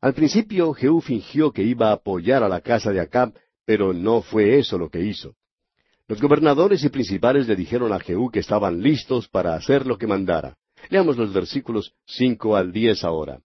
Al 0.00 0.14
principio 0.14 0.72
Jehú 0.72 1.00
fingió 1.00 1.50
que 1.50 1.64
iba 1.64 1.88
a 1.88 1.94
apoyar 1.94 2.44
a 2.44 2.48
la 2.48 2.60
casa 2.60 2.92
de 2.92 3.00
Acab, 3.00 3.34
pero 3.64 3.92
no 3.92 4.22
fue 4.22 4.56
eso 4.60 4.78
lo 4.78 4.88
que 4.88 5.00
hizo. 5.00 5.34
Los 6.06 6.20
gobernadores 6.20 6.84
y 6.84 6.90
principales 6.90 7.48
le 7.48 7.56
dijeron 7.56 7.92
a 7.92 7.98
Jehú 7.98 8.30
que 8.30 8.38
estaban 8.38 8.80
listos 8.80 9.26
para 9.28 9.56
hacer 9.56 9.84
lo 9.84 9.98
que 9.98 10.06
mandara. 10.06 10.56
Leamos 10.90 11.16
los 11.16 11.32
versículos 11.32 11.92
cinco 12.06 12.54
al 12.54 12.70
diez 12.70 13.02
ahora. 13.02 13.40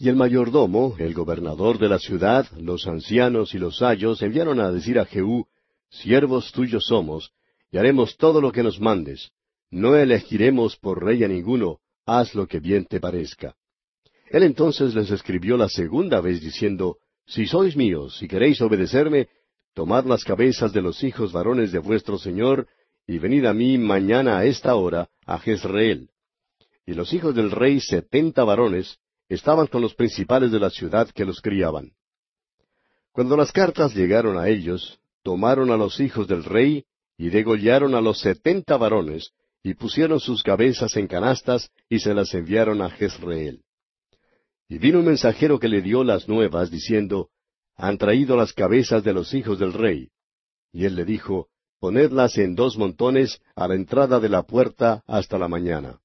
Y 0.00 0.08
el 0.08 0.14
mayordomo, 0.14 0.94
el 1.00 1.12
gobernador 1.12 1.78
de 1.78 1.88
la 1.88 1.98
ciudad, 1.98 2.46
los 2.56 2.86
ancianos 2.86 3.52
y 3.54 3.58
los 3.58 3.78
sayos 3.78 4.22
enviaron 4.22 4.60
a 4.60 4.70
decir 4.70 4.96
a 5.00 5.04
Jehú, 5.04 5.46
Siervos 5.90 6.52
tuyos 6.52 6.84
somos, 6.86 7.32
y 7.72 7.78
haremos 7.78 8.16
todo 8.16 8.40
lo 8.40 8.52
que 8.52 8.62
nos 8.62 8.78
mandes. 8.78 9.32
No 9.70 9.96
elegiremos 9.96 10.76
por 10.76 11.04
rey 11.04 11.24
a 11.24 11.28
ninguno, 11.28 11.78
haz 12.06 12.36
lo 12.36 12.46
que 12.46 12.60
bien 12.60 12.84
te 12.84 13.00
parezca. 13.00 13.56
Él 14.30 14.44
entonces 14.44 14.94
les 14.94 15.10
escribió 15.10 15.56
la 15.56 15.68
segunda 15.68 16.20
vez 16.20 16.40
diciendo, 16.40 16.98
Si 17.26 17.46
sois 17.46 17.76
míos 17.76 18.22
y 18.22 18.28
queréis 18.28 18.60
obedecerme, 18.60 19.28
tomad 19.74 20.04
las 20.04 20.22
cabezas 20.22 20.72
de 20.72 20.82
los 20.82 21.02
hijos 21.02 21.32
varones 21.32 21.72
de 21.72 21.80
vuestro 21.80 22.18
Señor, 22.18 22.68
y 23.04 23.18
venid 23.18 23.46
a 23.46 23.54
mí 23.54 23.78
mañana 23.78 24.38
a 24.38 24.44
esta 24.44 24.76
hora 24.76 25.08
a 25.26 25.40
Jezreel. 25.40 26.10
Y 26.86 26.94
los 26.94 27.12
hijos 27.12 27.34
del 27.34 27.50
rey 27.50 27.80
setenta 27.80 28.44
varones, 28.44 28.98
estaban 29.28 29.66
con 29.66 29.82
los 29.82 29.94
principales 29.94 30.50
de 30.50 30.58
la 30.58 30.70
ciudad 30.70 31.08
que 31.10 31.24
los 31.24 31.40
criaban. 31.40 31.92
Cuando 33.12 33.36
las 33.36 33.52
cartas 33.52 33.94
llegaron 33.94 34.38
a 34.38 34.48
ellos, 34.48 35.00
tomaron 35.22 35.70
a 35.70 35.76
los 35.76 36.00
hijos 36.00 36.28
del 36.28 36.44
rey 36.44 36.84
y 37.16 37.30
degollaron 37.30 37.94
a 37.94 38.00
los 38.00 38.20
setenta 38.20 38.76
varones, 38.76 39.32
y 39.62 39.74
pusieron 39.74 40.20
sus 40.20 40.42
cabezas 40.42 40.96
en 40.96 41.08
canastas 41.08 41.70
y 41.88 41.98
se 41.98 42.14
las 42.14 42.32
enviaron 42.32 42.80
a 42.80 42.90
Jezreel. 42.90 43.62
Y 44.68 44.78
vino 44.78 45.00
un 45.00 45.06
mensajero 45.06 45.58
que 45.58 45.68
le 45.68 45.82
dio 45.82 46.04
las 46.04 46.28
nuevas, 46.28 46.70
diciendo, 46.70 47.30
Han 47.76 47.98
traído 47.98 48.36
las 48.36 48.52
cabezas 48.52 49.02
de 49.02 49.12
los 49.12 49.34
hijos 49.34 49.58
del 49.58 49.72
rey. 49.72 50.08
Y 50.72 50.84
él 50.84 50.94
le 50.94 51.04
dijo, 51.04 51.48
Ponedlas 51.80 52.38
en 52.38 52.54
dos 52.54 52.76
montones 52.76 53.40
a 53.54 53.68
la 53.68 53.74
entrada 53.74 54.20
de 54.20 54.28
la 54.28 54.42
puerta 54.42 55.02
hasta 55.06 55.38
la 55.38 55.48
mañana. 55.48 55.98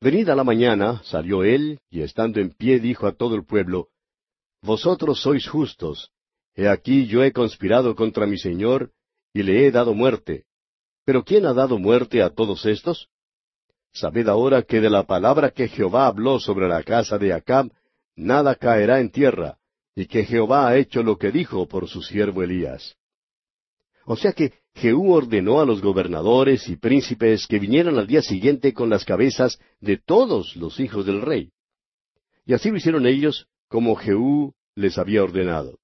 Venida 0.00 0.36
la 0.36 0.44
mañana, 0.44 1.02
salió 1.04 1.42
él, 1.42 1.80
y 1.90 2.02
estando 2.02 2.40
en 2.40 2.50
pie 2.50 2.78
dijo 2.78 3.06
a 3.06 3.12
todo 3.12 3.34
el 3.34 3.44
pueblo, 3.44 3.88
Vosotros 4.62 5.20
sois 5.20 5.48
justos. 5.48 6.12
He 6.54 6.68
aquí 6.68 7.06
yo 7.06 7.22
he 7.22 7.32
conspirado 7.32 7.94
contra 7.96 8.26
mi 8.26 8.38
Señor, 8.38 8.92
y 9.32 9.42
le 9.42 9.66
he 9.66 9.70
dado 9.70 9.94
muerte. 9.94 10.44
Pero 11.04 11.24
¿quién 11.24 11.46
ha 11.46 11.52
dado 11.52 11.78
muerte 11.78 12.22
a 12.22 12.30
todos 12.30 12.64
estos? 12.66 13.08
Sabed 13.92 14.28
ahora 14.28 14.62
que 14.62 14.80
de 14.80 14.90
la 14.90 15.04
palabra 15.04 15.50
que 15.50 15.68
Jehová 15.68 16.06
habló 16.06 16.38
sobre 16.38 16.68
la 16.68 16.82
casa 16.82 17.18
de 17.18 17.32
Acab, 17.32 17.70
nada 18.14 18.54
caerá 18.54 19.00
en 19.00 19.10
tierra, 19.10 19.58
y 19.96 20.06
que 20.06 20.24
Jehová 20.24 20.68
ha 20.68 20.76
hecho 20.76 21.02
lo 21.02 21.18
que 21.18 21.32
dijo 21.32 21.66
por 21.66 21.88
su 21.88 22.02
siervo 22.02 22.42
Elías. 22.42 22.96
O 24.04 24.16
sea 24.16 24.32
que 24.32 24.52
Jehú 24.78 25.12
ordenó 25.12 25.60
a 25.60 25.66
los 25.66 25.82
gobernadores 25.82 26.68
y 26.68 26.76
príncipes 26.76 27.46
que 27.46 27.58
vinieran 27.58 27.98
al 27.98 28.06
día 28.06 28.22
siguiente 28.22 28.72
con 28.72 28.88
las 28.88 29.04
cabezas 29.04 29.58
de 29.80 29.96
todos 29.98 30.56
los 30.56 30.78
hijos 30.78 31.04
del 31.04 31.20
rey. 31.20 31.50
Y 32.46 32.54
así 32.54 32.70
lo 32.70 32.76
hicieron 32.76 33.06
ellos 33.06 33.46
como 33.68 33.96
Jehú 33.96 34.54
les 34.74 34.96
había 34.96 35.22
ordenado. 35.22 35.78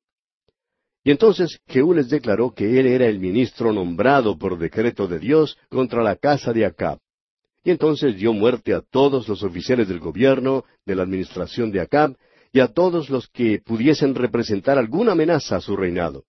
Y 1.02 1.10
entonces 1.10 1.58
Jehú 1.66 1.92
les 1.92 2.08
declaró 2.08 2.54
que 2.54 2.80
él 2.80 2.86
era 2.86 3.06
el 3.06 3.18
ministro 3.18 3.72
nombrado 3.72 4.38
por 4.38 4.58
decreto 4.58 5.06
de 5.06 5.18
Dios 5.18 5.58
contra 5.68 6.02
la 6.02 6.16
casa 6.16 6.52
de 6.52 6.64
Acab. 6.64 6.98
Y 7.64 7.70
entonces 7.70 8.16
dio 8.16 8.32
muerte 8.32 8.74
a 8.74 8.80
todos 8.80 9.28
los 9.28 9.42
oficiales 9.42 9.88
del 9.88 9.98
gobierno, 9.98 10.64
de 10.86 10.94
la 10.94 11.02
administración 11.02 11.70
de 11.72 11.80
Acab, 11.80 12.16
y 12.52 12.60
a 12.60 12.68
todos 12.68 13.10
los 13.10 13.28
que 13.28 13.58
pudiesen 13.58 14.14
representar 14.14 14.78
alguna 14.78 15.12
amenaza 15.12 15.56
a 15.56 15.60
su 15.60 15.76
reinado. 15.76 16.24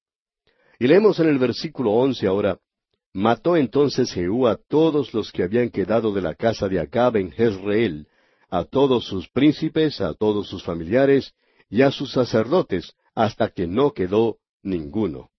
Y 0.79 0.87
leemos 0.87 1.19
en 1.19 1.29
el 1.29 1.39
versículo 1.39 1.91
once 1.91 2.27
ahora, 2.27 2.59
Mató 3.15 3.55
entonces 3.55 4.11
Jehú 4.11 4.45
a 4.45 4.57
todos 4.57 5.13
los 5.13 5.31
que 5.31 5.43
habían 5.43 5.69
quedado 5.69 6.11
de 6.11 6.21
la 6.21 6.35
casa 6.35 6.67
de 6.67 6.81
Acab 6.81 7.15
en 7.15 7.31
Jezreel, 7.31 8.07
a 8.49 8.65
todos 8.65 9.05
sus 9.05 9.29
príncipes, 9.29 10.01
a 10.01 10.13
todos 10.13 10.49
sus 10.49 10.65
familiares, 10.65 11.33
y 11.69 11.81
a 11.81 11.91
sus 11.91 12.11
sacerdotes, 12.11 12.91
hasta 13.13 13.47
que 13.47 13.67
no 13.67 13.93
quedó 13.93 14.39
ninguno. 14.63 15.29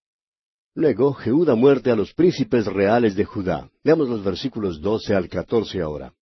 Luego 0.74 1.12
Jehú 1.12 1.44
da 1.44 1.54
muerte 1.54 1.90
a 1.90 1.96
los 1.96 2.14
príncipes 2.14 2.64
reales 2.64 3.14
de 3.14 3.26
Judá. 3.26 3.70
Veamos 3.84 4.08
los 4.08 4.24
versículos 4.24 4.80
doce 4.80 5.14
al 5.14 5.28
catorce 5.28 5.82
ahora. 5.82 6.14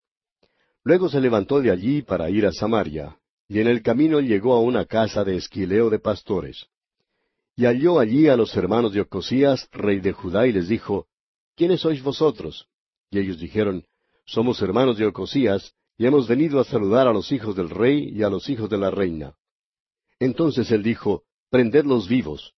Luego 0.82 1.08
se 1.08 1.20
levantó 1.20 1.60
de 1.60 1.70
allí 1.70 2.02
para 2.02 2.30
ir 2.30 2.46
a 2.46 2.52
Samaria, 2.52 3.16
y 3.46 3.60
en 3.60 3.68
el 3.68 3.80
camino 3.80 4.18
llegó 4.20 4.54
a 4.54 4.60
una 4.60 4.86
casa 4.86 5.22
de 5.22 5.36
esquileo 5.36 5.88
de 5.88 6.00
pastores. 6.00 6.66
Y 7.56 7.66
halló 7.66 8.00
allí 8.00 8.28
a 8.28 8.36
los 8.36 8.56
hermanos 8.56 8.92
de 8.92 9.00
Ocosías, 9.00 9.68
rey 9.70 10.00
de 10.00 10.12
Judá, 10.12 10.46
y 10.46 10.52
les 10.52 10.68
dijo, 10.68 11.06
¿Quiénes 11.56 11.80
sois 11.80 12.02
vosotros? 12.02 12.66
Y 13.10 13.18
ellos 13.18 13.38
dijeron, 13.38 13.84
Somos 14.26 14.60
hermanos 14.60 14.98
de 14.98 15.06
Ocosías, 15.06 15.74
y 15.96 16.06
hemos 16.06 16.26
venido 16.26 16.58
a 16.58 16.64
saludar 16.64 17.06
a 17.06 17.12
los 17.12 17.30
hijos 17.30 17.54
del 17.54 17.70
rey 17.70 18.10
y 18.12 18.24
a 18.24 18.28
los 18.28 18.48
hijos 18.48 18.68
de 18.68 18.78
la 18.78 18.90
reina. 18.90 19.36
Entonces 20.18 20.70
él 20.72 20.82
dijo, 20.82 21.22
Prendedlos 21.50 22.08
vivos. 22.08 22.54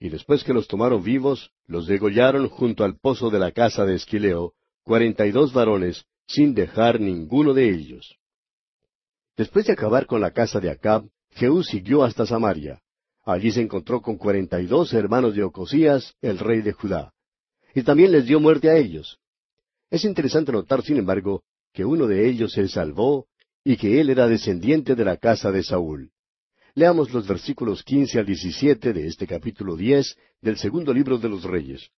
Y 0.00 0.08
después 0.08 0.42
que 0.42 0.54
los 0.54 0.66
tomaron 0.66 1.04
vivos, 1.04 1.52
los 1.66 1.86
degollaron 1.86 2.48
junto 2.48 2.84
al 2.84 2.98
pozo 2.98 3.30
de 3.30 3.38
la 3.38 3.52
casa 3.52 3.84
de 3.84 3.94
Esquileo, 3.94 4.54
cuarenta 4.82 5.26
y 5.26 5.30
dos 5.30 5.52
varones, 5.52 6.06
sin 6.26 6.54
dejar 6.54 6.98
ninguno 7.00 7.54
de 7.54 7.70
ellos. 7.70 8.16
Después 9.36 9.66
de 9.66 9.74
acabar 9.74 10.06
con 10.06 10.20
la 10.20 10.32
casa 10.32 10.58
de 10.58 10.70
Acab, 10.70 11.08
Jehú 11.30 11.62
siguió 11.62 12.02
hasta 12.02 12.26
Samaria. 12.26 12.82
Allí 13.24 13.52
se 13.52 13.60
encontró 13.60 14.00
con 14.00 14.16
cuarenta 14.16 14.60
y 14.60 14.66
dos 14.66 14.92
hermanos 14.92 15.34
de 15.34 15.42
Ocosías, 15.42 16.14
el 16.22 16.38
rey 16.38 16.62
de 16.62 16.72
Judá. 16.72 17.12
Y 17.74 17.82
también 17.82 18.12
les 18.12 18.26
dio 18.26 18.40
muerte 18.40 18.70
a 18.70 18.76
ellos. 18.76 19.18
Es 19.90 20.04
interesante 20.04 20.52
notar, 20.52 20.82
sin 20.82 20.96
embargo, 20.96 21.42
que 21.72 21.84
uno 21.84 22.06
de 22.06 22.28
ellos 22.28 22.52
se 22.52 22.68
salvó 22.68 23.26
y 23.62 23.76
que 23.76 24.00
él 24.00 24.10
era 24.10 24.26
descendiente 24.26 24.94
de 24.94 25.04
la 25.04 25.16
casa 25.16 25.52
de 25.52 25.62
Saúl. 25.62 26.10
Leamos 26.74 27.12
los 27.12 27.26
versículos 27.26 27.82
quince 27.82 28.18
al 28.18 28.26
diecisiete 28.26 28.92
de 28.92 29.06
este 29.06 29.26
capítulo 29.26 29.76
diez 29.76 30.16
del 30.40 30.56
segundo 30.56 30.94
libro 30.94 31.18
de 31.18 31.28
los 31.28 31.44
Reyes. 31.44 31.90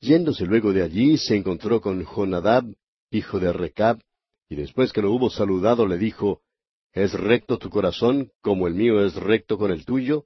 Yéndose 0.00 0.44
luego 0.44 0.72
de 0.72 0.82
allí, 0.82 1.16
se 1.16 1.36
encontró 1.36 1.80
con 1.80 2.04
Jonadab, 2.04 2.64
hijo 3.10 3.40
de 3.40 3.52
Recab, 3.52 4.00
y 4.48 4.56
después 4.56 4.92
que 4.92 5.02
lo 5.02 5.12
hubo 5.12 5.30
saludado 5.30 5.86
le 5.86 5.98
dijo, 5.98 6.42
¿Es 6.98 7.12
recto 7.12 7.58
tu 7.58 7.70
corazón 7.70 8.32
como 8.40 8.66
el 8.66 8.74
mío 8.74 9.04
es 9.06 9.14
recto 9.14 9.56
con 9.56 9.70
el 9.70 9.84
tuyo? 9.84 10.24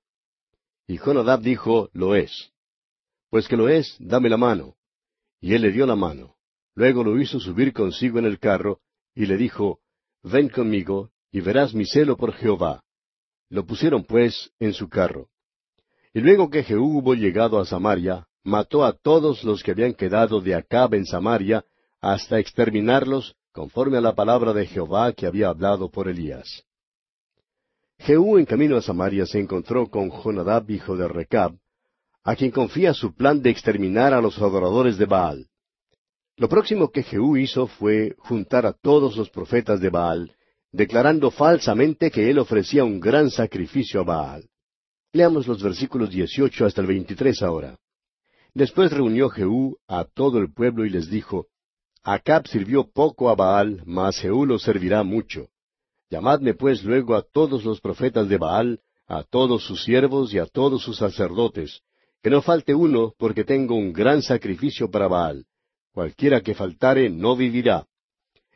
Y 0.86 0.96
Jonadab 0.96 1.42
dijo, 1.42 1.90
Lo 1.92 2.14
es. 2.14 2.50
Pues 3.28 3.46
que 3.46 3.58
lo 3.58 3.68
es, 3.68 3.94
dame 3.98 4.30
la 4.30 4.38
mano. 4.38 4.76
Y 5.38 5.52
él 5.52 5.60
le 5.60 5.70
dio 5.70 5.84
la 5.84 5.96
mano. 5.96 6.34
Luego 6.74 7.04
lo 7.04 7.20
hizo 7.20 7.40
subir 7.40 7.74
consigo 7.74 8.18
en 8.18 8.24
el 8.24 8.38
carro, 8.38 8.80
y 9.14 9.26
le 9.26 9.36
dijo, 9.36 9.80
Ven 10.22 10.48
conmigo, 10.48 11.10
y 11.30 11.42
verás 11.42 11.74
mi 11.74 11.84
celo 11.84 12.16
por 12.16 12.32
Jehová. 12.32 12.82
Lo 13.50 13.66
pusieron, 13.66 14.04
pues, 14.04 14.50
en 14.58 14.72
su 14.72 14.88
carro. 14.88 15.28
Y 16.14 16.20
luego 16.20 16.48
que 16.48 16.64
Jehú 16.64 17.00
hubo 17.00 17.12
llegado 17.12 17.60
a 17.60 17.66
Samaria, 17.66 18.28
mató 18.44 18.86
a 18.86 18.94
todos 18.94 19.44
los 19.44 19.62
que 19.62 19.72
habían 19.72 19.92
quedado 19.92 20.40
de 20.40 20.54
Acab 20.54 20.94
en 20.94 21.04
Samaria, 21.04 21.66
hasta 22.00 22.38
exterminarlos, 22.38 23.36
conforme 23.52 23.98
a 23.98 24.00
la 24.00 24.14
palabra 24.14 24.52
de 24.52 24.66
Jehová 24.66 25.12
que 25.12 25.26
había 25.26 25.48
hablado 25.48 25.90
por 25.90 26.08
Elías. 26.08 26.64
Jehú 27.98 28.38
en 28.38 28.46
camino 28.46 28.76
a 28.76 28.82
Samaria 28.82 29.26
se 29.26 29.38
encontró 29.38 29.88
con 29.88 30.10
Jonadab, 30.10 30.68
hijo 30.70 30.96
de 30.96 31.06
Recab, 31.06 31.54
a 32.24 32.34
quien 32.34 32.50
confía 32.50 32.94
su 32.94 33.14
plan 33.14 33.42
de 33.42 33.50
exterminar 33.50 34.14
a 34.14 34.20
los 34.20 34.38
adoradores 34.38 34.96
de 34.96 35.06
Baal. 35.06 35.46
Lo 36.36 36.48
próximo 36.48 36.90
que 36.90 37.02
Jehú 37.02 37.36
hizo 37.36 37.66
fue 37.66 38.16
juntar 38.18 38.66
a 38.66 38.72
todos 38.72 39.16
los 39.16 39.30
profetas 39.30 39.80
de 39.80 39.90
Baal, 39.90 40.34
declarando 40.72 41.30
falsamente 41.30 42.10
que 42.10 42.30
él 42.30 42.38
ofrecía 42.38 42.84
un 42.84 42.98
gran 42.98 43.30
sacrificio 43.30 44.00
a 44.00 44.04
Baal. 44.04 44.48
Leamos 45.12 45.46
los 45.46 45.62
versículos 45.62 46.10
18 46.10 46.64
hasta 46.64 46.80
el 46.80 46.86
23 46.86 47.42
ahora. 47.42 47.78
Después 48.54 48.90
reunió 48.92 49.28
Jehú 49.28 49.76
a 49.86 50.04
todo 50.04 50.38
el 50.38 50.52
pueblo 50.52 50.86
y 50.86 50.90
les 50.90 51.10
dijo, 51.10 51.48
Acab 52.04 52.48
sirvió 52.48 52.90
poco 52.90 53.30
a 53.30 53.34
Baal, 53.34 53.82
mas 53.86 54.18
Jehú 54.18 54.44
lo 54.44 54.58
servirá 54.58 55.02
mucho. 55.04 55.48
Llamadme 56.10 56.54
pues 56.54 56.82
luego 56.82 57.14
a 57.14 57.22
todos 57.22 57.64
los 57.64 57.80
profetas 57.80 58.28
de 58.28 58.38
Baal, 58.38 58.80
a 59.06 59.22
todos 59.22 59.64
sus 59.64 59.84
siervos 59.84 60.34
y 60.34 60.38
a 60.38 60.46
todos 60.46 60.82
sus 60.82 60.98
sacerdotes, 60.98 61.80
que 62.22 62.30
no 62.30 62.42
falte 62.42 62.74
uno, 62.74 63.14
porque 63.18 63.44
tengo 63.44 63.76
un 63.76 63.92
gran 63.92 64.22
sacrificio 64.22 64.90
para 64.90 65.06
Baal. 65.06 65.46
Cualquiera 65.92 66.40
que 66.40 66.54
faltare 66.54 67.08
no 67.08 67.36
vivirá. 67.36 67.86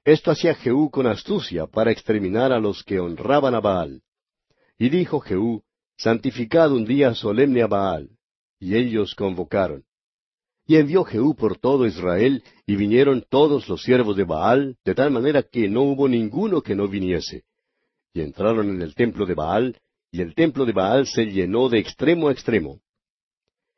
Esto 0.04 0.30
hacía 0.30 0.54
Jehú 0.54 0.90
con 0.90 1.06
astucia 1.06 1.66
para 1.66 1.92
exterminar 1.92 2.52
a 2.52 2.58
los 2.58 2.82
que 2.82 2.98
honraban 2.98 3.54
a 3.54 3.60
Baal. 3.60 4.02
Y 4.78 4.88
dijo 4.88 5.20
Jehú, 5.20 5.62
Santificad 5.96 6.72
un 6.72 6.84
día 6.84 7.14
solemne 7.14 7.62
a 7.62 7.66
Baal. 7.66 8.10
Y 8.58 8.76
ellos 8.76 9.14
convocaron. 9.14 9.84
Y 10.66 10.76
envió 10.76 11.04
Jehú 11.04 11.36
por 11.36 11.58
todo 11.58 11.86
Israel, 11.86 12.42
y 12.66 12.74
vinieron 12.74 13.24
todos 13.28 13.68
los 13.68 13.82
siervos 13.82 14.16
de 14.16 14.24
Baal, 14.24 14.76
de 14.84 14.94
tal 14.94 15.12
manera 15.12 15.42
que 15.42 15.68
no 15.68 15.82
hubo 15.82 16.08
ninguno 16.08 16.60
que 16.60 16.74
no 16.74 16.88
viniese. 16.88 17.44
Y 18.12 18.20
entraron 18.20 18.70
en 18.70 18.82
el 18.82 18.94
templo 18.94 19.26
de 19.26 19.34
Baal, 19.34 19.78
y 20.10 20.20
el 20.22 20.34
templo 20.34 20.64
de 20.64 20.72
Baal 20.72 21.06
se 21.06 21.26
llenó 21.26 21.68
de 21.68 21.78
extremo 21.78 22.28
a 22.28 22.32
extremo. 22.32 22.80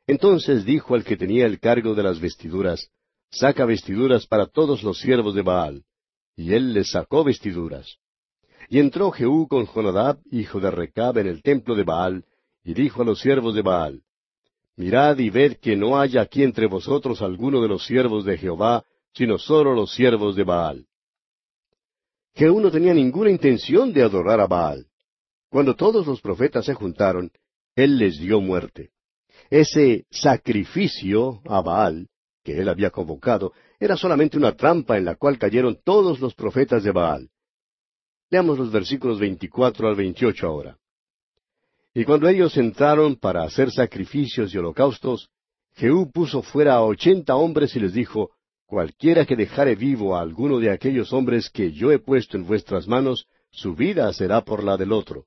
Entonces 0.07 0.65
dijo 0.65 0.95
al 0.95 1.03
que 1.03 1.17
tenía 1.17 1.45
el 1.45 1.59
cargo 1.59 1.93
de 1.93 2.01
las 2.01 2.19
vestiduras, 2.19 2.89
Saca 3.31 3.65
vestiduras 3.65 4.25
para 4.25 4.47
todos 4.47 4.81
los 4.81 4.99
siervos 4.99 5.35
de 5.35 5.43
Baal. 5.43 5.83
Y 6.35 6.53
él 6.53 6.73
les 6.73 6.89
sacó 6.91 7.23
vestiduras. 7.23 7.97
Y 8.69 8.79
entró 8.79 9.11
Jehú 9.11 9.47
con 9.47 9.67
Jonadab, 9.67 10.19
hijo 10.31 10.59
de 10.59 10.71
Recab, 10.71 11.19
en 11.19 11.27
el 11.27 11.43
templo 11.43 11.75
de 11.75 11.83
Baal, 11.83 12.25
y 12.63 12.73
dijo 12.73 13.03
a 13.03 13.05
los 13.05 13.19
siervos 13.19 13.53
de 13.53 13.61
Baal, 13.61 14.01
Mirad 14.79 15.17
y 15.19 15.29
ved 15.29 15.57
que 15.57 15.75
no 15.75 15.99
haya 15.99 16.21
aquí 16.21 16.41
entre 16.41 16.65
vosotros 16.65 17.21
alguno 17.21 17.61
de 17.61 17.67
los 17.67 17.85
siervos 17.85 18.23
de 18.23 18.37
Jehová, 18.37 18.85
sino 19.13 19.37
sólo 19.37 19.73
los 19.73 19.93
siervos 19.93 20.37
de 20.37 20.45
Baal. 20.45 20.87
Jehú 22.33 22.61
no 22.61 22.71
tenía 22.71 22.93
ninguna 22.93 23.29
intención 23.29 23.91
de 23.91 24.03
adorar 24.03 24.39
a 24.39 24.47
Baal. 24.47 24.87
Cuando 25.49 25.75
todos 25.75 26.07
los 26.07 26.21
profetas 26.21 26.63
se 26.63 26.75
juntaron, 26.75 27.29
él 27.75 27.97
les 27.97 28.19
dio 28.19 28.39
muerte. 28.39 28.91
Ese 29.49 30.05
sacrificio 30.11 31.41
a 31.43 31.59
Baal, 31.59 32.07
que 32.41 32.57
él 32.57 32.69
había 32.69 32.89
convocado, 32.89 33.51
era 33.81 33.97
solamente 33.97 34.37
una 34.37 34.55
trampa 34.55 34.97
en 34.97 35.03
la 35.03 35.15
cual 35.15 35.37
cayeron 35.37 35.77
todos 35.83 36.21
los 36.21 36.33
profetas 36.35 36.85
de 36.85 36.91
Baal. 36.91 37.29
Leamos 38.29 38.57
los 38.57 38.71
versículos 38.71 39.19
24 39.19 39.89
al 39.89 39.95
28 39.97 40.47
ahora. 40.47 40.78
Y 41.99 42.05
cuando 42.05 42.29
ellos 42.29 42.55
entraron 42.55 43.17
para 43.17 43.43
hacer 43.43 43.71
sacrificios 43.71 44.53
y 44.53 44.57
holocaustos, 44.57 45.27
Jehú 45.75 46.09
puso 46.13 46.41
fuera 46.41 46.75
a 46.75 46.81
ochenta 46.81 47.35
hombres 47.35 47.75
y 47.75 47.81
les 47.81 47.91
dijo, 47.91 48.29
Cualquiera 48.65 49.25
que 49.25 49.35
dejare 49.35 49.75
vivo 49.75 50.15
a 50.15 50.21
alguno 50.21 50.59
de 50.59 50.71
aquellos 50.71 51.11
hombres 51.11 51.49
que 51.49 51.73
yo 51.73 51.91
he 51.91 51.99
puesto 51.99 52.37
en 52.37 52.47
vuestras 52.47 52.87
manos, 52.87 53.25
su 53.51 53.75
vida 53.75 54.13
será 54.13 54.45
por 54.45 54.63
la 54.63 54.77
del 54.77 54.93
otro. 54.93 55.25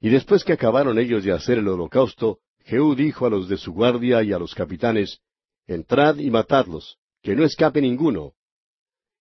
Y 0.00 0.08
después 0.08 0.42
que 0.42 0.54
acabaron 0.54 0.98
ellos 0.98 1.22
de 1.22 1.30
hacer 1.30 1.58
el 1.58 1.68
holocausto, 1.68 2.40
Jehú 2.64 2.96
dijo 2.96 3.26
a 3.26 3.30
los 3.30 3.48
de 3.48 3.56
su 3.56 3.72
guardia 3.72 4.24
y 4.24 4.32
a 4.32 4.40
los 4.40 4.56
capitanes, 4.56 5.20
Entrad 5.68 6.16
y 6.16 6.32
matadlos, 6.32 6.96
que 7.22 7.36
no 7.36 7.44
escape 7.44 7.80
ninguno. 7.80 8.32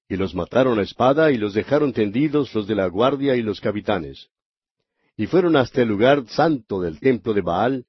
Y 0.08 0.16
los 0.16 0.34
mataron 0.34 0.80
a 0.80 0.82
espada 0.82 1.32
y 1.32 1.38
los 1.38 1.54
dejaron 1.54 1.94
tendidos 1.94 2.56
los 2.56 2.66
de 2.66 2.74
la 2.74 2.88
guardia 2.88 3.36
y 3.36 3.44
los 3.44 3.62
capitanes. 3.62 4.32
Y 5.20 5.28
fueron 5.28 5.58
hasta 5.58 5.82
el 5.82 5.90
lugar 5.90 6.24
santo 6.30 6.80
del 6.80 6.98
templo 6.98 7.34
de 7.34 7.42
Baal, 7.42 7.86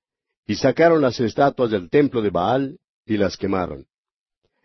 y 0.48 0.56
sacaron 0.56 1.00
las 1.00 1.20
estatuas 1.20 1.70
del 1.70 1.88
templo 1.88 2.22
de 2.22 2.30
Baal, 2.30 2.80
y 3.06 3.18
las 3.18 3.36
quemaron. 3.36 3.86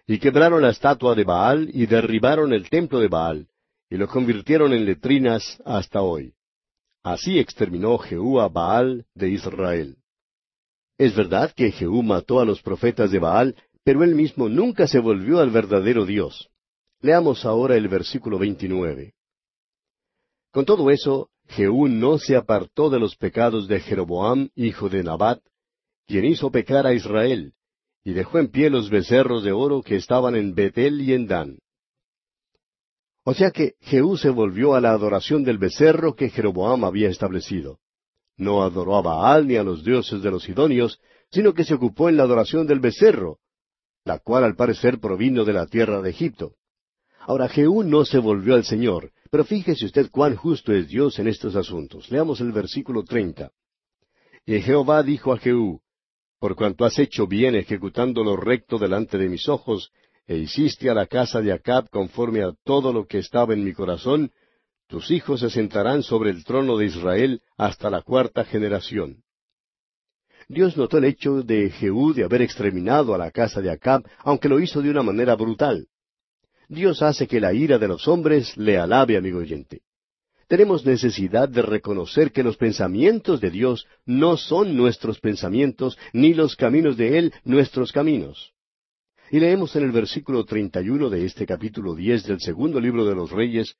Y 0.08 0.18
quebraron 0.18 0.64
la 0.64 0.72
estatua 0.72 1.14
de 1.14 1.24
Baal, 1.26 1.70
y 1.72 1.86
derribaron 1.86 2.54
el 2.54 2.68
templo 2.68 3.00
de 3.00 3.08
Baal, 3.08 3.48
y 3.88 3.98
lo 3.98 4.08
convirtieron 4.08 4.74
en 4.74 4.84
letrinas 4.84 5.62
hasta 5.64 6.02
hoy. 6.02 6.34
Así 7.04 7.38
exterminó 7.38 8.00
Jehú 8.00 8.40
a 8.40 8.50
Baal 8.50 9.06
de 9.14 9.30
Israel. 9.30 9.98
Es 10.98 11.16
verdad 11.16 11.54
que 11.56 11.72
Jehú 11.72 12.02
mató 12.02 12.40
a 12.40 12.46
los 12.46 12.64
profetas 12.64 13.12
de 13.12 13.20
Baal, 13.20 13.56
pero 13.84 14.04
él 14.04 14.16
mismo 14.16 14.50
nunca 14.50 14.88
se 14.88 14.98
volvió 14.98 15.40
al 15.40 15.52
verdadero 15.52 16.04
Dios. 16.04 16.50
Leamos 17.00 17.46
ahora 17.46 17.76
el 17.76 17.88
versículo 17.90 18.40
29. 18.40 19.14
Con 20.56 20.64
todo 20.64 20.90
eso, 20.90 21.28
Jehú 21.50 21.90
no 21.90 22.18
se 22.18 22.38
apartó 22.38 22.90
de 22.90 22.98
los 22.98 23.18
pecados 23.18 23.68
de 23.68 23.82
Jeroboam, 23.82 24.48
hijo 24.56 24.88
de 24.88 25.04
Nabat, 25.04 25.42
quien 26.08 26.24
hizo 26.24 26.50
pecar 26.50 26.88
a 26.88 26.94
Israel, 26.94 27.52
y 28.06 28.14
dejó 28.14 28.40
en 28.40 28.48
pie 28.48 28.70
los 28.70 28.90
becerros 28.90 29.44
de 29.44 29.52
oro 29.52 29.82
que 29.82 29.98
estaban 29.98 30.34
en 30.34 30.56
Betel 30.56 31.02
y 31.02 31.12
en 31.12 31.28
Dan. 31.28 31.60
O 33.26 33.34
sea 33.34 33.52
que 33.52 33.74
Jehú 33.82 34.16
se 34.16 34.30
volvió 34.30 34.76
a 34.76 34.80
la 34.80 34.92
adoración 34.92 35.44
del 35.44 35.58
becerro 35.58 36.16
que 36.16 36.30
Jeroboam 36.30 36.86
había 36.86 37.10
establecido. 37.10 37.80
No 38.38 38.64
adoró 38.64 38.96
a 38.96 39.02
Baal 39.02 39.48
ni 39.48 39.58
a 39.58 39.64
los 39.64 39.84
dioses 39.84 40.22
de 40.22 40.32
los 40.32 40.44
Sidonios, 40.44 41.02
sino 41.32 41.54
que 41.54 41.66
se 41.66 41.74
ocupó 41.74 42.08
en 42.08 42.16
la 42.16 42.24
adoración 42.24 42.66
del 42.66 42.80
becerro, 42.80 43.40
la 44.06 44.20
cual 44.20 44.46
al 44.46 44.56
parecer 44.56 45.02
provino 45.02 45.44
de 45.44 45.52
la 45.52 45.66
tierra 45.66 46.02
de 46.02 46.12
Egipto. 46.12 46.54
Ahora 47.28 47.50
Jehú 47.50 47.84
no 47.84 48.06
se 48.06 48.20
volvió 48.20 48.54
al 48.54 48.64
Señor, 48.64 49.12
pero 49.32 49.44
fíjese 49.44 49.86
usted 49.86 50.12
cuán 50.12 50.36
justo 50.36 50.72
es 50.72 50.88
Dios 50.88 51.18
en 51.18 51.28
estos 51.28 51.56
asuntos. 51.56 52.12
Leamos 52.12 52.40
el 52.40 52.52
versículo 52.52 53.04
treinta. 53.04 53.52
Y 54.46 54.62
Jehová 54.62 55.02
dijo 55.02 55.34
a 55.34 55.40
Jehú, 55.40 55.82
Por 56.40 56.56
cuanto 56.56 56.86
has 56.86 57.00
hecho 57.00 57.26
bien 57.26 57.56
ejecutando 57.56 58.24
lo 58.24 58.36
recto 58.38 58.78
delante 58.78 59.18
de 59.18 59.28
mis 59.28 59.50
ojos, 59.50 59.92
e 60.28 60.38
hiciste 60.38 60.88
a 60.88 60.94
la 60.94 61.08
casa 61.08 61.42
de 61.42 61.52
Acab 61.52 61.90
conforme 61.90 62.44
a 62.44 62.54
todo 62.64 62.94
lo 62.94 63.08
que 63.08 63.18
estaba 63.18 63.56
en 63.56 63.64
mi 63.64 63.74
corazón, 63.74 64.32
tus 64.88 65.10
hijos 65.10 65.40
se 65.40 65.50
sentarán 65.50 66.04
sobre 66.04 66.30
el 66.30 66.44
trono 66.44 66.78
de 66.78 66.86
Israel 66.86 67.42
hasta 67.58 67.90
la 67.90 68.04
cuarta 68.04 68.46
generación. 68.46 69.24
Dios 70.48 70.78
notó 70.78 71.00
el 71.00 71.06
hecho 71.06 71.42
de 71.42 71.72
Jehú 71.72 72.14
de 72.14 72.24
haber 72.24 72.44
exterminado 72.44 73.16
a 73.16 73.18
la 73.18 73.32
casa 73.32 73.62
de 73.62 73.72
Acab, 73.72 74.04
aunque 74.20 74.48
lo 74.48 74.60
hizo 74.60 74.84
de 74.84 74.92
una 74.92 75.02
manera 75.02 75.36
brutal. 75.36 75.88
Dios 76.70 77.02
hace 77.02 77.28
que 77.28 77.40
la 77.40 77.54
ira 77.54 77.78
de 77.78 77.88
los 77.88 78.08
hombres 78.08 78.56
le 78.58 78.78
alabe, 78.78 79.18
amigo 79.18 79.40
oyente. 79.40 79.82
Tenemos 80.48 80.86
necesidad 80.86 81.50
de 81.50 81.62
reconocer 81.62 82.32
que 82.32 82.44
los 82.44 82.58
pensamientos 82.58 83.42
de 83.42 83.50
Dios 83.50 83.88
no 84.06 84.38
son 84.38 84.78
nuestros 84.78 85.20
pensamientos, 85.20 85.98
ni 86.14 86.34
los 86.34 86.56
caminos 86.56 86.98
de 86.98 87.18
Él 87.18 87.34
nuestros 87.44 87.92
caminos. 87.92 88.54
Y 89.32 89.40
leemos 89.40 89.76
en 89.76 89.84
el 89.84 89.92
versículo 89.92 90.46
treinta 90.46 90.82
y 90.82 90.90
uno 90.90 91.10
de 91.10 91.26
este 91.26 91.48
capítulo 91.48 91.96
diez 91.96 92.26
del 92.26 92.40
segundo 92.40 92.80
libro 92.80 93.06
de 93.06 93.16
los 93.16 93.32
Reyes, 93.32 93.76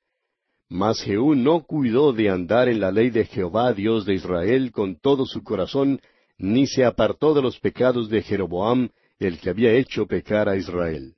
Mas 0.68 1.00
Jehú 1.00 1.36
no 1.36 1.62
cuidó 1.64 2.12
de 2.12 2.28
andar 2.28 2.68
en 2.68 2.80
la 2.80 2.90
ley 2.90 3.10
de 3.10 3.24
Jehová 3.24 3.72
Dios 3.72 4.04
de 4.04 4.14
Israel 4.14 4.72
con 4.72 4.98
todo 4.98 5.24
su 5.24 5.44
corazón, 5.44 6.00
ni 6.38 6.66
se 6.66 6.84
apartó 6.84 7.34
de 7.34 7.42
los 7.42 7.60
pecados 7.60 8.08
de 8.08 8.22
Jeroboam, 8.22 8.90
el 9.20 9.38
que 9.38 9.50
había 9.50 9.72
hecho 9.72 10.06
pecar 10.06 10.48
a 10.48 10.56
Israel. 10.56 11.15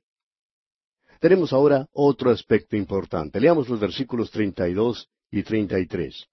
Tenemos 1.19 1.51
ahora 1.51 1.87
otro 1.91 2.31
aspecto 2.31 2.75
importante. 2.77 3.39
Leamos 3.39 3.67
los 3.67 3.79
versículos 3.79 4.31
treinta 4.31 4.67
y 4.69 4.73
dos 4.73 5.09
y 5.29 5.43
treinta 5.43 5.79
y 5.79 5.85
tres. 5.85 6.25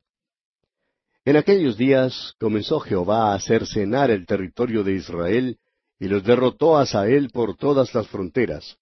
En 1.24 1.37
aquellos 1.37 1.76
días 1.76 2.34
comenzó 2.39 2.78
Jehová 2.78 3.32
a 3.32 3.34
hacer 3.34 3.66
cenar 3.66 4.12
el 4.12 4.26
territorio 4.26 4.84
de 4.84 4.95
Israel, 4.95 5.59
y 5.99 6.09
los 6.09 6.22
derrotó 6.22 6.76
a 6.76 6.87
Sael 6.87 7.30
por 7.30 7.57
todas 7.57 7.95
las 7.95 8.07
fronteras. 8.07 8.76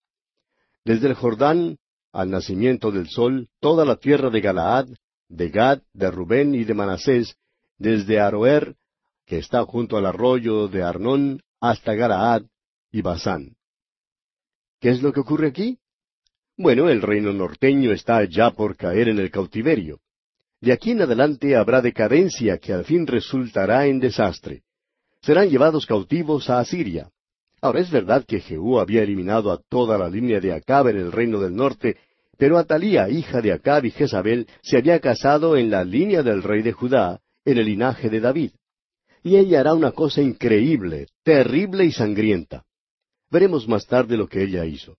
Desde 0.84 1.08
el 1.08 1.14
Jordán 1.14 1.78
al 2.12 2.30
nacimiento 2.30 2.92
del 2.92 3.08
sol, 3.08 3.48
toda 3.60 3.84
la 3.84 3.96
tierra 3.96 4.30
de 4.30 4.40
Galaad, 4.40 4.88
de 5.28 5.48
Gad, 5.48 5.80
de 5.94 6.10
Rubén 6.10 6.54
y 6.54 6.64
de 6.64 6.74
Manasés, 6.74 7.36
desde 7.78 8.20
Aroer, 8.20 8.76
que 9.26 9.38
está 9.38 9.64
junto 9.64 9.96
al 9.96 10.06
arroyo 10.06 10.68
de 10.68 10.82
Arnón, 10.82 11.40
hasta 11.60 11.94
Galaad 11.94 12.42
y 12.92 13.00
Basán. 13.00 13.56
¿Qué 14.80 14.90
es 14.90 15.02
lo 15.02 15.12
que 15.12 15.20
ocurre 15.20 15.48
aquí? 15.48 15.78
Bueno, 16.56 16.88
el 16.88 17.02
reino 17.02 17.32
norteño 17.32 17.92
está 17.92 18.24
ya 18.24 18.50
por 18.50 18.76
caer 18.76 19.08
en 19.08 19.18
el 19.18 19.30
cautiverio. 19.30 20.00
De 20.60 20.72
aquí 20.72 20.92
en 20.92 21.02
adelante 21.02 21.56
habrá 21.56 21.82
decadencia 21.82 22.58
que 22.58 22.72
al 22.72 22.84
fin 22.84 23.06
resultará 23.06 23.86
en 23.86 24.00
desastre 24.00 24.62
serán 25.24 25.48
llevados 25.48 25.86
cautivos 25.86 26.50
a 26.50 26.58
Asiria. 26.58 27.08
Ahora 27.62 27.80
es 27.80 27.90
verdad 27.90 28.24
que 28.26 28.40
Jehú 28.40 28.78
había 28.78 29.02
eliminado 29.02 29.50
a 29.50 29.58
toda 29.70 29.96
la 29.96 30.10
línea 30.10 30.38
de 30.38 30.52
Acab 30.52 30.88
en 30.88 30.98
el 30.98 31.12
reino 31.12 31.40
del 31.40 31.56
norte, 31.56 31.96
pero 32.36 32.58
Atalía, 32.58 33.08
hija 33.08 33.40
de 33.40 33.52
Acab 33.52 33.86
y 33.86 33.90
Jezabel, 33.90 34.46
se 34.62 34.76
había 34.76 35.00
casado 35.00 35.56
en 35.56 35.70
la 35.70 35.82
línea 35.82 36.22
del 36.22 36.42
rey 36.42 36.60
de 36.60 36.72
Judá, 36.72 37.20
en 37.44 37.56
el 37.56 37.64
linaje 37.64 38.10
de 38.10 38.20
David. 38.20 38.50
Y 39.22 39.36
ella 39.36 39.60
hará 39.60 39.72
una 39.72 39.92
cosa 39.92 40.20
increíble, 40.20 41.06
terrible 41.22 41.86
y 41.86 41.92
sangrienta. 41.92 42.64
Veremos 43.30 43.66
más 43.66 43.86
tarde 43.86 44.18
lo 44.18 44.28
que 44.28 44.42
ella 44.42 44.66
hizo. 44.66 44.98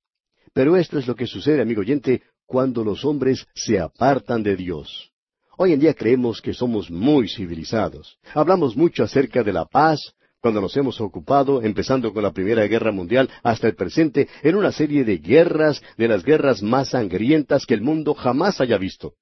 Pero 0.56 0.78
esto 0.78 0.98
es 0.98 1.06
lo 1.06 1.18
que 1.18 1.28
sucede, 1.28 1.62
amigo 1.62 1.82
oyente, 1.82 2.22
cuando 2.46 2.82
los 2.82 3.04
hombres 3.04 3.46
se 3.54 3.78
apartan 3.78 4.42
de 4.42 4.56
Dios. 4.56 5.12
Hoy 5.58 5.74
en 5.74 5.82
día 5.82 5.94
creemos 5.94 6.42
que 6.42 6.54
somos 6.54 6.90
muy 6.90 7.28
civilizados. 7.28 8.18
Hablamos 8.34 8.78
mucho 8.78 9.04
acerca 9.04 9.44
de 9.44 9.52
la 9.52 9.66
paz, 9.66 10.14
cuando 10.40 10.62
nos 10.62 10.78
hemos 10.78 11.02
ocupado, 11.02 11.62
empezando 11.62 12.14
con 12.14 12.24
la 12.24 12.32
Primera 12.32 12.66
Guerra 12.68 12.94
Mundial 12.94 13.30
hasta 13.44 13.68
el 13.68 13.76
presente, 13.76 14.30
en 14.44 14.56
una 14.56 14.72
serie 14.72 15.04
de 15.04 15.18
guerras, 15.18 15.84
de 15.98 16.08
las 16.08 16.24
guerras 16.24 16.64
más 16.64 16.92
sangrientas 16.92 17.66
que 17.66 17.74
el 17.74 17.82
mundo 17.82 18.14
jamás 18.14 18.62
haya 18.62 18.78
visto. 18.78 19.16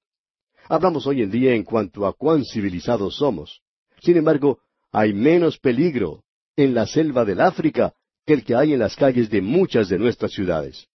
Hablamos 0.70 1.08
hoy 1.08 1.24
en 1.24 1.32
día 1.32 1.56
en 1.56 1.64
cuanto 1.64 2.06
a 2.06 2.14
cuán 2.14 2.46
civilizados 2.46 3.16
somos. 3.16 3.62
Sin 4.02 4.18
embargo, 4.18 4.60
hay 4.92 5.14
menos 5.14 5.58
peligro 5.58 6.22
en 6.56 6.76
la 6.76 6.86
selva 6.86 7.26
del 7.26 7.42
África 7.42 7.92
que 8.24 8.34
el 8.34 8.44
que 8.44 8.54
hay 8.54 8.74
en 8.74 8.80
las 8.80 8.96
calles 8.96 9.32
de 9.32 9.42
muchas 9.42 9.90
de 9.90 9.98
nuestras 9.98 10.32
ciudades. 10.32 10.88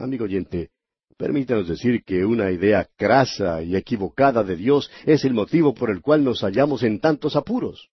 Amigo 0.00 0.24
oyente, 0.24 0.70
permítanos 1.18 1.68
decir 1.68 2.02
que 2.04 2.24
una 2.24 2.50
idea 2.50 2.88
crasa 2.96 3.62
y 3.62 3.76
equivocada 3.76 4.42
de 4.42 4.56
Dios 4.56 4.90
es 5.04 5.26
el 5.26 5.34
motivo 5.34 5.74
por 5.74 5.90
el 5.90 6.00
cual 6.00 6.24
nos 6.24 6.40
hallamos 6.40 6.82
en 6.82 7.00
tantos 7.00 7.36
apuros. 7.36 7.90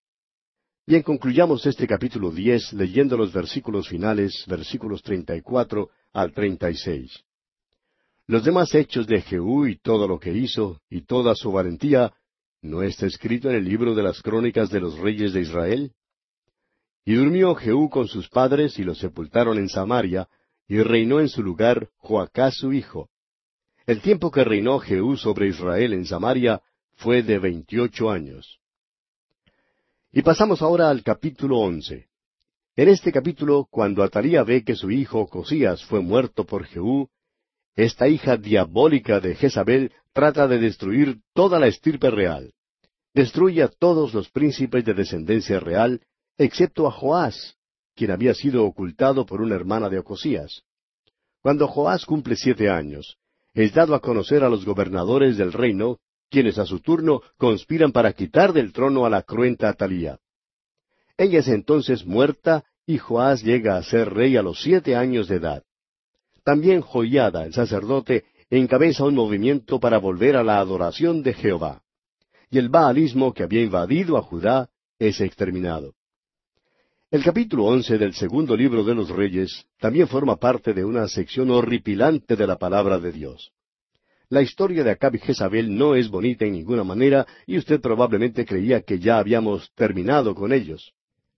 Bien, 0.86 1.04
concluyamos 1.04 1.66
este 1.66 1.86
capítulo 1.86 2.32
diez 2.32 2.72
leyendo 2.72 3.18
los 3.18 3.34
versículos 3.34 3.90
finales, 3.90 4.46
versículos 4.48 5.04
treinta 5.04 5.36
y 5.36 5.42
cuatro 5.42 5.90
al 6.14 6.32
treinta 6.32 6.70
y 6.72 6.76
seis. 6.76 7.12
Los 8.26 8.46
demás 8.46 8.74
hechos 8.74 9.06
de 9.06 9.22
Jehú 9.22 9.68
y 9.68 9.78
todo 9.78 10.08
lo 10.08 10.18
que 10.18 10.32
hizo, 10.32 10.80
y 10.90 11.02
toda 11.02 11.36
su 11.36 11.52
valentía, 11.52 12.14
¿no 12.62 12.84
está 12.84 13.06
escrito 13.06 13.50
en 13.50 13.58
el 13.58 13.66
libro 13.66 13.96
de 13.96 14.04
las 14.04 14.22
crónicas 14.22 14.70
de 14.70 14.80
los 14.80 14.98
reyes 14.98 15.34
de 15.34 15.42
Israel? 15.42 15.92
Y 17.04 17.16
durmió 17.16 17.54
Jehú 17.54 17.90
con 17.90 18.08
sus 18.08 18.30
padres 18.30 18.80
y 18.80 18.84
los 18.84 18.98
sepultaron 18.98 19.58
en 19.58 19.68
Samaria, 19.68 20.30
y 20.68 20.82
reinó 20.82 21.20
en 21.20 21.30
su 21.30 21.42
lugar 21.44 21.90
Joacás 21.98 22.56
su 22.56 22.74
hijo. 22.74 23.10
El 23.86 24.02
tiempo 24.02 24.32
que 24.32 24.44
reinó 24.44 24.80
Jehú 24.80 25.16
sobre 25.16 25.48
Israel 25.48 25.94
en 25.94 26.06
Samaria 26.06 26.62
fue 26.96 27.24
de 27.24 27.40
veintiocho 27.40 28.10
años. 28.10 28.60
Y 30.12 30.22
pasamos 30.22 30.62
ahora 30.62 30.90
al 30.90 31.04
capítulo 31.04 31.60
once. 31.60 32.08
En 32.76 32.90
este 32.90 33.12
capítulo, 33.12 33.68
cuando 33.70 34.04
Atalía 34.04 34.44
ve 34.44 34.64
que 34.64 34.76
su 34.76 34.92
hijo 34.92 35.28
Cosías 35.28 35.84
fue 35.86 36.02
muerto 36.02 36.46
por 36.46 36.66
Jehú, 36.66 37.10
esta 37.76 38.08
hija 38.08 38.38
diabólica 38.38 39.20
de 39.20 39.36
Jezabel 39.36 39.94
trata 40.12 40.48
de 40.48 40.58
destruir 40.58 41.20
toda 41.34 41.60
la 41.60 41.68
estirpe 41.68 42.10
real. 42.10 42.54
Destruye 43.14 43.64
a 43.64 43.68
todos 43.68 44.14
los 44.14 44.30
príncipes 44.30 44.84
de 44.84 44.94
descendencia 44.94 45.60
real 45.60 46.02
excepto 46.38 46.88
a 46.88 46.92
Joás, 46.92 47.57
quien 47.98 48.12
había 48.12 48.36
sido 48.36 48.64
ocultado 48.64 49.26
por 49.26 49.42
una 49.42 49.56
hermana 49.56 49.90
de 49.90 49.98
Ocosías. 49.98 50.62
Cuando 51.42 51.68
Joás 51.68 52.06
cumple 52.06 52.36
siete 52.36 52.70
años, 52.70 53.18
es 53.56 53.74
dado 53.74 53.96
a 53.96 54.02
conocer 54.02 54.44
a 54.44 54.50
los 54.50 54.64
gobernadores 54.66 55.36
del 55.36 55.52
reino, 55.52 55.98
quienes 56.30 56.60
a 56.60 56.66
su 56.66 56.80
turno 56.80 57.22
conspiran 57.38 57.92
para 57.92 58.14
quitar 58.14 58.54
del 58.54 58.72
trono 58.72 59.06
a 59.06 59.10
la 59.10 59.24
cruenta 59.24 59.68
Atalía. 59.68 60.20
Ella 61.18 61.40
es 61.40 61.48
entonces 61.48 62.06
muerta 62.06 62.64
y 62.86 63.00
Joás 63.00 63.44
llega 63.44 63.78
a 63.78 63.84
ser 63.84 64.14
rey 64.14 64.38
a 64.38 64.44
los 64.44 64.62
siete 64.62 64.96
años 64.96 65.28
de 65.28 65.38
edad. 65.38 65.64
También 66.44 66.82
Joiada, 66.82 67.46
el 67.46 67.54
sacerdote, 67.54 68.26
encabeza 68.52 69.06
un 69.06 69.16
movimiento 69.16 69.80
para 69.80 69.98
volver 69.98 70.38
a 70.38 70.44
la 70.44 70.60
adoración 70.60 71.24
de 71.24 71.34
Jehová. 71.34 71.82
Y 72.52 72.60
el 72.60 72.70
baalismo 72.70 73.34
que 73.34 73.44
había 73.44 73.64
invadido 73.64 74.18
a 74.18 74.22
Judá 74.22 74.70
es 75.00 75.20
exterminado. 75.20 75.96
El 77.10 77.24
capítulo 77.24 77.64
once 77.64 77.98
del 77.98 78.14
segundo 78.14 78.54
libro 78.58 78.84
de 78.84 78.94
los 78.94 79.08
Reyes 79.08 79.66
también 79.80 80.10
forma 80.10 80.36
parte 80.36 80.74
de 80.74 80.84
una 80.84 81.08
sección 81.08 81.50
horripilante 81.50 82.36
de 82.36 82.46
la 82.46 82.58
palabra 82.58 83.00
de 83.00 83.14
Dios. 83.14 83.54
La 84.28 84.42
historia 84.42 84.84
de 84.84 84.92
Acab 84.92 85.16
y 85.16 85.20
Jezabel 85.20 85.74
no 85.74 85.96
es 85.96 86.10
bonita 86.10 86.44
en 86.44 86.52
ninguna 86.52 86.84
manera 86.84 87.26
y 87.46 87.58
usted 87.58 87.80
probablemente 87.80 88.46
creía 88.46 88.82
que 88.82 89.00
ya 89.00 89.20
habíamos 89.20 89.72
terminado 89.74 90.36
con 90.36 90.52
ellos. 90.52 90.92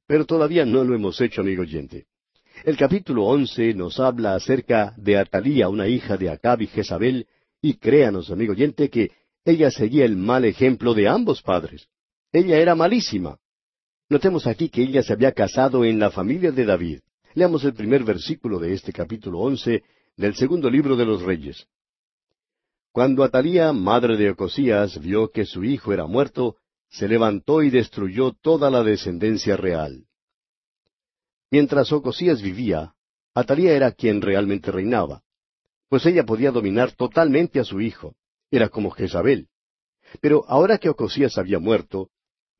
Pero 0.07 0.25
todavía 0.25 0.65
no 0.65 0.83
lo 0.83 0.95
hemos 0.95 1.21
hecho, 1.21 1.41
amigo 1.41 1.61
oyente. 1.61 2.07
El 2.65 2.75
capítulo 2.75 3.25
once 3.25 3.71
nos 3.75 3.99
habla 3.99 4.33
acerca 4.33 4.95
de 4.97 5.19
Atalía, 5.19 5.69
una 5.69 5.87
hija 5.87 6.17
de 6.17 6.31
Acab 6.31 6.63
y 6.63 6.67
Jezabel, 6.67 7.27
y 7.61 7.75
créanos, 7.75 8.31
amigo 8.31 8.53
oyente, 8.53 8.89
que 8.89 9.11
ella 9.45 9.69
seguía 9.69 10.05
el 10.05 10.15
mal 10.15 10.45
ejemplo 10.45 10.95
de 10.95 11.07
ambos 11.07 11.43
padres. 11.43 11.87
Ella 12.31 12.57
era 12.57 12.73
malísima. 12.73 13.37
Notemos 14.09 14.47
aquí 14.47 14.69
que 14.69 14.81
ella 14.81 15.03
se 15.03 15.13
había 15.13 15.31
casado 15.31 15.85
en 15.85 15.99
la 15.99 16.09
familia 16.09 16.51
de 16.51 16.65
David. 16.65 16.99
Leamos 17.35 17.63
el 17.63 17.73
primer 17.73 18.03
versículo 18.03 18.57
de 18.57 18.73
este 18.73 18.91
capítulo 18.91 19.39
once 19.39 19.83
del 20.17 20.35
segundo 20.35 20.67
libro 20.69 20.95
de 20.95 21.05
los 21.05 21.21
Reyes. 21.21 21.67
Cuando 22.91 23.23
Atalía, 23.23 23.71
madre 23.71 24.17
de 24.17 24.31
Ocosías, 24.31 24.99
vio 24.99 25.29
que 25.29 25.45
su 25.45 25.63
hijo 25.63 25.93
era 25.93 26.07
muerto, 26.07 26.57
se 26.89 27.07
levantó 27.07 27.61
y 27.61 27.69
destruyó 27.69 28.33
toda 28.33 28.71
la 28.71 28.83
descendencia 28.83 29.55
real. 29.55 30.07
Mientras 31.51 31.91
Ocosías 31.91 32.41
vivía, 32.41 32.95
Atalía 33.35 33.73
era 33.73 33.91
quien 33.91 34.23
realmente 34.23 34.71
reinaba, 34.71 35.21
pues 35.87 36.03
ella 36.07 36.23
podía 36.23 36.51
dominar 36.51 36.93
totalmente 36.93 37.59
a 37.59 37.63
su 37.63 37.79
hijo. 37.79 38.15
Era 38.49 38.69
como 38.69 38.89
Jezabel. 38.89 39.49
Pero 40.19 40.45
ahora 40.47 40.79
que 40.79 40.89
Ocosías 40.89 41.37
había 41.37 41.59
muerto, 41.59 42.09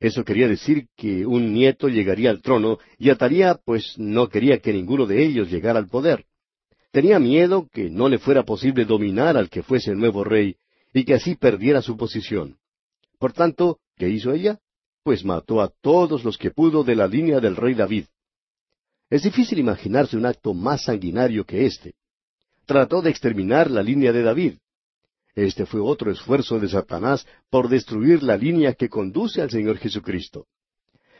eso 0.00 0.24
quería 0.24 0.48
decir 0.48 0.88
que 0.96 1.26
un 1.26 1.52
nieto 1.52 1.88
llegaría 1.88 2.30
al 2.30 2.40
trono 2.40 2.78
y 2.98 3.10
Atalía 3.10 3.60
pues 3.62 3.98
no 3.98 4.28
quería 4.30 4.58
que 4.58 4.72
ninguno 4.72 5.04
de 5.04 5.22
ellos 5.22 5.50
llegara 5.50 5.78
al 5.78 5.88
poder. 5.88 6.24
Tenía 6.90 7.18
miedo 7.18 7.68
que 7.70 7.90
no 7.90 8.08
le 8.08 8.18
fuera 8.18 8.42
posible 8.44 8.86
dominar 8.86 9.36
al 9.36 9.50
que 9.50 9.62
fuese 9.62 9.90
el 9.90 9.98
nuevo 9.98 10.24
rey 10.24 10.56
y 10.94 11.04
que 11.04 11.14
así 11.14 11.36
perdiera 11.36 11.82
su 11.82 11.98
posición. 11.98 12.56
Por 13.18 13.34
tanto, 13.34 13.78
¿qué 13.96 14.08
hizo 14.08 14.32
ella? 14.32 14.58
Pues 15.04 15.22
mató 15.22 15.60
a 15.60 15.70
todos 15.82 16.24
los 16.24 16.38
que 16.38 16.50
pudo 16.50 16.82
de 16.82 16.96
la 16.96 17.06
línea 17.06 17.38
del 17.38 17.54
rey 17.54 17.74
David. 17.74 18.06
Es 19.10 19.22
difícil 19.22 19.58
imaginarse 19.58 20.16
un 20.16 20.24
acto 20.24 20.54
más 20.54 20.84
sanguinario 20.84 21.44
que 21.44 21.66
este. 21.66 21.94
Trató 22.64 23.02
de 23.02 23.10
exterminar 23.10 23.70
la 23.70 23.82
línea 23.82 24.12
de 24.12 24.22
David. 24.22 24.54
Este 25.40 25.64
fue 25.64 25.80
otro 25.80 26.12
esfuerzo 26.12 26.60
de 26.60 26.68
Satanás 26.68 27.26
por 27.48 27.70
destruir 27.70 28.22
la 28.22 28.36
línea 28.36 28.74
que 28.74 28.90
conduce 28.90 29.40
al 29.40 29.48
Señor 29.48 29.78
Jesucristo. 29.78 30.48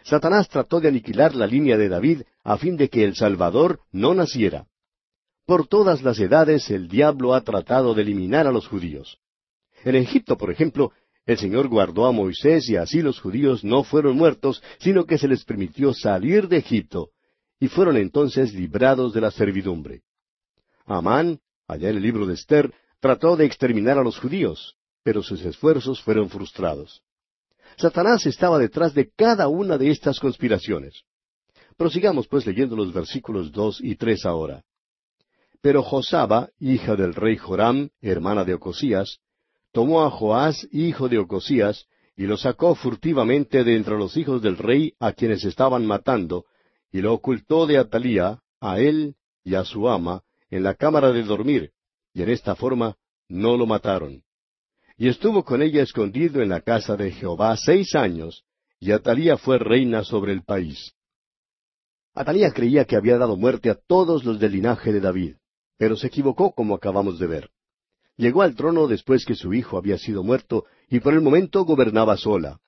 Satanás 0.02 0.46
trató 0.50 0.78
de 0.78 0.88
aniquilar 0.88 1.34
la 1.34 1.46
línea 1.46 1.78
de 1.78 1.88
David 1.88 2.22
a 2.44 2.58
fin 2.58 2.76
de 2.76 2.90
que 2.90 3.02
el 3.02 3.14
Salvador 3.14 3.80
no 3.92 4.12
naciera. 4.12 4.66
Por 5.46 5.66
todas 5.66 6.02
las 6.02 6.20
edades 6.20 6.70
el 6.70 6.86
diablo 6.88 7.32
ha 7.32 7.40
tratado 7.40 7.94
de 7.94 8.02
eliminar 8.02 8.46
a 8.46 8.52
los 8.52 8.68
judíos. 8.68 9.16
En 9.84 9.94
Egipto, 9.94 10.36
por 10.36 10.50
ejemplo, 10.50 10.92
el 11.24 11.38
Señor 11.38 11.68
guardó 11.68 12.04
a 12.04 12.12
Moisés 12.12 12.68
y 12.68 12.76
así 12.76 13.00
los 13.00 13.20
judíos 13.20 13.64
no 13.64 13.84
fueron 13.84 14.18
muertos, 14.18 14.62
sino 14.80 15.06
que 15.06 15.16
se 15.16 15.28
les 15.28 15.46
permitió 15.46 15.94
salir 15.94 16.46
de 16.46 16.58
Egipto, 16.58 17.08
y 17.58 17.68
fueron 17.68 17.96
entonces 17.96 18.52
librados 18.52 19.14
de 19.14 19.22
la 19.22 19.30
servidumbre. 19.30 20.02
Amán, 20.84 21.38
allá 21.66 21.88
en 21.88 21.96
el 21.96 22.02
libro 22.02 22.26
de 22.26 22.34
Esther, 22.34 22.70
trató 23.00 23.36
de 23.36 23.46
exterminar 23.46 23.98
a 23.98 24.04
los 24.04 24.18
judíos, 24.18 24.76
pero 25.02 25.22
sus 25.22 25.44
esfuerzos 25.44 26.00
fueron 26.02 26.28
frustrados. 26.28 27.02
Satanás 27.76 28.26
estaba 28.26 28.58
detrás 28.58 28.94
de 28.94 29.10
cada 29.10 29.48
una 29.48 29.78
de 29.78 29.90
estas 29.90 30.20
conspiraciones. 30.20 31.02
Prosigamos 31.76 32.28
pues 32.28 32.46
leyendo 32.46 32.76
los 32.76 32.92
versículos 32.92 33.50
dos 33.52 33.80
y 33.80 33.96
tres 33.96 34.26
ahora. 34.26 34.62
Pero 35.62 35.82
Josaba, 35.82 36.50
hija 36.58 36.96
del 36.96 37.14
rey 37.14 37.36
Joram, 37.36 37.90
hermana 38.00 38.44
de 38.44 38.54
Ocosías, 38.54 39.18
tomó 39.72 40.02
a 40.04 40.10
Joás, 40.10 40.68
hijo 40.72 41.08
de 41.08 41.18
Ocosías, 41.18 41.86
y 42.16 42.26
lo 42.26 42.36
sacó 42.36 42.74
furtivamente 42.74 43.64
de 43.64 43.76
entre 43.76 43.96
los 43.96 44.16
hijos 44.16 44.42
del 44.42 44.58
rey 44.58 44.94
a 45.00 45.12
quienes 45.12 45.44
estaban 45.44 45.86
matando, 45.86 46.44
y 46.92 47.00
lo 47.00 47.14
ocultó 47.14 47.66
de 47.66 47.78
Atalía, 47.78 48.40
a 48.60 48.78
él 48.78 49.16
y 49.42 49.54
a 49.54 49.64
su 49.64 49.88
ama, 49.88 50.22
en 50.50 50.64
la 50.64 50.74
cámara 50.74 51.12
de 51.12 51.22
dormir, 51.22 51.72
y 52.12 52.22
en 52.22 52.30
esta 52.30 52.54
forma 52.54 52.96
no 53.28 53.56
lo 53.56 53.66
mataron. 53.66 54.22
Y 54.96 55.08
estuvo 55.08 55.44
con 55.44 55.62
ella 55.62 55.82
escondido 55.82 56.42
en 56.42 56.50
la 56.50 56.60
casa 56.60 56.96
de 56.96 57.10
Jehová 57.12 57.56
seis 57.56 57.94
años, 57.94 58.44
y 58.78 58.92
Atalía 58.92 59.36
fue 59.36 59.58
reina 59.58 60.04
sobre 60.04 60.32
el 60.32 60.42
país. 60.42 60.94
Atalía 62.14 62.50
creía 62.52 62.84
que 62.84 62.96
había 62.96 63.18
dado 63.18 63.36
muerte 63.36 63.70
a 63.70 63.74
todos 63.74 64.24
los 64.24 64.38
del 64.38 64.52
linaje 64.52 64.92
de 64.92 65.00
David, 65.00 65.36
pero 65.78 65.96
se 65.96 66.08
equivocó 66.08 66.52
como 66.52 66.74
acabamos 66.74 67.18
de 67.18 67.26
ver. 67.26 67.50
Llegó 68.16 68.42
al 68.42 68.54
trono 68.54 68.86
después 68.86 69.24
que 69.24 69.34
su 69.34 69.54
hijo 69.54 69.78
había 69.78 69.96
sido 69.96 70.22
muerto, 70.22 70.66
y 70.88 71.00
por 71.00 71.14
el 71.14 71.22
momento 71.22 71.64
gobernaba 71.64 72.16
sola. 72.16 72.58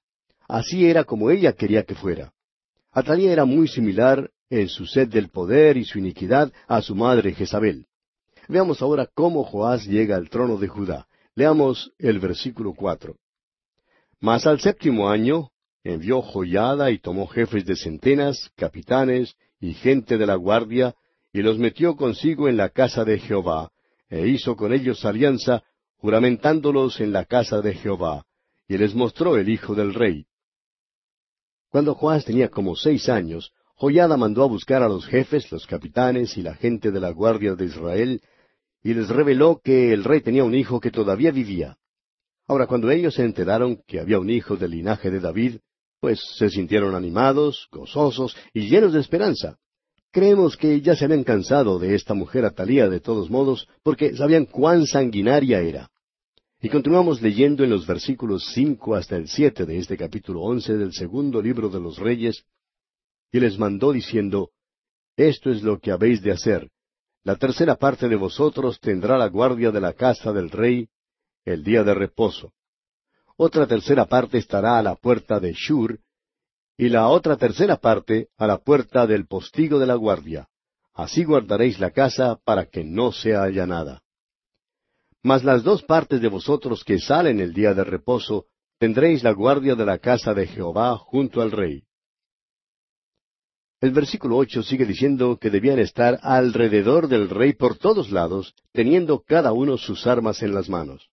Así 0.49 0.86
era 0.86 1.05
como 1.05 1.30
ella 1.30 1.53
quería 1.53 1.82
que 1.82 1.95
fuera. 1.95 2.32
Atalía 2.90 3.32
era 3.32 3.45
muy 3.45 3.68
similar 3.68 4.30
en 4.49 4.68
su 4.68 4.86
sed 4.86 5.09
del 5.09 5.28
poder 5.28 5.76
y 5.76 5.84
su 5.84 5.99
iniquidad 5.99 6.53
a 6.68 6.80
su 6.82 6.95
madre 6.95 7.34
Jezabel. 7.34 7.86
Veamos 8.53 8.82
ahora 8.82 9.09
cómo 9.14 9.44
Joás 9.44 9.86
llega 9.86 10.14
al 10.14 10.28
trono 10.28 10.59
de 10.59 10.68
Judá. 10.68 11.07
Leamos 11.34 11.90
el 11.98 12.18
versículo 12.18 12.74
cuatro. 12.74 13.16
Mas 14.20 14.46
al 14.46 14.61
séptimo 14.61 15.09
año 15.09 15.48
envió 15.82 16.20
Joyada 16.20 16.90
y 16.90 16.98
tomó 16.98 17.26
jefes 17.28 17.64
de 17.64 17.76
centenas, 17.76 18.50
capitanes 18.55 19.34
y 19.59 19.72
gente 19.72 20.18
de 20.18 20.26
la 20.26 20.34
guardia, 20.34 20.94
y 21.32 21.40
los 21.40 21.59
metió 21.59 21.96
consigo 21.96 22.46
en 22.46 22.59
la 22.59 22.68
casa 22.68 23.07
de 23.07 23.18
Jehová, 23.18 23.70
e 24.11 24.28
hizo 24.28 24.55
con 24.55 24.74
ellos 24.74 25.03
alianza, 25.07 25.62
juramentándolos 25.96 27.00
en 27.00 27.11
la 27.11 27.24
casa 27.24 27.62
de 27.62 27.72
Jehová, 27.72 28.26
y 28.68 28.76
les 28.76 28.94
mostró 28.94 29.38
el 29.38 29.48
hijo 29.48 29.74
del 29.74 29.94
rey. 29.94 30.26
Cuando 31.70 31.94
Joás 31.94 32.26
tenía 32.26 32.50
como 32.50 32.76
seis 32.76 33.09
años, 33.09 33.50
Joyada 33.76 34.18
mandó 34.18 34.42
a 34.42 34.46
buscar 34.46 34.82
a 34.82 34.88
los 34.88 35.07
jefes, 35.07 35.50
los 35.50 35.66
capitanes 35.66 36.36
y 36.36 36.42
la 36.42 36.55
gente 36.55 36.90
de 36.90 37.00
la 37.00 37.12
guardia 37.12 37.55
de 37.55 37.64
Israel, 37.64 38.20
y 38.83 38.95
les 38.95 39.09
reveló 39.09 39.61
que 39.62 39.93
el 39.93 40.05
rey 40.05 40.20
tenía 40.20 40.45
un 40.45 40.55
hijo 40.55 40.80
que 40.80 40.91
todavía 40.91 41.30
vivía. 41.30 41.76
Ahora, 42.47 42.66
cuando 42.66 42.91
ellos 42.91 43.14
se 43.14 43.24
enteraron 43.24 43.83
que 43.87 44.01
había 44.01 44.18
un 44.18 44.30
hijo 44.30 44.57
del 44.57 44.72
linaje 44.72 45.11
de 45.11 45.20
David, 45.20 45.57
pues 46.01 46.20
se 46.37 46.51
sintieron 46.51 46.95
animados, 46.95 47.68
gozosos 47.70 48.37
y 48.53 48.68
llenos 48.68 48.93
de 48.93 49.01
esperanza. 49.01 49.57
Creemos 50.11 50.57
que 50.57 50.80
ya 50.80 50.97
se 50.97 51.05
habían 51.05 51.24
cansado 51.24 51.78
de 51.78 51.95
esta 51.95 52.12
mujer 52.12 52.45
Atalía 52.45 52.89
de 52.89 53.01
todos 53.01 53.30
modos, 53.30 53.68
porque 53.83 54.14
sabían 54.16 54.47
cuán 54.47 54.87
sanguinaria 54.87 55.61
era. 55.61 55.91
Y 56.61 56.68
continuamos 56.68 57.22
leyendo 57.22 57.64
en 57.64 57.70
los 57.70 57.87
versículos 57.87 58.45
cinco 58.53 58.95
hasta 58.95 59.16
el 59.16 59.28
siete 59.28 59.64
de 59.64 59.78
este 59.78 59.97
capítulo 59.97 60.43
once 60.43 60.76
del 60.76 60.93
segundo 60.93 61.41
libro 61.41 61.68
de 61.68 61.80
los 61.80 61.99
Reyes, 61.99 62.45
y 63.33 63.41
les 63.41 63.59
mandó 63.59 63.93
diciendo, 63.93 64.51
Esto 65.16 65.51
es 65.51 65.62
lo 65.62 65.78
que 65.78 65.93
habéis 65.93 66.20
de 66.20 66.33
hacer. 66.33 66.68
La 67.25 67.37
tercera 67.37 67.77
parte 67.77 68.09
de 68.09 68.16
vosotros 68.16 68.81
tendrá 68.81 69.16
la 69.16 69.29
guardia 69.29 69.70
de 69.70 69.81
la 69.81 69.93
casa 69.93 70.33
del 70.33 70.51
rey 70.51 70.89
el 71.45 71.62
día 71.62 71.85
de 71.85 71.95
reposo. 71.95 72.53
Otra 73.37 73.66
tercera 73.66 74.07
parte 74.07 74.39
estará 74.39 74.79
a 74.79 74.83
la 74.83 74.97
puerta 74.97 75.41
de 75.41 75.53
Shur, 75.53 76.01
y 76.77 76.89
la 76.89 77.09
otra 77.09 77.37
tercera 77.37 77.77
parte 77.77 78.29
a 78.37 78.47
la 78.47 78.59
puerta 78.59 79.07
del 79.07 79.27
postigo 79.27 79.79
de 79.79 79.87
la 79.87 79.95
guardia. 79.95 80.49
Así 80.95 81.25
guardaréis 81.25 81.79
la 81.79 81.91
casa 81.91 82.39
para 82.45 82.66
que 82.66 82.85
no 82.85 83.12
sea 83.12 83.45
allanada. 83.45 84.03
Mas 85.23 85.45
las 85.45 85.62
dos 85.62 85.83
partes 85.83 86.20
de 86.20 86.29
vosotros 86.29 86.83
que 86.85 86.99
salen 86.99 87.41
el 87.41 87.53
día 87.53 87.73
de 87.75 87.85
reposo, 87.85 88.47
tendréis 88.79 89.23
la 89.23 89.33
guardia 89.33 89.77
de 89.77 89.87
la 89.87 89.99
casa 89.99 90.35
de 90.35 90.47
Jehová 90.49 90.97
junto 90.99 91.41
al 91.41 91.53
rey. 91.53 91.85
El 93.83 93.91
versículo 93.91 94.37
ocho 94.37 94.62
sigue 94.62 94.87
diciendo 94.87 95.39
que 95.39 95.51
debían 95.51 95.80
estar 95.80 96.20
alrededor 96.22 97.09
del 97.09 97.28
rey 97.28 97.53
por 97.55 97.76
todos 97.76 98.12
lados, 98.12 98.55
teniendo 98.70 99.24
cada 99.24 99.53
uno 99.53 99.76
sus 99.76 100.07
armas 100.07 100.41
en 100.45 100.55
las 100.55 100.68
manos. 100.68 101.11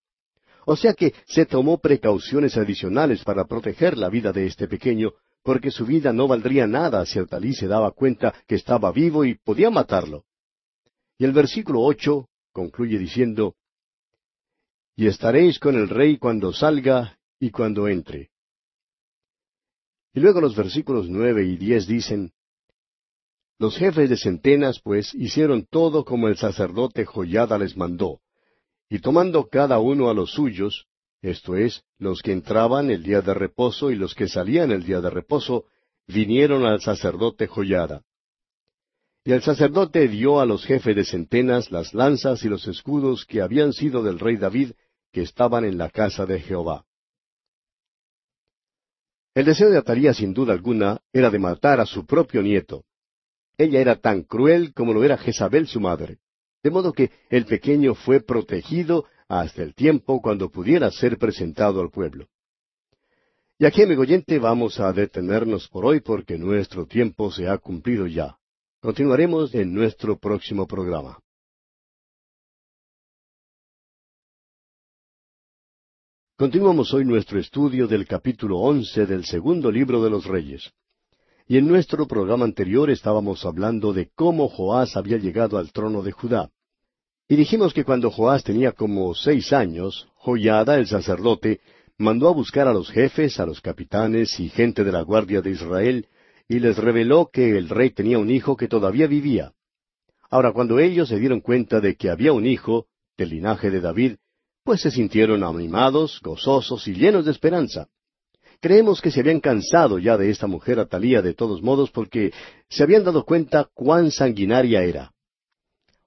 O 0.67 0.76
sea 0.76 0.93
que 0.93 1.15
se 1.26 1.47
tomó 1.47 1.80
precauciones 1.80 2.57
adicionales 2.57 3.24
para 3.24 3.45
proteger 3.45 3.97
la 3.97 4.07
vida 4.09 4.32
de 4.32 4.45
este 4.45 4.67
pequeño, 4.67 5.13
porque 5.41 5.72
su 5.72 5.84
vida 5.84 6.13
no 6.13 6.28
valdría 6.28 6.67
nada 6.67 7.07
si 7.07 7.17
Altalí 7.17 7.55
se 7.55 7.65
daba 7.65 7.89
cuenta 7.89 8.36
que 8.47 8.53
estaba 8.53 8.91
vivo 8.91 9.26
y 9.26 9.34
podía 9.34 9.72
matarlo. 9.72 10.26
Y 11.17 11.26
el 11.26 11.32
versículo 11.32 11.82
ocho 11.82 12.30
concluye 12.51 12.99
diciendo, 12.99 13.55
Y 14.95 15.07
estaréis 15.07 15.57
con 15.57 15.74
el 15.74 15.89
rey 15.89 16.20
cuando 16.20 16.53
salga 16.53 17.17
y 17.39 17.49
cuando 17.49 17.88
entre. 17.88 18.30
Y 20.13 20.20
luego 20.20 20.39
los 20.39 20.55
versículos 20.55 21.09
nueve 21.09 21.45
y 21.45 21.57
diez 21.57 21.88
dicen, 21.88 22.32
los 23.60 23.78
jefes 23.78 24.10
de 24.10 24.16
centenas, 24.16 24.80
pues, 24.80 25.14
hicieron 25.14 25.68
todo 25.70 26.05
como 26.05 26.30
el 26.30 26.38
sacerdote 26.38 27.05
Joyada 27.05 27.57
les 27.57 27.76
mandó, 27.76 28.22
y 28.89 28.99
tomando 28.99 29.49
cada 29.49 29.80
uno 29.80 30.10
a 30.10 30.14
los 30.14 30.32
suyos, 30.32 30.88
esto 31.22 31.57
es, 31.57 31.84
los 31.97 32.22
que 32.22 32.32
entraban 32.32 32.89
el 32.89 33.03
día 33.03 33.22
de 33.22 33.34
reposo 33.34 33.91
y 33.91 33.95
los 33.95 34.16
que 34.16 34.30
salían 34.30 34.72
el 34.72 34.86
día 34.86 35.01
de 35.01 35.10
reposo, 35.10 35.66
vinieron 36.07 36.66
al 36.66 36.80
sacerdote 36.80 37.47
Joyada. 37.47 38.01
Y 39.26 39.34
el 39.34 39.41
sacerdote 39.41 40.07
dio 40.07 40.39
a 40.39 40.45
los 40.45 40.66
jefes 40.66 40.95
de 40.95 41.03
centenas 41.03 41.70
las 41.70 41.93
lanzas 41.93 42.43
y 42.45 42.47
los 42.47 42.66
escudos 42.68 43.26
que 43.26 43.41
habían 43.41 43.74
sido 43.74 44.01
del 44.01 44.18
rey 44.18 44.38
David, 44.38 44.72
que 45.12 45.22
estaban 45.22 45.66
en 45.66 45.78
la 45.78 45.89
casa 45.89 46.26
de 46.26 46.39
Jehová. 46.39 46.86
El 49.36 49.45
deseo 49.45 49.70
de 49.70 49.78
Ataría, 49.78 50.14
sin 50.14 50.34
duda 50.34 50.53
alguna, 50.53 51.01
era 51.12 51.30
de 51.30 51.39
matar 51.39 51.82
a 51.82 51.86
su 51.86 52.05
propio 52.05 52.41
nieto. 52.41 52.86
Ella 53.60 53.82
era 53.82 53.97
tan 53.97 54.24
cruel 54.24 54.74
como 54.74 54.93
lo 54.93 55.03
era 55.03 55.18
Jezabel 55.18 55.68
su 55.68 55.82
madre. 55.82 56.20
De 56.64 56.72
modo 56.72 56.93
que 56.93 57.12
el 57.30 57.45
pequeño 57.45 57.93
fue 57.93 58.22
protegido 58.22 59.05
hasta 59.28 59.62
el 59.64 59.76
tiempo 59.76 60.22
cuando 60.22 60.49
pudiera 60.49 60.89
ser 60.91 61.18
presentado 61.18 61.82
al 61.82 61.89
pueblo. 61.89 62.28
Y 63.57 63.66
aquí, 63.66 63.84
amigo 63.84 64.03
oyente, 64.03 64.39
vamos 64.39 64.80
a 64.80 64.93
detenernos 64.93 65.68
por 65.68 65.86
hoy 65.86 65.99
porque 65.99 66.38
nuestro 66.38 66.86
tiempo 66.86 67.32
se 67.34 67.49
ha 67.49 67.57
cumplido 67.57 68.07
ya. 68.07 68.38
Continuaremos 68.80 69.53
en 69.53 69.74
nuestro 69.74 70.18
próximo 70.18 70.66
programa. 70.66 71.20
Continuamos 76.38 76.93
hoy 76.93 77.03
nuestro 77.03 77.38
estudio 77.38 77.88
del 77.89 78.07
capítulo 78.07 78.60
once 78.60 79.05
del 79.05 79.26
segundo 79.26 79.70
libro 79.70 80.01
de 80.01 80.10
los 80.10 80.26
Reyes. 80.26 80.72
Y 81.51 81.57
en 81.57 81.67
nuestro 81.67 82.07
programa 82.07 82.45
anterior 82.45 82.91
estábamos 82.91 83.43
hablando 83.43 83.91
de 83.91 84.11
cómo 84.13 84.49
Joás 84.49 84.95
había 84.95 85.17
llegado 85.17 85.57
al 85.57 85.71
trono 85.71 86.03
de 86.03 86.11
Judá. 86.11 86.51
Y 87.27 87.37
dijimos 87.37 87.73
que 87.73 87.83
cuando 87.83 88.11
Joás 88.11 88.43
tenía 88.43 88.71
como 88.71 89.15
seis 89.15 89.51
años, 89.51 90.07
Joyada, 90.13 90.77
el 90.77 90.85
sacerdote, 90.85 91.59
mandó 91.97 92.27
a 92.27 92.33
buscar 92.33 92.67
a 92.67 92.73
los 92.73 92.91
jefes, 92.91 93.39
a 93.39 93.47
los 93.47 93.61
capitanes 93.61 94.39
y 94.39 94.49
gente 94.49 94.83
de 94.83 94.91
la 94.91 95.01
guardia 95.01 95.41
de 95.41 95.49
Israel, 95.49 96.07
y 96.47 96.59
les 96.59 96.77
reveló 96.77 97.31
que 97.33 97.57
el 97.57 97.67
rey 97.67 97.89
tenía 97.89 98.19
un 98.19 98.29
hijo 98.29 98.55
que 98.55 98.67
todavía 98.67 99.07
vivía. 99.07 99.53
Ahora, 100.29 100.53
cuando 100.53 100.77
ellos 100.77 101.09
se 101.09 101.17
dieron 101.17 101.41
cuenta 101.41 101.81
de 101.81 101.95
que 101.95 102.11
había 102.11 102.31
un 102.31 102.45
hijo, 102.45 102.85
del 103.17 103.29
linaje 103.29 103.71
de 103.71 103.81
David, 103.81 104.17
pues 104.63 104.81
se 104.81 104.91
sintieron 104.91 105.43
animados, 105.43 106.21
gozosos 106.21 106.87
y 106.87 106.93
llenos 106.93 107.25
de 107.25 107.31
esperanza. 107.31 107.87
Creemos 108.62 109.01
que 109.01 109.10
se 109.10 109.22
habían 109.22 109.39
cansado 109.39 109.99
ya 109.99 110.18
de 110.18 110.30
esta 110.30 110.45
mujer 110.45 110.80
Atalía 110.80 111.22
de 111.22 111.34
todos 111.34 111.62
modos 111.62 111.91
porque 111.91 112.34
se 112.68 112.84
habían 112.84 113.05
dado 113.05 113.24
cuenta 113.24 113.70
cuán 113.74 114.12
sanguinaria 114.12 114.84
era. 114.84 115.14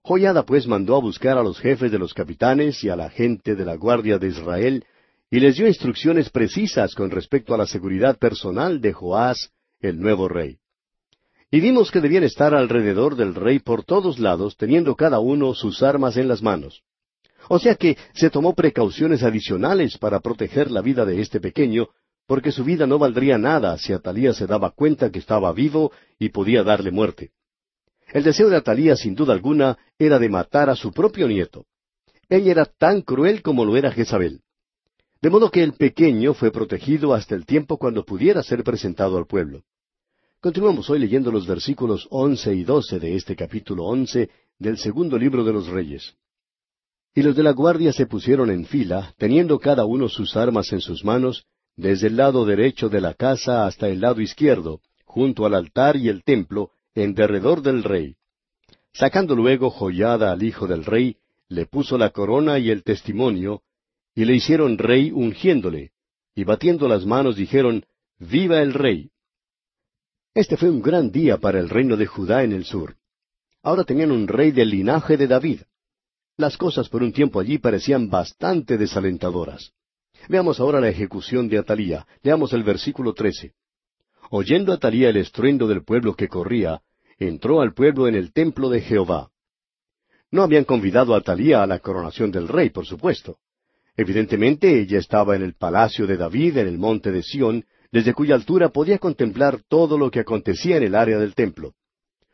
Joyada 0.03 0.45
pues 0.45 0.67
mandó 0.67 0.97
a 0.97 1.01
buscar 1.01 1.39
a 1.39 1.43
los 1.43 1.59
jefes 1.59 1.91
de 1.91 1.99
los 1.99 2.13
capitanes 2.13 2.83
y 2.85 2.91
a 2.91 2.97
la 2.97 3.09
gente 3.09 3.55
de 3.55 3.65
la 3.65 3.77
guardia 3.77 4.19
de 4.19 4.29
Israel 4.29 4.85
y 5.31 5.41
les 5.41 5.57
dio 5.57 5.67
instrucciones 5.67 6.29
precisas 6.29 6.95
con 6.95 7.11
respecto 7.11 7.55
a 7.55 7.57
la 7.57 7.67
seguridad 7.67 8.19
personal 8.19 8.83
de 8.83 8.93
Joás, 8.93 9.51
el 9.81 9.99
nuevo 9.99 10.29
rey. 10.29 10.59
Y 11.51 11.61
vimos 11.61 11.91
que 11.91 12.01
debían 12.01 12.25
estar 12.25 12.55
alrededor 12.55 13.17
del 13.17 13.35
rey 13.35 13.61
por 13.61 13.85
todos 13.85 14.19
lados, 14.19 14.57
teniendo 14.59 14.95
cada 14.95 15.21
uno 15.21 15.55
sus 15.55 15.83
armas 15.83 16.19
en 16.19 16.29
las 16.29 16.43
manos. 16.43 16.83
O 17.49 17.59
sea 17.59 17.77
que 17.77 17.97
se 18.15 18.29
tomó 18.29 18.55
precauciones 18.55 19.23
adicionales 19.23 19.97
para 19.97 20.21
proteger 20.21 20.71
la 20.71 20.83
vida 20.83 21.05
de 21.05 21.21
este 21.21 21.41
pequeño, 21.41 21.89
porque 22.27 22.53
su 22.53 22.65
vida 22.65 22.87
no 22.87 22.99
valdría 22.99 23.39
nada 23.39 23.77
si 23.79 23.93
Atalía 23.93 24.33
se 24.33 24.47
daba 24.47 24.71
cuenta 24.71 25.11
que 25.11 25.19
estaba 25.19 25.53
vivo 25.53 25.93
y 26.19 26.31
podía 26.31 26.63
darle 26.63 26.91
muerte. 26.91 27.31
El 28.13 28.25
deseo 28.25 28.49
de 28.51 28.57
Atalía, 28.57 28.97
sin 28.97 29.15
duda 29.15 29.33
alguna, 29.33 29.79
era 29.99 30.19
de 30.19 30.29
matar 30.29 30.69
a 30.69 30.77
su 30.77 30.93
propio 30.93 31.27
nieto. 31.29 31.65
Ella 32.29 32.51
era 32.51 32.65
tan 32.65 33.03
cruel 33.03 33.43
como 33.43 33.65
lo 33.65 33.77
era 33.77 33.91
Jezabel. 33.91 34.41
De 35.21 35.31
modo 35.31 35.51
que 35.51 35.63
el 35.63 35.75
pequeño 35.75 36.35
fue 36.35 36.51
protegido 36.51 37.15
hasta 37.15 37.35
el 37.35 37.47
tiempo 37.47 37.79
cuando 37.79 38.05
pudiera 38.05 38.43
ser 38.43 38.65
presentado 38.65 39.17
al 39.17 39.27
pueblo. 39.27 39.63
Continuamos 40.41 40.91
hoy 40.91 40.99
leyendo 40.99 41.31
los 41.31 41.47
versículos 41.47 42.09
once 42.11 42.53
y 42.53 42.65
doce 42.65 42.99
de 42.99 43.15
este 43.15 43.37
capítulo 43.37 43.85
once 43.85 44.29
del 44.59 44.77
segundo 44.77 45.17
libro 45.17 45.45
de 45.45 45.53
los 45.53 45.69
Reyes. 45.69 46.17
Y 47.15 47.23
los 47.23 47.37
de 47.37 47.43
la 47.43 47.53
guardia 47.53 47.93
se 47.93 48.07
pusieron 48.07 48.51
en 48.51 48.65
fila, 48.65 49.15
teniendo 49.19 49.59
cada 49.59 49.85
uno 49.85 50.09
sus 50.09 50.35
armas 50.35 50.73
en 50.73 50.81
sus 50.81 51.05
manos, 51.05 51.45
desde 51.77 52.09
el 52.09 52.17
lado 52.17 52.45
derecho 52.45 52.89
de 52.89 53.01
la 53.01 53.15
casa 53.15 53.67
hasta 53.67 53.89
el 53.89 54.01
lado 54.01 54.21
izquierdo, 54.21 54.81
junto 55.05 55.47
al 55.47 55.55
altar 55.55 55.97
y 55.97 56.09
el 56.09 56.23
templo, 56.25 56.71
en 56.95 57.15
derredor 57.15 57.63
del 57.63 57.83
rey. 57.83 58.17
Sacando 58.93 59.35
luego 59.35 59.71
joyada 59.71 60.33
al 60.33 60.43
hijo 60.43 60.67
del 60.67 60.85
rey, 60.85 61.17
le 61.49 61.67
puso 61.67 61.97
la 61.99 62.11
corona 62.11 62.59
y 62.59 62.71
el 62.71 62.83
testimonio, 62.83 63.63
y 64.15 64.25
le 64.25 64.35
hicieron 64.35 64.79
rey 64.79 65.11
ungiéndole, 65.11 65.93
y 66.35 66.45
batiendo 66.45 66.89
las 66.89 67.07
manos 67.07 67.37
dijeron, 67.37 67.85
Viva 68.19 68.63
el 68.63 68.75
rey. 68.75 69.11
Este 70.35 70.57
fue 70.57 70.71
un 70.71 70.81
gran 70.81 71.11
día 71.11 71.39
para 71.39 71.59
el 71.59 71.69
reino 71.69 71.97
de 71.97 72.07
Judá 72.07 72.43
en 72.43 72.53
el 72.53 72.65
sur. 72.65 72.97
Ahora 73.63 73.85
tenían 73.85 74.13
un 74.13 74.29
rey 74.29 74.51
del 74.51 74.71
linaje 74.71 75.17
de 75.17 75.27
David. 75.27 75.63
Las 76.37 76.57
cosas 76.57 76.89
por 76.89 77.03
un 77.03 77.13
tiempo 77.13 77.41
allí 77.41 77.59
parecían 77.59 78.09
bastante 78.09 78.79
desalentadoras. 78.79 79.73
Veamos 80.29 80.61
ahora 80.61 80.81
la 80.81 80.89
ejecución 80.89 81.49
de 81.49 81.59
Atalía. 81.59 82.07
Leamos 82.23 82.53
el 82.53 82.63
versículo 82.63 83.13
trece. 83.13 83.53
Oyendo 84.31 84.73
Atalía 84.73 85.11
el 85.11 85.17
estruendo 85.17 85.67
del 85.67 85.85
pueblo 85.85 86.15
que 86.15 86.29
corría, 86.29 86.81
entró 87.19 87.61
al 87.61 87.75
pueblo 87.75 88.09
en 88.09 88.15
el 88.15 88.33
templo 88.33 88.71
de 88.71 88.81
Jehová. 88.81 89.31
No 90.31 90.43
habían 90.43 90.65
convidado 90.65 91.15
a 91.15 91.19
Atalía 91.19 91.63
a 91.63 91.67
la 91.67 91.79
coronación 91.79 92.31
del 92.31 92.49
rey, 92.49 92.71
por 92.71 92.87
supuesto. 92.87 93.39
Evidentemente 93.97 94.81
ella 94.81 94.99
estaba 94.99 95.37
en 95.37 95.43
el 95.43 95.55
palacio 95.55 96.07
de 96.07 96.17
David 96.17 96.57
en 96.57 96.69
el 96.69 96.79
monte 96.79 97.13
de 97.13 97.23
Sión, 97.23 97.67
desde 97.91 98.15
cuya 98.15 98.35
altura 98.35 98.71
podía 98.71 98.99
contemplar 98.99 99.61
todo 99.69 99.99
lo 99.99 100.11
que 100.11 100.21
acontecía 100.21 100.79
en 100.79 100.85
el 100.85 100.95
área 100.95 101.19
del 101.19 101.35
templo. 101.35 101.75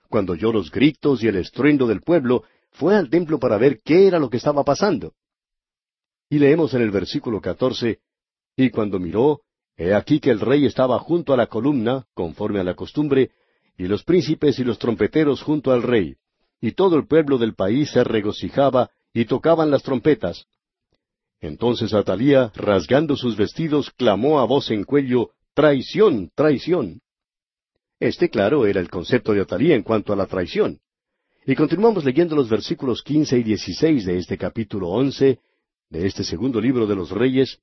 Cuando 0.08 0.34
oyó 0.34 0.52
los 0.52 0.70
gritos 0.70 1.22
y 1.22 1.28
el 1.28 1.36
estruendo 1.36 1.86
del 1.88 2.00
pueblo, 2.00 2.44
fue 2.70 2.94
al 2.94 3.10
templo 3.10 3.40
para 3.40 3.58
ver 3.58 3.80
qué 3.84 4.06
era 4.06 4.20
lo 4.20 4.30
que 4.30 4.36
estaba 4.36 4.62
pasando. 4.62 5.14
Y 6.30 6.38
leemos 6.38 6.74
en 6.74 6.82
el 6.82 6.90
versículo 6.90 7.40
catorce, 7.40 8.00
Y 8.56 8.70
cuando 8.70 8.98
miró, 8.98 9.42
he 9.76 9.94
aquí 9.94 10.18
que 10.20 10.30
el 10.30 10.40
rey 10.40 10.66
estaba 10.66 10.98
junto 10.98 11.32
a 11.32 11.36
la 11.36 11.46
columna, 11.46 12.06
conforme 12.14 12.58
a 12.60 12.64
la 12.64 12.74
costumbre, 12.74 13.30
y 13.76 13.86
los 13.86 14.02
príncipes 14.02 14.58
y 14.58 14.64
los 14.64 14.78
trompeteros 14.78 15.42
junto 15.42 15.72
al 15.72 15.82
rey, 15.82 16.16
y 16.60 16.72
todo 16.72 16.96
el 16.96 17.06
pueblo 17.06 17.38
del 17.38 17.54
país 17.54 17.90
se 17.92 18.02
regocijaba 18.02 18.90
y 19.14 19.24
tocaban 19.26 19.70
las 19.70 19.84
trompetas. 19.84 20.46
Entonces 21.40 21.94
Atalía, 21.94 22.50
rasgando 22.56 23.16
sus 23.16 23.36
vestidos, 23.36 23.90
clamó 23.92 24.40
a 24.40 24.44
voz 24.44 24.70
en 24.70 24.84
cuello, 24.84 25.30
Traición, 25.54 26.30
traición. 26.36 27.00
Este, 27.98 28.30
claro, 28.30 28.64
era 28.64 28.80
el 28.80 28.88
concepto 28.88 29.32
de 29.32 29.40
Atalía 29.40 29.74
en 29.74 29.82
cuanto 29.82 30.12
a 30.12 30.16
la 30.16 30.26
traición. 30.26 30.78
Y 31.46 31.56
continuamos 31.56 32.04
leyendo 32.04 32.36
los 32.36 32.48
versículos 32.48 33.02
quince 33.02 33.38
y 33.38 33.42
dieciséis 33.42 34.04
de 34.04 34.18
este 34.18 34.38
capítulo 34.38 34.88
once 34.88 35.40
de 35.90 36.06
este 36.06 36.24
segundo 36.24 36.60
libro 36.60 36.86
de 36.86 36.94
los 36.94 37.10
Reyes. 37.10 37.58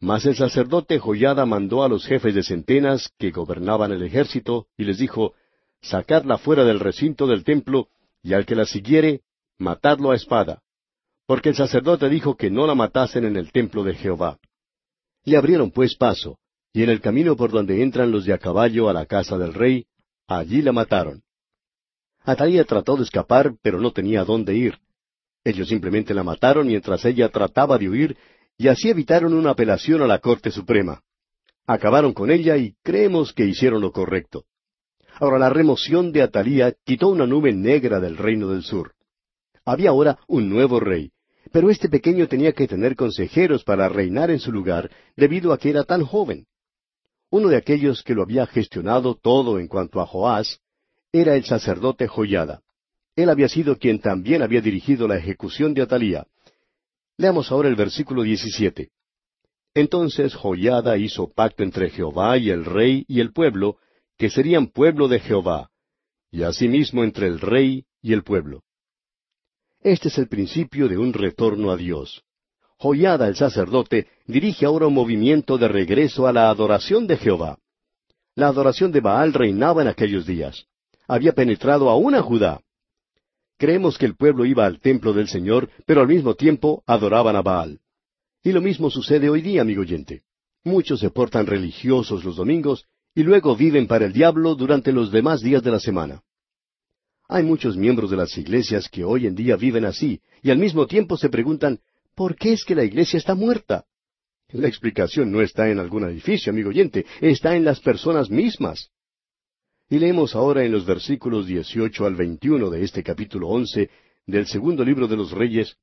Mas 0.00 0.26
el 0.26 0.36
sacerdote 0.36 0.98
Joyada 0.98 1.44
mandó 1.44 1.82
a 1.82 1.88
los 1.88 2.06
jefes 2.06 2.34
de 2.34 2.42
centenas 2.42 3.12
que 3.18 3.30
gobernaban 3.30 3.90
el 3.92 4.02
ejército 4.02 4.66
y 4.76 4.84
les 4.84 4.98
dijo, 4.98 5.34
Sacadla 5.82 6.38
fuera 6.38 6.64
del 6.64 6.80
recinto 6.80 7.26
del 7.26 7.44
templo 7.44 7.88
y 8.22 8.32
al 8.32 8.46
que 8.46 8.54
la 8.54 8.64
siguiere, 8.64 9.22
matadlo 9.58 10.10
a 10.10 10.16
espada. 10.16 10.62
Porque 11.26 11.50
el 11.50 11.56
sacerdote 11.56 12.08
dijo 12.08 12.36
que 12.36 12.50
no 12.50 12.66
la 12.66 12.74
matasen 12.74 13.24
en 13.24 13.36
el 13.36 13.52
templo 13.52 13.82
de 13.84 13.94
Jehová. 13.94 14.38
Le 15.24 15.36
abrieron 15.36 15.70
pues 15.70 15.96
paso, 15.96 16.38
y 16.72 16.82
en 16.82 16.90
el 16.90 17.00
camino 17.00 17.36
por 17.36 17.50
donde 17.50 17.82
entran 17.82 18.10
los 18.10 18.24
de 18.24 18.32
a 18.32 18.38
caballo 18.38 18.88
a 18.88 18.92
la 18.92 19.06
casa 19.06 19.36
del 19.36 19.52
rey, 19.52 19.86
allí 20.26 20.62
la 20.62 20.72
mataron. 20.72 21.22
Atalía 22.22 22.64
trató 22.64 22.96
de 22.96 23.04
escapar, 23.04 23.54
pero 23.62 23.80
no 23.80 23.92
tenía 23.92 24.24
dónde 24.24 24.54
ir. 24.54 24.78
Ellos 25.44 25.68
simplemente 25.68 26.14
la 26.14 26.22
mataron 26.22 26.66
mientras 26.66 27.04
ella 27.04 27.28
trataba 27.28 27.78
de 27.78 27.88
huir, 27.88 28.16
y 28.56 28.68
así 28.68 28.90
evitaron 28.90 29.34
una 29.34 29.50
apelación 29.50 30.02
a 30.02 30.06
la 30.06 30.18
Corte 30.18 30.50
Suprema. 30.50 31.02
Acabaron 31.66 32.12
con 32.12 32.30
ella 32.30 32.56
y 32.56 32.74
creemos 32.82 33.32
que 33.32 33.44
hicieron 33.44 33.80
lo 33.80 33.92
correcto. 33.92 34.44
Ahora 35.20 35.38
la 35.38 35.50
remoción 35.50 36.12
de 36.12 36.22
Atalía 36.22 36.74
quitó 36.84 37.08
una 37.08 37.26
nube 37.26 37.52
negra 37.52 38.00
del 38.00 38.16
reino 38.16 38.48
del 38.48 38.62
sur. 38.62 38.94
Había 39.64 39.90
ahora 39.90 40.18
un 40.26 40.48
nuevo 40.48 40.80
rey, 40.80 41.10
pero 41.52 41.70
este 41.70 41.88
pequeño 41.88 42.26
tenía 42.26 42.52
que 42.52 42.66
tener 42.66 42.96
consejeros 42.96 43.64
para 43.64 43.88
reinar 43.88 44.30
en 44.30 44.38
su 44.38 44.52
lugar 44.52 44.90
debido 45.16 45.52
a 45.52 45.58
que 45.58 45.70
era 45.70 45.84
tan 45.84 46.04
joven. 46.04 46.46
Uno 47.30 47.48
de 47.48 47.56
aquellos 47.56 48.02
que 48.02 48.14
lo 48.14 48.22
había 48.22 48.46
gestionado 48.46 49.14
todo 49.14 49.58
en 49.58 49.68
cuanto 49.68 50.00
a 50.00 50.06
Joás 50.06 50.60
era 51.12 51.36
el 51.36 51.44
sacerdote 51.44 52.06
Joyada. 52.06 52.62
Él 53.18 53.30
había 53.30 53.48
sido 53.48 53.76
quien 53.76 53.98
también 53.98 54.42
había 54.42 54.60
dirigido 54.60 55.08
la 55.08 55.16
ejecución 55.16 55.74
de 55.74 55.82
Atalía. 55.82 56.28
Leamos 57.16 57.50
ahora 57.50 57.68
el 57.68 57.74
versículo 57.74 58.22
17. 58.22 58.90
Entonces 59.74 60.36
Joyada 60.36 60.96
hizo 60.96 61.28
pacto 61.28 61.64
entre 61.64 61.90
Jehová 61.90 62.38
y 62.38 62.50
el 62.50 62.64
rey 62.64 63.04
y 63.08 63.18
el 63.18 63.32
pueblo, 63.32 63.78
que 64.16 64.30
serían 64.30 64.68
pueblo 64.68 65.08
de 65.08 65.18
Jehová, 65.18 65.68
y 66.30 66.44
asimismo 66.44 67.02
entre 67.02 67.26
el 67.26 67.40
rey 67.40 67.86
y 68.00 68.12
el 68.12 68.22
pueblo. 68.22 68.62
Este 69.80 70.06
es 70.06 70.18
el 70.18 70.28
principio 70.28 70.86
de 70.86 70.96
un 70.96 71.12
retorno 71.12 71.72
a 71.72 71.76
Dios. 71.76 72.22
Joyada 72.78 73.26
el 73.26 73.34
sacerdote 73.34 74.06
dirige 74.26 74.64
ahora 74.64 74.86
un 74.86 74.94
movimiento 74.94 75.58
de 75.58 75.66
regreso 75.66 76.28
a 76.28 76.32
la 76.32 76.50
adoración 76.50 77.08
de 77.08 77.16
Jehová. 77.16 77.58
La 78.36 78.46
adoración 78.46 78.92
de 78.92 79.00
Baal 79.00 79.32
reinaba 79.32 79.82
en 79.82 79.88
aquellos 79.88 80.24
días. 80.24 80.66
Había 81.08 81.32
penetrado 81.32 81.90
aún 81.90 82.14
a 82.14 82.22
Judá. 82.22 82.60
Creemos 83.58 83.98
que 83.98 84.06
el 84.06 84.14
pueblo 84.14 84.46
iba 84.46 84.64
al 84.64 84.80
templo 84.80 85.12
del 85.12 85.26
Señor, 85.26 85.68
pero 85.84 86.00
al 86.00 86.06
mismo 86.06 86.34
tiempo 86.34 86.84
adoraban 86.86 87.34
a 87.34 87.42
Baal. 87.42 87.80
Y 88.44 88.52
lo 88.52 88.60
mismo 88.60 88.88
sucede 88.88 89.28
hoy 89.28 89.42
día, 89.42 89.62
amigo 89.62 89.82
oyente. 89.82 90.22
Muchos 90.62 91.00
se 91.00 91.10
portan 91.10 91.46
religiosos 91.46 92.24
los 92.24 92.36
domingos 92.36 92.86
y 93.16 93.24
luego 93.24 93.56
viven 93.56 93.88
para 93.88 94.06
el 94.06 94.12
diablo 94.12 94.54
durante 94.54 94.92
los 94.92 95.10
demás 95.10 95.40
días 95.40 95.62
de 95.64 95.72
la 95.72 95.80
semana. 95.80 96.22
Hay 97.28 97.42
muchos 97.42 97.76
miembros 97.76 98.10
de 98.10 98.16
las 98.16 98.38
iglesias 98.38 98.88
que 98.88 99.04
hoy 99.04 99.26
en 99.26 99.34
día 99.34 99.56
viven 99.56 99.84
así, 99.84 100.20
y 100.40 100.50
al 100.50 100.58
mismo 100.58 100.86
tiempo 100.86 101.16
se 101.16 101.28
preguntan, 101.28 101.80
¿por 102.14 102.36
qué 102.36 102.52
es 102.52 102.64
que 102.64 102.76
la 102.76 102.84
iglesia 102.84 103.18
está 103.18 103.34
muerta? 103.34 103.84
La 104.50 104.68
explicación 104.68 105.32
no 105.32 105.42
está 105.42 105.68
en 105.68 105.80
algún 105.80 106.04
edificio, 106.04 106.52
amigo 106.52 106.70
oyente, 106.70 107.04
está 107.20 107.56
en 107.56 107.64
las 107.64 107.80
personas 107.80 108.30
mismas. 108.30 108.90
Y 109.90 109.98
leemos 109.98 110.34
ahora 110.34 110.64
en 110.64 110.72
los 110.72 110.84
versículos 110.84 111.46
18 111.46 112.04
al 112.04 112.14
21 112.14 112.70
de 112.70 112.84
este 112.84 113.02
capítulo 113.02 113.48
11 113.48 113.88
del 114.26 114.46
segundo 114.46 114.84
libro 114.84 115.08
de 115.08 115.16
los 115.16 115.32
Reyes, 115.32 115.76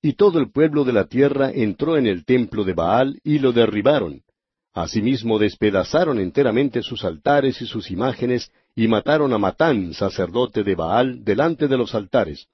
Y 0.00 0.14
todo 0.14 0.38
el 0.38 0.50
pueblo 0.50 0.84
de 0.84 0.92
la 0.92 1.06
tierra 1.06 1.50
entró 1.50 1.96
en 1.96 2.06
el 2.06 2.24
templo 2.24 2.64
de 2.64 2.72
Baal 2.72 3.20
y 3.24 3.40
lo 3.40 3.52
derribaron, 3.52 4.22
Asimismo 4.78 5.40
despedazaron 5.40 6.20
enteramente 6.20 6.82
sus 6.82 7.04
altares 7.04 7.60
y 7.60 7.66
sus 7.66 7.90
imágenes, 7.90 8.52
y 8.76 8.86
mataron 8.86 9.32
a 9.32 9.38
Matán, 9.38 9.92
sacerdote 9.92 10.62
de 10.62 10.76
Baal, 10.76 11.24
delante 11.24 11.66
de 11.66 11.76
los 11.76 11.96
altares. 11.96 12.46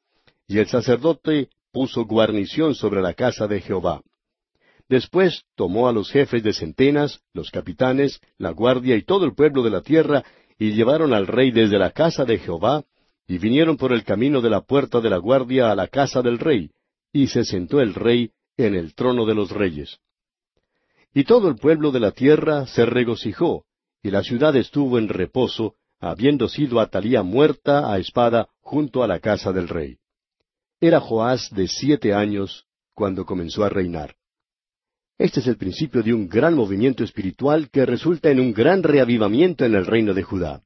Y 0.48 0.56
el 0.56 0.66
sacerdote 0.66 1.50
puso 1.70 2.06
guarnición 2.06 2.74
sobre 2.74 3.02
la 3.02 3.12
casa 3.12 3.46
de 3.46 3.60
Jehová. 3.60 4.00
Después 4.88 5.44
tomó 5.54 5.88
a 5.88 5.92
los 5.92 6.10
jefes 6.10 6.42
de 6.42 6.52
centenas, 6.52 7.20
los 7.32 7.50
capitanes, 7.50 8.20
la 8.36 8.50
guardia 8.50 8.96
y 8.96 9.02
todo 9.02 9.24
el 9.24 9.34
pueblo 9.34 9.62
de 9.62 9.70
la 9.70 9.80
tierra, 9.80 10.24
y 10.58 10.72
llevaron 10.72 11.14
al 11.14 11.26
rey 11.26 11.50
desde 11.50 11.78
la 11.78 11.90
casa 11.90 12.24
de 12.24 12.38
Jehová, 12.38 12.84
y 13.26 13.38
vinieron 13.38 13.76
por 13.76 13.92
el 13.92 14.04
camino 14.04 14.42
de 14.42 14.50
la 14.50 14.60
puerta 14.60 15.00
de 15.00 15.10
la 15.10 15.16
guardia 15.16 15.70
a 15.70 15.74
la 15.74 15.88
casa 15.88 16.20
del 16.20 16.38
rey, 16.38 16.70
y 17.12 17.28
se 17.28 17.44
sentó 17.44 17.80
el 17.80 17.94
rey 17.94 18.30
en 18.56 18.74
el 18.74 18.94
trono 18.94 19.24
de 19.24 19.34
los 19.34 19.50
reyes. 19.50 19.98
Y 21.14 21.24
todo 21.24 21.48
el 21.48 21.56
pueblo 21.56 21.90
de 21.90 22.00
la 22.00 22.10
tierra 22.10 22.66
se 22.66 22.84
regocijó, 22.84 23.64
y 24.02 24.10
la 24.10 24.22
ciudad 24.22 24.54
estuvo 24.56 24.98
en 24.98 25.08
reposo, 25.08 25.76
habiendo 25.98 26.48
sido 26.48 26.80
Atalía 26.80 27.22
muerta 27.22 27.90
a 27.90 27.98
espada 27.98 28.48
junto 28.60 29.02
a 29.02 29.08
la 29.08 29.20
casa 29.20 29.52
del 29.52 29.68
rey. 29.68 29.96
Era 30.80 31.00
Joás 31.00 31.48
de 31.50 31.68
siete 31.68 32.12
años 32.12 32.66
cuando 32.92 33.24
comenzó 33.24 33.64
a 33.64 33.70
reinar. 33.70 34.14
Este 35.16 35.38
es 35.38 35.46
el 35.46 35.56
principio 35.56 36.02
de 36.02 36.12
un 36.12 36.28
gran 36.28 36.54
movimiento 36.54 37.04
espiritual 37.04 37.70
que 37.70 37.86
resulta 37.86 38.30
en 38.30 38.40
un 38.40 38.52
gran 38.52 38.82
reavivamiento 38.82 39.64
en 39.64 39.76
el 39.76 39.86
reino 39.86 40.12
de 40.12 40.24
Judá. 40.24 40.62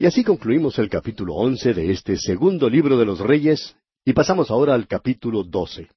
Y 0.00 0.06
así 0.06 0.24
concluimos 0.24 0.80
el 0.80 0.90
capítulo 0.90 1.34
once 1.34 1.72
de 1.72 1.92
este 1.92 2.16
segundo 2.16 2.68
libro 2.68 2.98
de 2.98 3.06
los 3.06 3.20
Reyes, 3.20 3.76
y 4.04 4.14
pasamos 4.14 4.50
ahora 4.50 4.74
al 4.74 4.88
capítulo 4.88 5.44
doce. 5.44 5.88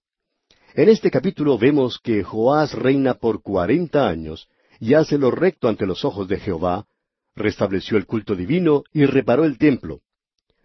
En 0.75 0.89
este 0.89 1.09
capítulo 1.09 1.57
vemos 1.57 1.97
que 1.97 2.23
Joás 2.23 2.73
reina 2.73 3.15
por 3.15 3.41
cuarenta 3.41 4.07
años 4.07 4.47
y 4.79 4.93
hace 4.93 5.17
lo 5.17 5.31
recto 5.31 5.67
ante 5.67 5.87
los 5.87 6.05
ojos 6.05 6.27
de 6.27 6.39
Jehová, 6.39 6.85
restableció 7.35 7.97
el 7.97 8.05
culto 8.05 8.35
divino 8.35 8.83
y 8.93 9.05
reparó 9.05 9.43
el 9.43 9.57
templo. 9.57 10.01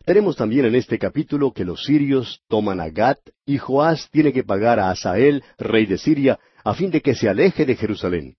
Tenemos 0.04 0.36
también 0.36 0.66
en 0.66 0.74
este 0.74 0.98
capítulo 0.98 1.52
que 1.52 1.64
los 1.64 1.82
sirios 1.84 2.42
toman 2.46 2.78
a 2.78 2.90
Gat 2.90 3.20
y 3.46 3.56
Joás 3.56 4.10
tiene 4.10 4.34
que 4.34 4.44
pagar 4.44 4.78
a 4.78 4.90
Asael, 4.90 5.42
rey 5.56 5.86
de 5.86 5.96
Siria, 5.96 6.38
a 6.64 6.74
fin 6.74 6.90
de 6.90 7.00
que 7.00 7.14
se 7.14 7.28
aleje 7.28 7.64
de 7.66 7.76
Jerusalén. 7.76 8.36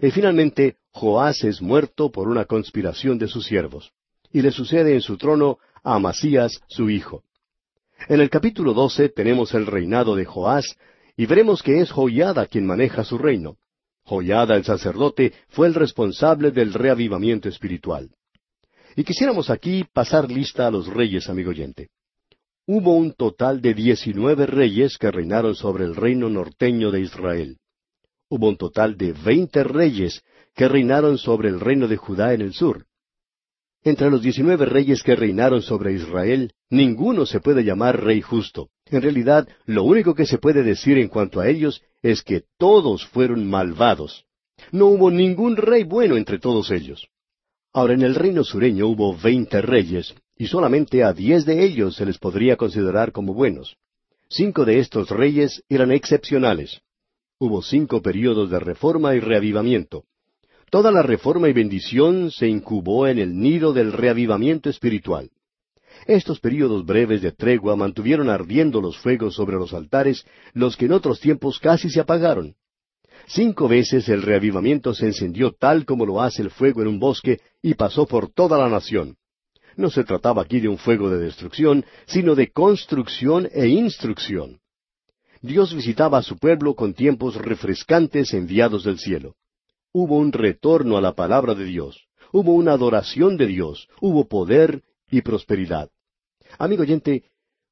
Y 0.00 0.10
finalmente 0.10 0.76
Joás 0.90 1.44
es 1.44 1.60
muerto 1.60 2.10
por 2.10 2.28
una 2.28 2.46
conspiración 2.46 3.18
de 3.18 3.28
sus 3.28 3.46
siervos. 3.46 3.92
Y 4.32 4.42
le 4.42 4.50
sucede 4.50 4.94
en 4.94 5.00
su 5.00 5.16
trono 5.16 5.58
a 5.82 5.94
Amasías, 5.94 6.60
su 6.68 6.90
hijo. 6.90 7.22
En 8.08 8.20
el 8.20 8.30
capítulo 8.30 8.74
doce 8.74 9.08
tenemos 9.08 9.54
el 9.54 9.66
reinado 9.66 10.16
de 10.16 10.24
Joás, 10.24 10.76
y 11.16 11.26
veremos 11.26 11.62
que 11.62 11.80
es 11.80 11.90
Joyada 11.90 12.46
quien 12.46 12.64
maneja 12.66 13.04
su 13.04 13.18
reino. 13.18 13.56
Joyada 14.04 14.56
el 14.56 14.64
sacerdote 14.64 15.34
fue 15.48 15.66
el 15.66 15.74
responsable 15.74 16.50
del 16.50 16.72
reavivamiento 16.72 17.48
espiritual. 17.48 18.10
Y 18.96 19.04
quisiéramos 19.04 19.50
aquí 19.50 19.84
pasar 19.92 20.30
lista 20.30 20.66
a 20.66 20.70
los 20.70 20.86
reyes, 20.86 21.28
amigo 21.28 21.50
oyente. 21.50 21.90
Hubo 22.70 22.94
un 22.94 23.14
total 23.14 23.62
de 23.62 23.72
diecinueve 23.72 24.44
reyes 24.44 24.98
que 24.98 25.10
reinaron 25.10 25.54
sobre 25.54 25.86
el 25.86 25.96
reino 25.96 26.28
norteño 26.28 26.90
de 26.90 27.00
Israel. 27.00 27.56
Hubo 28.28 28.46
un 28.46 28.58
total 28.58 28.98
de 28.98 29.12
veinte 29.12 29.64
reyes 29.64 30.22
que 30.54 30.68
reinaron 30.68 31.16
sobre 31.16 31.48
el 31.48 31.60
reino 31.60 31.88
de 31.88 31.96
Judá 31.96 32.34
en 32.34 32.42
el 32.42 32.52
sur. 32.52 32.84
Entre 33.84 34.10
los 34.10 34.20
diecinueve 34.20 34.66
reyes 34.66 35.02
que 35.02 35.16
reinaron 35.16 35.62
sobre 35.62 35.94
Israel, 35.94 36.52
ninguno 36.68 37.24
se 37.24 37.40
puede 37.40 37.64
llamar 37.64 38.04
rey 38.04 38.20
justo. 38.20 38.68
En 38.84 39.00
realidad, 39.00 39.48
lo 39.64 39.84
único 39.84 40.14
que 40.14 40.26
se 40.26 40.36
puede 40.36 40.62
decir 40.62 40.98
en 40.98 41.08
cuanto 41.08 41.40
a 41.40 41.48
ellos 41.48 41.80
es 42.02 42.22
que 42.22 42.42
todos 42.58 43.06
fueron 43.06 43.48
malvados. 43.48 44.26
No 44.72 44.88
hubo 44.88 45.10
ningún 45.10 45.56
rey 45.56 45.84
bueno 45.84 46.18
entre 46.18 46.38
todos 46.38 46.70
ellos. 46.70 47.08
Ahora, 47.72 47.94
en 47.94 48.02
el 48.02 48.14
reino 48.14 48.44
sureño 48.44 48.88
hubo 48.88 49.16
veinte 49.16 49.62
reyes, 49.62 50.14
y 50.38 50.46
solamente 50.46 51.02
a 51.02 51.12
diez 51.12 51.44
de 51.44 51.64
ellos 51.64 51.96
se 51.96 52.06
les 52.06 52.16
podría 52.16 52.56
considerar 52.56 53.10
como 53.10 53.34
buenos. 53.34 53.76
Cinco 54.30 54.64
de 54.64 54.78
estos 54.78 55.10
reyes 55.10 55.64
eran 55.68 55.90
excepcionales. 55.90 56.80
Hubo 57.40 57.60
cinco 57.60 58.00
períodos 58.02 58.48
de 58.50 58.60
reforma 58.60 59.16
y 59.16 59.20
reavivamiento. 59.20 60.04
Toda 60.70 60.92
la 60.92 61.02
reforma 61.02 61.48
y 61.48 61.52
bendición 61.52 62.30
se 62.30 62.46
incubó 62.46 63.08
en 63.08 63.18
el 63.18 63.36
nido 63.36 63.72
del 63.72 63.92
reavivamiento 63.92 64.70
espiritual. 64.70 65.30
Estos 66.06 66.38
períodos 66.38 66.84
breves 66.86 67.22
de 67.22 67.32
tregua 67.32 67.74
mantuvieron 67.74 68.28
ardiendo 68.28 68.80
los 68.80 68.96
fuegos 68.98 69.34
sobre 69.34 69.56
los 69.56 69.72
altares, 69.72 70.24
los 70.52 70.76
que 70.76 70.84
en 70.84 70.92
otros 70.92 71.20
tiempos 71.20 71.58
casi 71.58 71.90
se 71.90 72.00
apagaron. 72.00 72.54
Cinco 73.26 73.66
veces 73.66 74.08
el 74.08 74.22
reavivamiento 74.22 74.94
se 74.94 75.06
encendió 75.06 75.52
tal 75.52 75.84
como 75.84 76.06
lo 76.06 76.22
hace 76.22 76.42
el 76.42 76.50
fuego 76.50 76.82
en 76.82 76.88
un 76.88 76.98
bosque 77.00 77.40
y 77.60 77.74
pasó 77.74 78.06
por 78.06 78.30
toda 78.30 78.56
la 78.56 78.68
nación. 78.68 79.16
No 79.78 79.90
se 79.90 80.02
trataba 80.02 80.42
aquí 80.42 80.58
de 80.58 80.68
un 80.68 80.76
fuego 80.76 81.08
de 81.08 81.18
destrucción, 81.18 81.84
sino 82.04 82.34
de 82.34 82.50
construcción 82.50 83.48
e 83.52 83.68
instrucción. 83.68 84.58
Dios 85.40 85.72
visitaba 85.72 86.18
a 86.18 86.22
su 86.24 86.36
pueblo 86.36 86.74
con 86.74 86.94
tiempos 86.94 87.36
refrescantes 87.36 88.34
enviados 88.34 88.82
del 88.82 88.98
cielo. 88.98 89.36
Hubo 89.92 90.16
un 90.16 90.32
retorno 90.32 90.96
a 90.96 91.00
la 91.00 91.12
palabra 91.12 91.54
de 91.54 91.64
Dios, 91.64 92.08
hubo 92.32 92.54
una 92.54 92.72
adoración 92.72 93.36
de 93.36 93.46
Dios, 93.46 93.88
hubo 94.00 94.26
poder 94.26 94.82
y 95.12 95.22
prosperidad. 95.22 95.90
Amigo 96.58 96.82
oyente, 96.82 97.30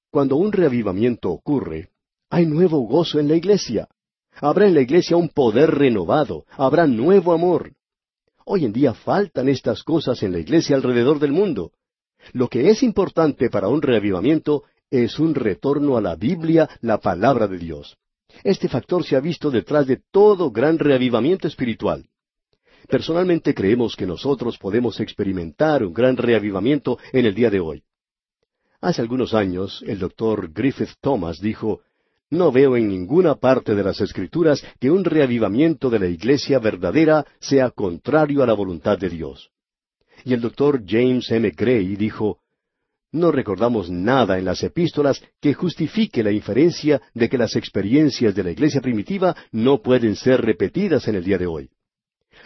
cuando 0.09 0.36
un 0.36 0.52
reavivamiento 0.52 1.32
ocurre, 1.32 1.90
hay 2.30 2.46
nuevo 2.46 2.78
gozo 2.82 3.18
en 3.18 3.26
la 3.26 3.34
iglesia. 3.34 3.88
Habrá 4.36 4.68
en 4.68 4.74
la 4.74 4.82
iglesia 4.82 5.16
un 5.16 5.30
poder 5.30 5.72
renovado, 5.72 6.44
habrá 6.50 6.86
nuevo 6.86 7.32
amor. 7.32 7.72
Hoy 8.44 8.64
en 8.64 8.72
día 8.72 8.94
faltan 8.94 9.48
estas 9.48 9.82
cosas 9.82 10.22
en 10.22 10.30
la 10.30 10.38
iglesia 10.38 10.76
alrededor 10.76 11.18
del 11.18 11.32
mundo. 11.32 11.72
Lo 12.32 12.48
que 12.48 12.70
es 12.70 12.82
importante 12.82 13.50
para 13.50 13.68
un 13.68 13.82
reavivamiento 13.82 14.64
es 14.90 15.18
un 15.18 15.34
retorno 15.34 15.96
a 15.96 16.00
la 16.00 16.16
Biblia, 16.16 16.68
la 16.80 16.98
palabra 16.98 17.46
de 17.48 17.58
Dios. 17.58 17.96
Este 18.44 18.68
factor 18.68 19.04
se 19.04 19.16
ha 19.16 19.20
visto 19.20 19.50
detrás 19.50 19.86
de 19.86 20.00
todo 20.10 20.50
gran 20.50 20.78
reavivamiento 20.78 21.48
espiritual. 21.48 22.06
Personalmente 22.88 23.54
creemos 23.54 23.96
que 23.96 24.06
nosotros 24.06 24.58
podemos 24.58 25.00
experimentar 25.00 25.84
un 25.84 25.92
gran 25.92 26.16
reavivamiento 26.16 26.98
en 27.12 27.26
el 27.26 27.34
día 27.34 27.50
de 27.50 27.60
hoy. 27.60 27.82
Hace 28.80 29.02
algunos 29.02 29.34
años, 29.34 29.82
el 29.86 29.98
doctor 29.98 30.52
Griffith 30.52 30.94
Thomas 31.00 31.40
dijo, 31.40 31.80
No 32.30 32.52
veo 32.52 32.76
en 32.76 32.88
ninguna 32.88 33.34
parte 33.34 33.74
de 33.74 33.82
las 33.82 34.00
Escrituras 34.00 34.62
que 34.78 34.90
un 34.90 35.04
reavivamiento 35.04 35.90
de 35.90 35.98
la 35.98 36.06
Iglesia 36.06 36.58
verdadera 36.58 37.26
sea 37.40 37.70
contrario 37.70 38.42
a 38.42 38.46
la 38.46 38.52
voluntad 38.52 38.98
de 38.98 39.08
Dios. 39.08 39.50
Y 40.26 40.34
el 40.34 40.40
doctor 40.40 40.82
James 40.84 41.30
M. 41.30 41.48
Gray 41.56 41.94
dijo, 41.94 42.40
No 43.12 43.30
recordamos 43.30 43.88
nada 43.88 44.40
en 44.40 44.44
las 44.44 44.60
epístolas 44.64 45.22
que 45.40 45.54
justifique 45.54 46.20
la 46.24 46.32
inferencia 46.32 47.00
de 47.14 47.28
que 47.28 47.38
las 47.38 47.54
experiencias 47.54 48.34
de 48.34 48.42
la 48.42 48.50
Iglesia 48.50 48.80
primitiva 48.80 49.36
no 49.52 49.80
pueden 49.80 50.16
ser 50.16 50.40
repetidas 50.40 51.06
en 51.06 51.14
el 51.14 51.22
día 51.22 51.38
de 51.38 51.46
hoy. 51.46 51.70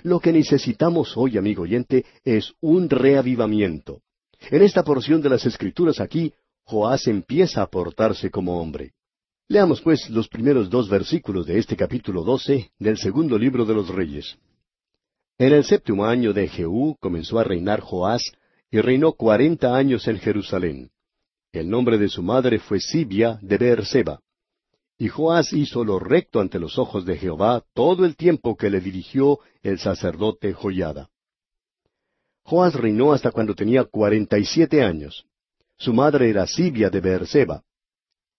Lo 0.02 0.20
que 0.20 0.30
necesitamos 0.30 1.16
hoy, 1.16 1.38
amigo 1.38 1.62
oyente, 1.62 2.04
es 2.22 2.52
un 2.60 2.90
reavivamiento. 2.90 4.02
En 4.50 4.60
esta 4.60 4.84
porción 4.84 5.22
de 5.22 5.30
las 5.30 5.46
Escrituras 5.46 6.00
aquí, 6.00 6.34
Joás 6.64 7.06
empieza 7.06 7.62
a 7.62 7.70
portarse 7.70 8.30
como 8.30 8.60
hombre. 8.60 8.92
Leamos 9.48 9.80
pues 9.80 10.10
los 10.10 10.28
primeros 10.28 10.68
dos 10.68 10.86
versículos 10.90 11.46
de 11.46 11.58
este 11.58 11.76
capítulo 11.76 12.24
doce 12.24 12.72
del 12.78 12.98
segundo 12.98 13.38
libro 13.38 13.64
de 13.64 13.72
los 13.72 13.88
Reyes. 13.88 14.36
En 15.40 15.54
el 15.54 15.64
séptimo 15.64 16.04
año 16.04 16.34
de 16.34 16.48
Jehú 16.48 16.98
comenzó 17.00 17.38
a 17.38 17.44
reinar 17.44 17.80
Joás, 17.80 18.30
y 18.70 18.78
reinó 18.82 19.14
cuarenta 19.14 19.74
años 19.74 20.06
en 20.06 20.18
Jerusalén. 20.18 20.90
El 21.50 21.70
nombre 21.70 21.96
de 21.96 22.10
su 22.10 22.22
madre 22.22 22.58
fue 22.58 22.78
Sibia 22.78 23.38
de 23.40 23.56
Beerseba. 23.56 24.20
Y 24.98 25.08
Joás 25.08 25.54
hizo 25.54 25.82
lo 25.82 25.98
recto 25.98 26.40
ante 26.40 26.58
los 26.58 26.78
ojos 26.78 27.06
de 27.06 27.16
Jehová 27.16 27.64
todo 27.72 28.04
el 28.04 28.16
tiempo 28.16 28.54
que 28.54 28.68
le 28.68 28.82
dirigió 28.82 29.38
el 29.62 29.78
sacerdote 29.78 30.52
Joyada. 30.52 31.08
Joás 32.42 32.74
reinó 32.74 33.14
hasta 33.14 33.30
cuando 33.30 33.54
tenía 33.54 33.84
cuarenta 33.84 34.36
y 34.36 34.44
siete 34.44 34.82
años. 34.82 35.24
Su 35.78 35.94
madre 35.94 36.28
era 36.28 36.46
Sibia 36.46 36.90
de 36.90 37.00
Beerseba. 37.00 37.64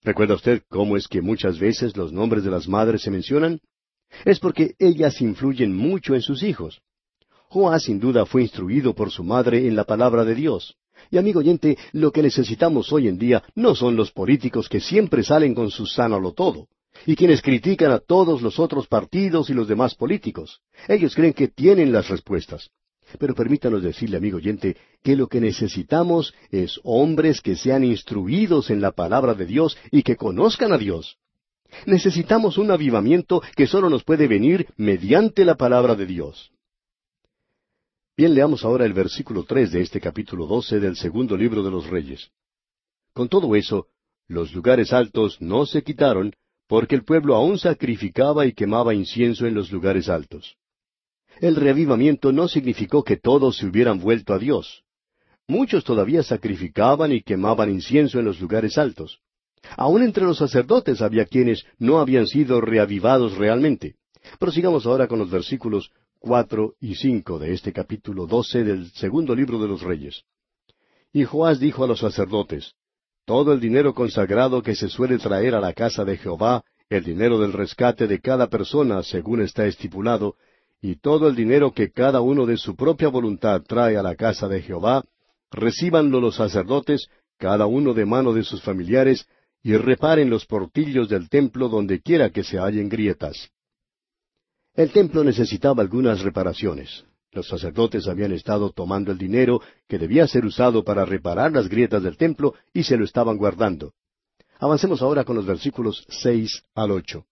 ¿Recuerda 0.03 0.35
usted 0.35 0.61
cómo 0.69 0.97
es 0.97 1.07
que 1.07 1.23
muchas 1.23 1.57
veces 1.57 1.97
los 1.97 2.13
nombres 2.13 2.43
de 2.43 2.51
las 2.51 2.67
madres 2.67 3.01
se 3.01 3.09
mencionan? 3.09 3.59
Es 4.23 4.39
porque 4.39 4.75
ellas 4.77 5.19
influyen 5.19 5.75
mucho 5.75 6.13
en 6.13 6.21
sus 6.21 6.43
hijos. 6.43 6.79
Joás 7.51 7.83
sin 7.83 7.99
duda 7.99 8.25
fue 8.25 8.43
instruido 8.43 8.95
por 8.95 9.11
su 9.11 9.25
madre 9.25 9.67
en 9.67 9.75
la 9.75 9.83
palabra 9.83 10.23
de 10.23 10.35
Dios. 10.35 10.77
Y 11.09 11.17
amigo 11.17 11.41
oyente, 11.41 11.77
lo 11.91 12.13
que 12.13 12.21
necesitamos 12.21 12.93
hoy 12.93 13.09
en 13.09 13.17
día 13.17 13.43
no 13.55 13.75
son 13.75 13.97
los 13.97 14.09
políticos 14.13 14.69
que 14.69 14.79
siempre 14.79 15.21
salen 15.21 15.53
con 15.53 15.69
su 15.69 15.85
lo 15.97 16.31
todo, 16.31 16.69
y 17.05 17.17
quienes 17.17 17.41
critican 17.41 17.91
a 17.91 17.99
todos 17.99 18.41
los 18.41 18.57
otros 18.57 18.87
partidos 18.87 19.49
y 19.49 19.53
los 19.53 19.67
demás 19.67 19.95
políticos. 19.95 20.61
Ellos 20.87 21.13
creen 21.13 21.33
que 21.33 21.49
tienen 21.49 21.91
las 21.91 22.07
respuestas. 22.07 22.69
Pero 23.19 23.35
permítanos 23.35 23.83
decirle, 23.83 24.15
amigo 24.15 24.37
oyente, 24.37 24.77
que 25.03 25.17
lo 25.17 25.27
que 25.27 25.41
necesitamos 25.41 26.33
es 26.51 26.79
hombres 26.85 27.41
que 27.41 27.57
sean 27.57 27.83
instruidos 27.83 28.69
en 28.69 28.79
la 28.79 28.93
palabra 28.93 29.33
de 29.33 29.45
Dios 29.45 29.77
y 29.91 30.03
que 30.03 30.15
conozcan 30.15 30.71
a 30.71 30.77
Dios. 30.77 31.17
Necesitamos 31.85 32.57
un 32.57 32.71
avivamiento 32.71 33.41
que 33.57 33.67
solo 33.67 33.89
nos 33.89 34.05
puede 34.05 34.29
venir 34.29 34.67
mediante 34.77 35.43
la 35.43 35.55
palabra 35.55 35.95
de 35.95 36.05
Dios. 36.05 36.50
Bien, 38.21 38.35
leamos 38.35 38.63
ahora 38.63 38.85
el 38.85 38.93
versículo 38.93 39.45
tres 39.45 39.71
de 39.71 39.81
este 39.81 39.99
capítulo 39.99 40.45
doce 40.45 40.79
del 40.79 40.95
segundo 40.95 41.35
libro 41.35 41.63
de 41.63 41.71
los 41.71 41.87
Reyes. 41.87 42.29
Con 43.13 43.27
todo 43.27 43.55
eso, 43.55 43.87
los 44.27 44.53
lugares 44.53 44.93
altos 44.93 45.41
no 45.41 45.65
se 45.65 45.81
quitaron, 45.81 46.31
porque 46.67 46.93
el 46.93 47.03
pueblo 47.03 47.35
aún 47.35 47.57
sacrificaba 47.57 48.45
y 48.45 48.53
quemaba 48.53 48.93
incienso 48.93 49.47
en 49.47 49.55
los 49.55 49.71
lugares 49.71 50.07
altos. 50.07 50.55
El 51.39 51.55
reavivamiento 51.55 52.31
no 52.31 52.47
significó 52.47 53.03
que 53.03 53.17
todos 53.17 53.57
se 53.57 53.65
hubieran 53.65 53.99
vuelto 53.99 54.35
a 54.35 54.37
Dios. 54.37 54.83
Muchos 55.47 55.83
todavía 55.83 56.21
sacrificaban 56.21 57.11
y 57.11 57.23
quemaban 57.23 57.71
incienso 57.71 58.19
en 58.19 58.25
los 58.25 58.39
lugares 58.39 58.77
altos. 58.77 59.17
Aún 59.77 60.03
entre 60.03 60.25
los 60.25 60.37
sacerdotes 60.37 61.01
había 61.01 61.25
quienes 61.25 61.65
no 61.79 61.97
habían 61.97 62.27
sido 62.27 62.61
reavivados 62.61 63.35
realmente. 63.35 63.95
Prosigamos 64.37 64.85
ahora 64.85 65.07
con 65.07 65.17
los 65.17 65.31
versículos 65.31 65.89
cuatro 66.21 66.75
y 66.79 66.93
cinco 66.95 67.39
de 67.39 67.51
este 67.51 67.73
capítulo 67.73 68.27
doce 68.27 68.63
del 68.63 68.91
segundo 68.91 69.33
libro 69.33 69.59
de 69.59 69.67
los 69.67 69.81
Reyes. 69.81 70.21
Y 71.11 71.23
Joás 71.23 71.59
dijo 71.59 71.83
a 71.83 71.87
los 71.87 71.99
sacerdotes, 71.99 72.73
Todo 73.25 73.53
el 73.53 73.59
dinero 73.59 73.95
consagrado 73.95 74.61
que 74.61 74.75
se 74.75 74.87
suele 74.87 75.17
traer 75.17 75.55
a 75.55 75.59
la 75.59 75.73
casa 75.73 76.05
de 76.05 76.17
Jehová, 76.17 76.63
el 76.89 77.03
dinero 77.03 77.39
del 77.39 77.53
rescate 77.53 78.05
de 78.05 78.19
cada 78.19 78.47
persona, 78.49 79.01
según 79.01 79.41
está 79.41 79.65
estipulado, 79.65 80.35
y 80.79 80.97
todo 80.97 81.27
el 81.27 81.35
dinero 81.35 81.73
que 81.73 81.91
cada 81.91 82.21
uno 82.21 82.45
de 82.45 82.57
su 82.57 82.75
propia 82.75 83.07
voluntad 83.07 83.63
trae 83.63 83.97
a 83.97 84.03
la 84.03 84.15
casa 84.15 84.47
de 84.47 84.61
Jehová, 84.61 85.03
recíbanlo 85.49 86.21
los 86.21 86.35
sacerdotes, 86.35 87.07
cada 87.37 87.65
uno 87.65 87.95
de 87.95 88.05
mano 88.05 88.31
de 88.31 88.43
sus 88.43 88.61
familiares, 88.61 89.25
y 89.63 89.75
reparen 89.75 90.29
los 90.29 90.45
portillos 90.45 91.09
del 91.09 91.29
templo 91.29 91.67
donde 91.67 91.99
quiera 91.99 92.29
que 92.29 92.43
se 92.43 92.59
hallen 92.59 92.89
grietas. 92.89 93.49
El 94.73 94.91
templo 94.91 95.23
necesitaba 95.23 95.83
algunas 95.83 96.21
reparaciones. 96.21 97.03
Los 97.33 97.47
sacerdotes 97.47 98.07
habían 98.07 98.31
estado 98.31 98.71
tomando 98.71 99.11
el 99.11 99.17
dinero 99.17 99.61
que 99.87 99.97
debía 99.97 100.27
ser 100.27 100.45
usado 100.45 100.83
para 100.83 101.05
reparar 101.05 101.51
las 101.51 101.67
grietas 101.67 102.03
del 102.03 102.17
templo 102.17 102.55
y 102.73 102.83
se 102.83 102.97
lo 102.97 103.05
estaban 103.05 103.37
guardando. 103.37 103.93
Avancemos 104.59 105.01
ahora 105.01 105.23
con 105.23 105.35
los 105.35 105.45
versículos 105.45 106.05
seis 106.09 106.63
al 106.75 106.91
ocho. 106.91 107.25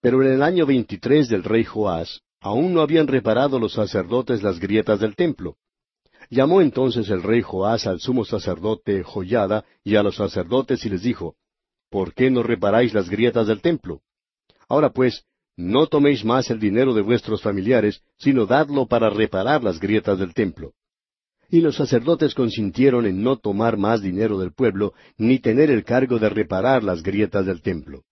Pero 0.00 0.22
en 0.22 0.32
el 0.32 0.42
año 0.42 0.66
veintitrés 0.66 1.28
del 1.28 1.44
rey 1.44 1.64
Joás, 1.64 2.22
aún 2.40 2.74
no 2.74 2.82
habían 2.82 3.06
reparado 3.06 3.58
los 3.58 3.72
sacerdotes 3.72 4.42
las 4.42 4.58
grietas 4.58 5.00
del 5.00 5.16
templo. 5.16 5.56
Llamó 6.30 6.60
entonces 6.60 7.08
el 7.08 7.22
rey 7.22 7.40
Joás 7.40 7.86
al 7.86 8.00
sumo 8.00 8.24
sacerdote 8.24 9.02
Joyada 9.02 9.64
y 9.82 9.96
a 9.96 10.02
los 10.02 10.16
sacerdotes 10.16 10.84
y 10.84 10.90
les 10.90 11.02
dijo, 11.02 11.36
¿Por 11.90 12.12
qué 12.12 12.30
no 12.30 12.42
reparáis 12.42 12.92
las 12.92 13.08
grietas 13.08 13.46
del 13.46 13.62
templo? 13.62 14.02
Ahora 14.68 14.90
pues, 14.90 15.24
no 15.58 15.88
toméis 15.88 16.24
más 16.24 16.50
el 16.50 16.60
dinero 16.60 16.94
de 16.94 17.02
vuestros 17.02 17.42
familiares, 17.42 18.00
sino 18.16 18.46
dadlo 18.46 18.86
para 18.86 19.10
reparar 19.10 19.64
las 19.64 19.80
grietas 19.80 20.16
del 20.20 20.32
templo. 20.32 20.72
Y 21.50 21.60
los 21.60 21.74
sacerdotes 21.74 22.32
consintieron 22.32 23.06
en 23.06 23.24
no 23.24 23.38
tomar 23.38 23.76
más 23.76 24.00
dinero 24.00 24.38
del 24.38 24.52
pueblo, 24.52 24.94
ni 25.16 25.40
tener 25.40 25.68
el 25.70 25.82
cargo 25.82 26.20
de 26.20 26.28
reparar 26.28 26.84
las 26.84 27.02
grietas 27.02 27.44
del 27.44 27.60
templo. 27.60 28.04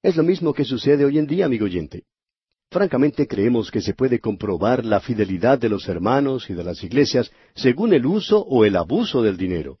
Es 0.00 0.14
lo 0.16 0.22
mismo 0.22 0.54
que 0.54 0.64
sucede 0.64 1.04
hoy 1.04 1.18
en 1.18 1.26
día, 1.26 1.46
amigo 1.46 1.64
oyente. 1.64 2.04
Francamente 2.70 3.26
creemos 3.26 3.72
que 3.72 3.80
se 3.80 3.94
puede 3.94 4.20
comprobar 4.20 4.84
la 4.84 5.00
fidelidad 5.00 5.58
de 5.58 5.68
los 5.68 5.88
hermanos 5.88 6.48
y 6.48 6.54
de 6.54 6.62
las 6.62 6.84
iglesias 6.84 7.32
según 7.56 7.92
el 7.92 8.06
uso 8.06 8.38
o 8.38 8.64
el 8.64 8.76
abuso 8.76 9.20
del 9.20 9.36
dinero. 9.36 9.78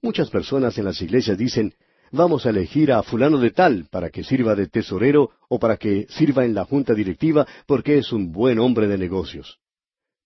Muchas 0.00 0.30
personas 0.30 0.78
en 0.78 0.86
las 0.86 1.02
iglesias 1.02 1.36
dicen, 1.36 1.74
vamos 2.10 2.46
a 2.46 2.50
elegir 2.50 2.92
a 2.92 3.02
fulano 3.02 3.38
de 3.38 3.50
tal 3.50 3.86
para 3.90 4.10
que 4.10 4.24
sirva 4.24 4.54
de 4.54 4.68
tesorero 4.68 5.30
o 5.48 5.58
para 5.58 5.76
que 5.76 6.06
sirva 6.10 6.44
en 6.44 6.54
la 6.54 6.64
junta 6.64 6.94
directiva 6.94 7.46
porque 7.66 7.98
es 7.98 8.12
un 8.12 8.32
buen 8.32 8.58
hombre 8.58 8.86
de 8.88 8.98
negocios. 8.98 9.58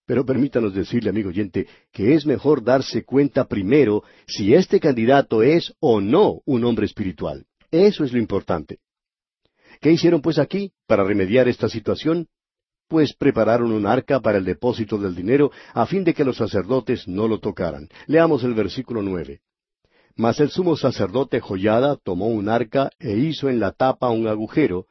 Pero 0.07 0.27
permítanos 0.27 0.75
decirle, 0.75 1.11
amigo 1.11 1.31
oyente, 1.31 1.67
que 1.91 2.15
es 2.15 2.27
mejor 2.27 2.63
darse 2.63 3.05
cuenta 3.05 3.47
primero 3.47 4.03
si 4.27 4.55
este 4.55 4.79
candidato 4.79 5.43
es 5.43 5.73
o 5.81 6.01
no 6.01 6.41
un 6.45 6.65
hombre 6.65 6.87
espiritual. 6.87 7.47
Eso 7.71 8.05
es 8.05 8.13
lo 8.13 8.19
importante. 8.19 8.79
¿Qué 9.81 9.91
hicieron 9.91 10.21
pues 10.21 10.39
aquí 10.39 10.73
para 10.87 11.05
remediar 11.05 11.49
esta 11.49 11.69
situación? 11.69 12.29
Pues 12.87 13.15
prepararon 13.15 13.73
un 13.73 13.87
arca 13.87 14.21
para 14.21 14.39
el 14.39 14.45
depósito 14.45 14.99
del 14.99 15.15
dinero 15.15 15.51
a 15.73 15.87
fin 15.87 16.05
de 16.05 16.13
que 16.13 16.25
los 16.25 16.37
sacerdotes 16.37 17.09
no 17.09 17.27
lo 17.27 17.41
tocaran. 17.41 17.89
Leamos 18.07 18.45
el 18.45 18.55
versículo 18.55 19.01
nueve. 19.03 19.41
Mas 20.17 20.39
el 20.41 20.51
sumo 20.51 20.77
sacerdote 20.77 21.41
Joyada 21.41 21.97
tomó 21.97 22.29
un 22.29 22.49
arca 22.49 22.91
e 22.99 23.17
hizo 23.17 23.49
en 23.49 23.59
la 23.59 23.73
tapa 23.73 24.11
un 24.11 24.29
agujero, 24.29 24.87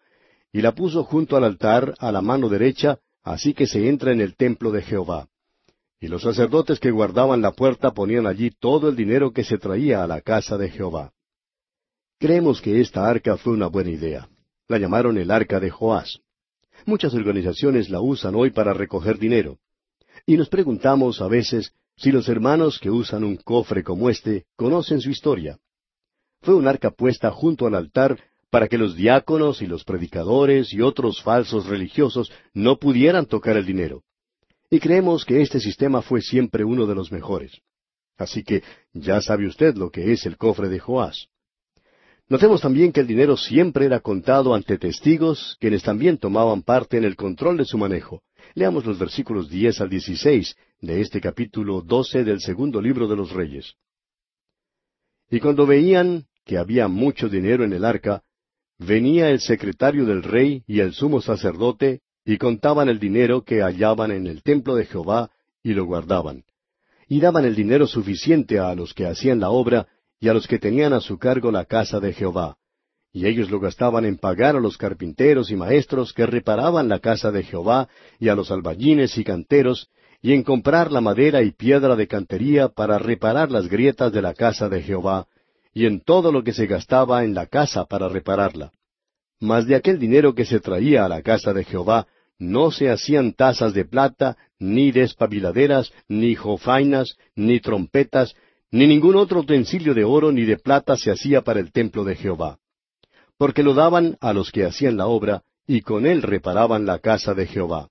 y 0.51 0.61
la 0.61 0.73
puso 0.73 1.03
junto 1.03 1.37
al 1.37 1.45
altar 1.45 1.95
a 1.99 2.11
la 2.11 2.21
mano 2.21 2.49
derecha, 2.49 2.99
así 3.23 3.53
que 3.53 3.65
se 3.65 3.87
entra 3.87 4.11
en 4.11 4.21
el 4.21 4.35
templo 4.35 4.71
de 4.71 4.81
Jehová. 4.81 5.27
Y 5.99 6.07
los 6.07 6.23
sacerdotes 6.23 6.79
que 6.79 6.91
guardaban 6.91 7.41
la 7.41 7.53
puerta 7.53 7.93
ponían 7.93 8.27
allí 8.27 8.51
todo 8.51 8.89
el 8.89 8.95
dinero 8.95 9.31
que 9.31 9.45
se 9.45 9.57
traía 9.57 10.03
a 10.03 10.07
la 10.07 10.19
casa 10.19 10.57
de 10.57 10.69
Jehová. 10.69 11.13
Creemos 12.19 12.61
que 12.61 12.81
esta 12.81 13.07
arca 13.07 13.37
fue 13.37 13.53
una 13.53 13.67
buena 13.67 13.91
idea. 13.91 14.27
La 14.67 14.77
llamaron 14.77 15.17
el 15.17 15.31
arca 15.31 15.59
de 15.59 15.69
Joás. 15.69 16.19
Muchas 16.85 17.13
organizaciones 17.13 17.89
la 17.89 18.01
usan 18.01 18.35
hoy 18.35 18.49
para 18.49 18.73
recoger 18.73 19.17
dinero. 19.17 19.57
Y 20.25 20.35
nos 20.35 20.49
preguntamos 20.49 21.21
a 21.21 21.27
veces 21.27 21.73
si 21.95 22.11
los 22.11 22.27
hermanos 22.29 22.79
que 22.79 22.89
usan 22.89 23.23
un 23.23 23.37
cofre 23.37 23.83
como 23.83 24.09
este 24.09 24.45
conocen 24.55 25.01
su 25.01 25.09
historia. 25.09 25.59
Fue 26.41 26.55
un 26.55 26.67
arca 26.67 26.91
puesta 26.91 27.31
junto 27.31 27.67
al 27.67 27.75
altar 27.75 28.19
para 28.49 28.67
que 28.67 28.77
los 28.77 28.95
diáconos 28.95 29.61
y 29.61 29.67
los 29.67 29.83
predicadores 29.83 30.73
y 30.73 30.81
otros 30.81 31.21
falsos 31.23 31.65
religiosos 31.65 32.31
no 32.53 32.77
pudieran 32.77 33.25
tocar 33.25 33.57
el 33.57 33.65
dinero. 33.65 34.03
Y 34.69 34.79
creemos 34.79 35.25
que 35.25 35.41
este 35.41 35.59
sistema 35.59 36.01
fue 36.01 36.21
siempre 36.21 36.63
uno 36.63 36.85
de 36.85 36.95
los 36.95 37.11
mejores. 37.11 37.61
Así 38.17 38.43
que 38.43 38.63
ya 38.93 39.21
sabe 39.21 39.47
usted 39.47 39.75
lo 39.75 39.89
que 39.89 40.11
es 40.11 40.25
el 40.25 40.37
cofre 40.37 40.69
de 40.69 40.79
Joás. 40.79 41.27
Notemos 42.29 42.61
también 42.61 42.91
que 42.91 43.01
el 43.01 43.07
dinero 43.07 43.37
siempre 43.37 43.85
era 43.85 43.99
contado 43.99 44.55
ante 44.55 44.77
testigos, 44.77 45.57
quienes 45.59 45.83
también 45.83 46.17
tomaban 46.17 46.61
parte 46.61 46.97
en 46.97 47.03
el 47.03 47.15
control 47.15 47.57
de 47.57 47.65
su 47.65 47.77
manejo. 47.77 48.21
Leamos 48.55 48.85
los 48.85 48.97
versículos 48.97 49.49
diez 49.49 49.81
al 49.81 49.89
dieciséis 49.89 50.55
de 50.83 50.99
este 50.99 51.21
capítulo 51.21 51.81
doce 51.81 52.25
del 52.25 52.41
segundo 52.41 52.81
libro 52.81 53.07
de 53.07 53.15
los 53.15 53.31
Reyes. 53.31 53.75
Y 55.31 55.39
cuando 55.39 55.65
veían 55.65 56.25
que 56.43 56.57
había 56.57 56.89
mucho 56.89 57.29
dinero 57.29 57.63
en 57.63 57.71
el 57.71 57.85
arca, 57.85 58.21
venía 58.79 59.29
el 59.29 59.39
secretario 59.39 60.05
del 60.05 60.23
rey 60.23 60.61
y 60.67 60.81
el 60.81 60.93
sumo 60.93 61.21
sacerdote, 61.21 62.01
y 62.25 62.37
contaban 62.37 62.89
el 62.89 62.99
dinero 62.99 63.43
que 63.43 63.61
hallaban 63.61 64.11
en 64.11 64.27
el 64.27 64.43
templo 64.43 64.75
de 64.75 64.85
Jehová, 64.85 65.31
y 65.63 65.73
lo 65.73 65.85
guardaban. 65.85 66.43
Y 67.07 67.21
daban 67.21 67.45
el 67.45 67.55
dinero 67.55 67.87
suficiente 67.87 68.59
a 68.59 68.75
los 68.75 68.93
que 68.93 69.05
hacían 69.05 69.39
la 69.39 69.51
obra, 69.51 69.87
y 70.19 70.27
a 70.27 70.33
los 70.33 70.47
que 70.47 70.59
tenían 70.59 70.91
a 70.91 70.99
su 70.99 71.17
cargo 71.17 71.49
la 71.49 71.63
casa 71.63 72.01
de 72.01 72.11
Jehová. 72.11 72.57
Y 73.13 73.25
ellos 73.25 73.49
lo 73.49 73.61
gastaban 73.61 74.03
en 74.03 74.17
pagar 74.17 74.57
a 74.57 74.59
los 74.59 74.77
carpinteros 74.77 75.49
y 75.49 75.55
maestros 75.55 76.11
que 76.11 76.25
reparaban 76.25 76.89
la 76.89 76.99
casa 76.99 77.31
de 77.31 77.43
Jehová, 77.43 77.87
y 78.19 78.27
a 78.27 78.35
los 78.35 78.51
alballines 78.51 79.17
y 79.17 79.23
canteros, 79.23 79.89
y 80.23 80.31
en 80.31 80.43
comprar 80.43 80.89
la 80.89 81.01
madera 81.01 81.43
y 81.43 81.51
piedra 81.51 81.97
de 81.97 82.07
cantería 82.07 82.69
para 82.69 82.97
reparar 82.97 83.51
las 83.51 83.67
grietas 83.67 84.13
de 84.13 84.21
la 84.21 84.33
casa 84.33 84.69
de 84.69 84.81
Jehová, 84.81 85.27
y 85.73 85.85
en 85.85 85.99
todo 85.99 86.31
lo 86.31 86.45
que 86.45 86.53
se 86.53 86.65
gastaba 86.65 87.25
en 87.25 87.33
la 87.33 87.45
casa 87.47 87.83
para 87.83 88.07
repararla. 88.07 88.71
Mas 89.41 89.67
de 89.67 89.75
aquel 89.75 89.99
dinero 89.99 90.33
que 90.33 90.45
se 90.45 90.61
traía 90.61 91.03
a 91.03 91.09
la 91.09 91.21
casa 91.21 91.51
de 91.51 91.65
Jehová, 91.65 92.07
no 92.39 92.71
se 92.71 92.89
hacían 92.89 93.33
tazas 93.33 93.73
de 93.73 93.83
plata, 93.83 94.37
ni 94.59 94.93
despabiladeras, 94.93 95.91
ni 96.07 96.35
jofainas, 96.35 97.17
ni 97.35 97.59
trompetas, 97.59 98.33
ni 98.71 98.87
ningún 98.87 99.17
otro 99.17 99.41
utensilio 99.41 99.93
de 99.93 100.05
oro 100.05 100.31
ni 100.31 100.45
de 100.45 100.57
plata 100.57 100.95
se 100.95 101.11
hacía 101.11 101.41
para 101.41 101.59
el 101.59 101.73
templo 101.73 102.05
de 102.05 102.15
Jehová. 102.15 102.59
Porque 103.37 103.61
lo 103.61 103.73
daban 103.73 104.15
a 104.21 104.31
los 104.31 104.51
que 104.51 104.63
hacían 104.63 104.95
la 104.95 105.07
obra, 105.07 105.43
y 105.67 105.81
con 105.81 106.05
él 106.05 106.21
reparaban 106.21 106.85
la 106.85 106.99
casa 106.99 107.33
de 107.33 107.45
Jehová. 107.45 107.89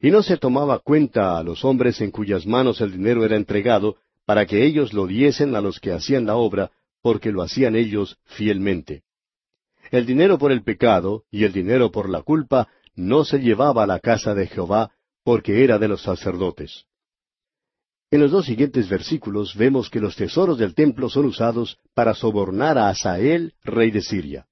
Y 0.00 0.10
no 0.10 0.22
se 0.22 0.36
tomaba 0.36 0.78
cuenta 0.78 1.38
a 1.38 1.42
los 1.42 1.64
hombres 1.64 2.00
en 2.00 2.10
cuyas 2.10 2.46
manos 2.46 2.80
el 2.80 2.92
dinero 2.92 3.24
era 3.24 3.36
entregado, 3.36 3.96
para 4.24 4.44
que 4.46 4.64
ellos 4.64 4.92
lo 4.92 5.06
diesen 5.06 5.54
a 5.54 5.60
los 5.60 5.80
que 5.80 5.92
hacían 5.92 6.26
la 6.26 6.36
obra, 6.36 6.70
porque 7.02 7.30
lo 7.30 7.42
hacían 7.42 7.76
ellos 7.76 8.18
fielmente. 8.24 9.02
El 9.90 10.04
dinero 10.04 10.38
por 10.38 10.52
el 10.52 10.62
pecado 10.62 11.24
y 11.30 11.44
el 11.44 11.52
dinero 11.52 11.90
por 11.92 12.10
la 12.10 12.22
culpa 12.22 12.68
no 12.94 13.24
se 13.24 13.38
llevaba 13.38 13.84
a 13.84 13.86
la 13.86 14.00
casa 14.00 14.34
de 14.34 14.46
Jehová, 14.46 14.90
porque 15.22 15.62
era 15.64 15.78
de 15.78 15.88
los 15.88 16.02
sacerdotes. 16.02 16.86
En 18.10 18.20
los 18.20 18.30
dos 18.30 18.46
siguientes 18.46 18.88
versículos 18.88 19.56
vemos 19.56 19.90
que 19.90 20.00
los 20.00 20.16
tesoros 20.16 20.58
del 20.58 20.74
templo 20.74 21.08
son 21.08 21.26
usados 21.26 21.78
para 21.94 22.14
sobornar 22.14 22.78
a 22.78 22.88
Asael, 22.88 23.54
rey 23.64 23.90
de 23.90 24.02
Siria. 24.02 24.46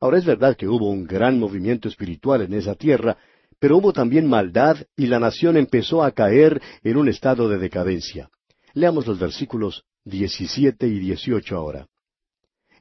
Ahora 0.00 0.18
es 0.18 0.24
verdad 0.24 0.56
que 0.56 0.66
hubo 0.66 0.88
un 0.88 1.06
gran 1.06 1.38
movimiento 1.38 1.88
espiritual 1.88 2.42
en 2.42 2.54
esa 2.54 2.74
tierra, 2.74 3.16
pero 3.64 3.78
hubo 3.78 3.94
también 3.94 4.26
maldad 4.26 4.76
y 4.94 5.06
la 5.06 5.18
nación 5.18 5.56
empezó 5.56 6.02
a 6.02 6.10
caer 6.12 6.60
en 6.82 6.98
un 6.98 7.08
estado 7.08 7.48
de 7.48 7.56
decadencia. 7.56 8.28
Leamos 8.74 9.06
los 9.06 9.18
versículos 9.18 9.86
17 10.04 10.86
y 10.86 10.98
18 10.98 11.56
ahora. 11.56 11.88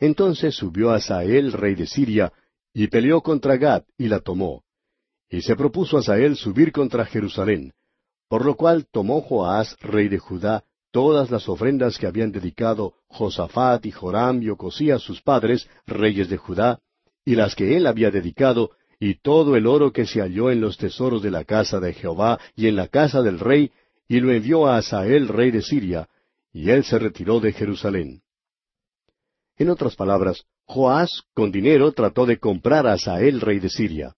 Entonces 0.01 0.55
subió 0.55 0.91
Asael, 0.91 1.53
rey 1.53 1.75
de 1.75 1.87
Siria, 1.87 2.33
y 2.73 2.87
peleó 2.87 3.21
contra 3.21 3.55
Gad 3.55 3.83
y 3.97 4.09
la 4.09 4.19
tomó. 4.19 4.65
Y 5.29 5.41
se 5.41 5.55
propuso 5.55 5.99
Asael 5.99 6.35
subir 6.35 6.73
contra 6.73 7.05
Jerusalén, 7.05 7.71
por 8.27 8.43
lo 8.43 8.55
cual 8.55 8.85
tomó 8.91 9.21
Joás, 9.21 9.77
rey 9.79 10.09
de 10.09 10.19
Judá, 10.19 10.65
todas 10.91 11.31
las 11.31 11.47
ofrendas 11.47 11.97
que 11.97 12.07
habían 12.07 12.33
dedicado 12.33 12.95
Josafat 13.07 13.85
y 13.85 13.91
Joram 13.91 14.43
y 14.43 14.49
Ocosías 14.49 15.01
sus 15.01 15.21
padres, 15.21 15.65
reyes 15.87 16.27
de 16.27 16.35
Judá, 16.35 16.81
y 17.23 17.35
las 17.35 17.55
que 17.55 17.77
él 17.77 17.87
había 17.87 18.11
dedicado, 18.11 18.71
y 18.99 19.15
todo 19.15 19.55
el 19.55 19.67
oro 19.67 19.91
que 19.91 20.05
se 20.05 20.21
halló 20.21 20.51
en 20.51 20.61
los 20.61 20.77
tesoros 20.77 21.21
de 21.21 21.31
la 21.31 21.43
casa 21.43 21.79
de 21.79 21.93
Jehová 21.93 22.39
y 22.55 22.67
en 22.67 22.75
la 22.75 22.87
casa 22.87 23.21
del 23.21 23.39
rey, 23.39 23.71
y 24.07 24.19
lo 24.19 24.31
envió 24.31 24.67
a 24.67 24.77
Asael, 24.77 25.27
rey 25.27 25.51
de 25.51 25.61
Siria, 25.61 26.07
y 26.51 26.69
él 26.69 26.83
se 26.83 26.99
retiró 26.99 27.39
de 27.39 27.53
Jerusalén. 27.53 28.21
En 29.57 29.69
otras 29.69 29.95
palabras, 29.95 30.43
Joás 30.65 31.23
con 31.33 31.51
dinero 31.51 31.91
trató 31.91 32.25
de 32.25 32.37
comprar 32.37 32.87
a 32.87 32.93
Asael, 32.93 33.41
rey 33.41 33.59
de 33.59 33.69
Siria. 33.69 34.15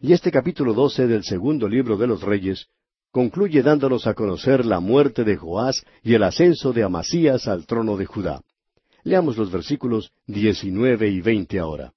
Y 0.00 0.12
este 0.12 0.30
capítulo 0.30 0.74
doce 0.74 1.06
del 1.06 1.24
segundo 1.24 1.68
libro 1.68 1.96
de 1.96 2.06
los 2.06 2.22
Reyes 2.22 2.66
concluye 3.10 3.62
dándonos 3.62 4.06
a 4.06 4.14
conocer 4.14 4.66
la 4.66 4.80
muerte 4.80 5.24
de 5.24 5.36
Joás 5.36 5.84
y 6.02 6.14
el 6.14 6.24
ascenso 6.24 6.72
de 6.72 6.82
Amasías 6.82 7.46
al 7.46 7.64
trono 7.64 7.96
de 7.96 8.06
Judá. 8.06 8.42
Leamos 9.04 9.36
los 9.36 9.52
versículos 9.52 10.10
diecinueve 10.26 11.08
y 11.08 11.20
veinte 11.20 11.58
ahora. 11.58 11.92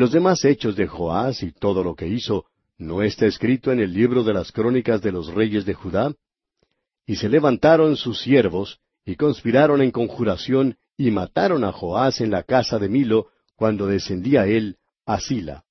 Los 0.00 0.12
demás 0.12 0.46
hechos 0.46 0.76
de 0.76 0.86
Joás 0.86 1.42
y 1.42 1.52
todo 1.52 1.84
lo 1.84 1.94
que 1.94 2.08
hizo, 2.08 2.46
¿no 2.78 3.02
está 3.02 3.26
escrito 3.26 3.70
en 3.70 3.80
el 3.80 3.92
libro 3.92 4.24
de 4.24 4.32
las 4.32 4.50
crónicas 4.50 5.02
de 5.02 5.12
los 5.12 5.26
reyes 5.34 5.66
de 5.66 5.74
Judá? 5.74 6.14
Y 7.04 7.16
se 7.16 7.28
levantaron 7.28 7.98
sus 7.98 8.18
siervos, 8.18 8.80
y 9.04 9.16
conspiraron 9.16 9.82
en 9.82 9.90
conjuración, 9.90 10.78
y 10.96 11.10
mataron 11.10 11.64
a 11.64 11.72
Joás 11.72 12.22
en 12.22 12.30
la 12.30 12.44
casa 12.44 12.78
de 12.78 12.88
Milo, 12.88 13.26
cuando 13.56 13.86
descendía 13.86 14.46
él 14.46 14.78
a 15.04 15.20
Sila. 15.20 15.64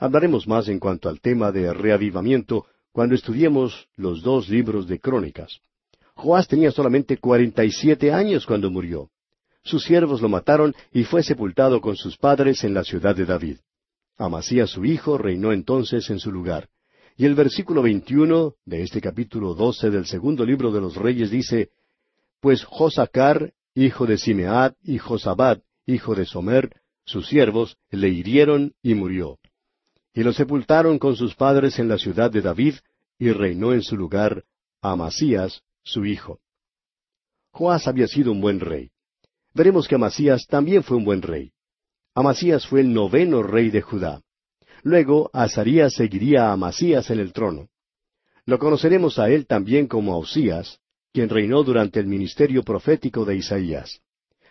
Hablaremos 0.00 0.48
más 0.48 0.68
en 0.68 0.78
cuanto 0.78 1.10
al 1.10 1.20
tema 1.20 1.52
de 1.52 1.74
reavivamiento 1.74 2.64
cuando 2.90 3.14
estudiemos 3.14 3.86
los 3.96 4.22
dos 4.22 4.48
libros 4.48 4.88
de 4.88 4.98
crónicas. 4.98 5.60
Joás 6.14 6.48
tenía 6.48 6.70
solamente 6.70 7.18
cuarenta 7.18 7.66
y 7.66 7.70
siete 7.70 8.14
años 8.14 8.46
cuando 8.46 8.70
murió. 8.70 9.10
Sus 9.66 9.84
siervos 9.84 10.22
lo 10.22 10.28
mataron 10.28 10.74
y 10.92 11.04
fue 11.04 11.22
sepultado 11.22 11.80
con 11.80 11.96
sus 11.96 12.16
padres 12.16 12.64
en 12.64 12.72
la 12.72 12.84
ciudad 12.84 13.14
de 13.14 13.26
David. 13.26 13.58
Amasías 14.16 14.70
su 14.70 14.84
hijo 14.84 15.18
reinó 15.18 15.52
entonces 15.52 16.08
en 16.08 16.18
su 16.18 16.32
lugar. 16.32 16.68
Y 17.18 17.26
el 17.26 17.34
versículo 17.34 17.82
veintiuno 17.82 18.54
de 18.64 18.82
este 18.82 19.00
capítulo 19.00 19.54
doce 19.54 19.90
del 19.90 20.06
segundo 20.06 20.46
libro 20.46 20.72
de 20.72 20.80
los 20.80 20.96
Reyes 20.96 21.30
dice, 21.30 21.70
Pues 22.40 22.64
Josacar, 22.64 23.52
hijo 23.74 24.06
de 24.06 24.16
Simeat, 24.16 24.74
y 24.82 24.96
Josabad, 24.96 25.60
hijo 25.84 26.14
de 26.14 26.24
Somer, 26.24 26.70
sus 27.04 27.26
siervos, 27.26 27.76
le 27.90 28.08
hirieron 28.08 28.72
y 28.82 28.94
murió 28.94 29.38
y 30.16 30.22
lo 30.22 30.32
sepultaron 30.32 30.98
con 30.98 31.14
sus 31.14 31.34
padres 31.34 31.78
en 31.78 31.88
la 31.88 31.98
ciudad 31.98 32.30
de 32.30 32.40
David, 32.40 32.76
y 33.18 33.32
reinó 33.32 33.74
en 33.74 33.82
su 33.82 33.98
lugar 33.98 34.44
Amasías, 34.80 35.62
su 35.82 36.06
hijo. 36.06 36.40
Joás 37.50 37.86
había 37.86 38.08
sido 38.08 38.32
un 38.32 38.40
buen 38.40 38.58
rey. 38.58 38.90
Veremos 39.56 39.88
que 39.88 39.94
Amasías 39.94 40.46
también 40.46 40.82
fue 40.82 40.98
un 40.98 41.04
buen 41.04 41.22
rey. 41.22 41.50
Amasías 42.14 42.66
fue 42.66 42.80
el 42.82 42.92
noveno 42.92 43.42
rey 43.42 43.70
de 43.70 43.80
Judá. 43.80 44.20
Luego 44.82 45.30
Azarías 45.32 45.94
seguiría 45.94 46.48
a 46.48 46.52
Amasías 46.52 47.10
en 47.10 47.20
el 47.20 47.32
trono. 47.32 47.68
Lo 48.44 48.58
conoceremos 48.58 49.18
a 49.18 49.30
él 49.30 49.46
también 49.46 49.86
como 49.86 50.12
Ausías, 50.12 50.78
quien 51.12 51.30
reinó 51.30 51.64
durante 51.64 51.98
el 51.98 52.06
ministerio 52.06 52.62
profético 52.62 53.24
de 53.24 53.36
Isaías. 53.36 54.02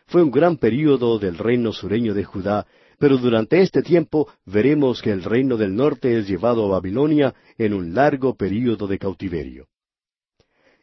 Fue 0.08 0.24
un 0.24 0.32
gran 0.32 0.58
período 0.58 1.20
del 1.20 1.38
reino 1.38 1.72
sureño 1.72 2.14
de 2.14 2.24
Judá 2.24 2.66
pero 2.98 3.18
durante 3.18 3.62
este 3.62 3.82
tiempo 3.82 4.30
veremos 4.46 5.02
que 5.02 5.12
el 5.12 5.24
reino 5.24 5.58
del 5.58 5.76
norte 5.76 6.18
es 6.18 6.28
llevado 6.28 6.66
a 6.66 6.70
Babilonia 6.70 7.34
en 7.58 7.74
un 7.74 7.94
largo 7.94 8.36
período 8.36 8.88
de 8.88 8.98
cautiverio. 8.98 9.68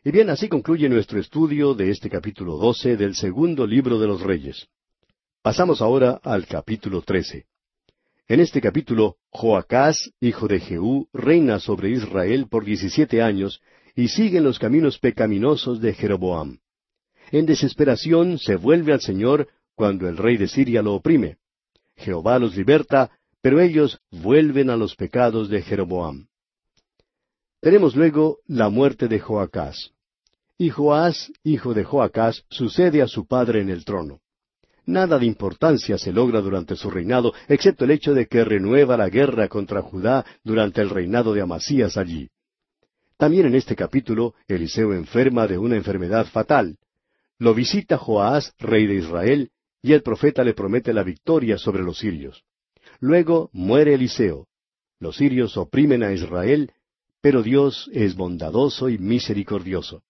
Y 0.05 0.11
bien, 0.11 0.30
así 0.30 0.48
concluye 0.48 0.88
nuestro 0.88 1.20
estudio 1.20 1.74
de 1.74 1.90
este 1.90 2.11
capítulo 2.11 2.57
doce 2.57 2.96
del 2.96 3.14
segundo 3.14 3.68
libro 3.68 4.00
de 4.00 4.09
los 4.09 4.20
Reyes. 4.20 4.66
Pasamos 5.42 5.80
ahora 5.80 6.18
al 6.24 6.46
capítulo 6.46 7.03
trece. 7.03 7.46
En 8.26 8.40
este 8.40 8.61
capítulo, 8.61 9.18
Joacás, 9.30 10.11
hijo 10.20 10.48
de 10.48 10.59
Jehú, 10.59 11.09
reina 11.12 11.61
sobre 11.61 11.90
Israel 11.90 12.48
por 12.50 12.64
diecisiete 12.64 13.22
años 13.22 13.61
y 13.94 14.09
sigue 14.09 14.38
en 14.38 14.44
los 14.44 14.59
caminos 14.59 14.98
pecaminosos 14.98 15.80
de 15.80 15.94
Jeroboam. 15.94 16.59
En 17.30 17.46
desesperación 17.46 18.40
se 18.40 18.57
vuelve 18.57 18.92
al 18.92 19.00
Señor 19.00 19.46
cuando 19.76 20.09
el 20.09 20.16
rey 20.16 20.36
de 20.36 20.48
Siria 20.48 20.82
lo 20.82 20.94
oprime. 20.94 21.36
Jehová 21.94 22.40
los 22.40 22.57
liberta, 22.57 23.12
pero 23.40 23.61
ellos 23.61 24.00
vuelven 24.11 24.68
a 24.68 24.76
los 24.76 24.96
pecados 24.96 25.48
de 25.48 25.62
Jeroboam. 25.62 26.26
Tenemos 27.62 27.94
luego 27.94 28.38
la 28.48 28.70
muerte 28.70 29.06
de 29.06 29.20
Joacás. 29.20 29.92
Y 30.58 30.70
Joás, 30.70 31.32
hijo 31.44 31.74
de 31.74 31.84
Joacás, 31.84 32.44
sucede 32.50 33.00
a 33.02 33.06
su 33.06 33.28
padre 33.28 33.60
en 33.60 33.70
el 33.70 33.84
trono. 33.84 34.18
Nada 34.84 35.16
de 35.16 35.26
importancia 35.26 35.96
se 35.96 36.12
logra 36.12 36.40
durante 36.40 36.74
su 36.74 36.90
reinado, 36.90 37.32
excepto 37.46 37.84
el 37.84 37.92
hecho 37.92 38.14
de 38.14 38.26
que 38.26 38.42
renueva 38.42 38.96
la 38.96 39.08
guerra 39.08 39.46
contra 39.46 39.80
Judá 39.80 40.26
durante 40.42 40.80
el 40.80 40.90
reinado 40.90 41.34
de 41.34 41.42
Amasías 41.42 41.96
allí. 41.96 42.30
También 43.16 43.46
en 43.46 43.54
este 43.54 43.76
capítulo, 43.76 44.34
Eliseo 44.48 44.92
enferma 44.92 45.46
de 45.46 45.56
una 45.56 45.76
enfermedad 45.76 46.26
fatal. 46.26 46.78
Lo 47.38 47.54
visita 47.54 47.96
Joás, 47.96 48.54
rey 48.58 48.88
de 48.88 48.96
Israel, 48.96 49.50
y 49.80 49.92
el 49.92 50.02
profeta 50.02 50.42
le 50.42 50.54
promete 50.54 50.92
la 50.92 51.04
victoria 51.04 51.58
sobre 51.58 51.84
los 51.84 51.98
sirios. 51.98 52.42
Luego 52.98 53.50
muere 53.52 53.94
Eliseo. 53.94 54.48
Los 54.98 55.14
sirios 55.14 55.56
oprimen 55.56 56.02
a 56.02 56.12
Israel, 56.12 56.72
pero 57.23 57.43
Dios 57.43 57.89
es 57.93 58.16
bondadoso 58.16 58.89
y 58.89 58.99
misericordioso. 58.99 60.03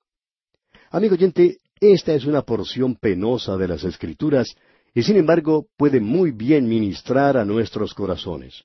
Amigo 0.91 1.15
oyente, 1.15 1.59
esta 1.79 2.15
es 2.15 2.25
una 2.25 2.43
porción 2.43 2.97
penosa 2.97 3.57
de 3.57 3.69
las 3.69 3.85
Escrituras 3.85 4.57
y 4.95 5.03
sin 5.03 5.17
embargo 5.17 5.67
puede 5.77 6.01
muy 6.01 6.33
bien 6.33 6.67
ministrar 6.67 7.37
a 7.37 7.45
nuestros 7.45 7.95
corazones. 7.95 8.65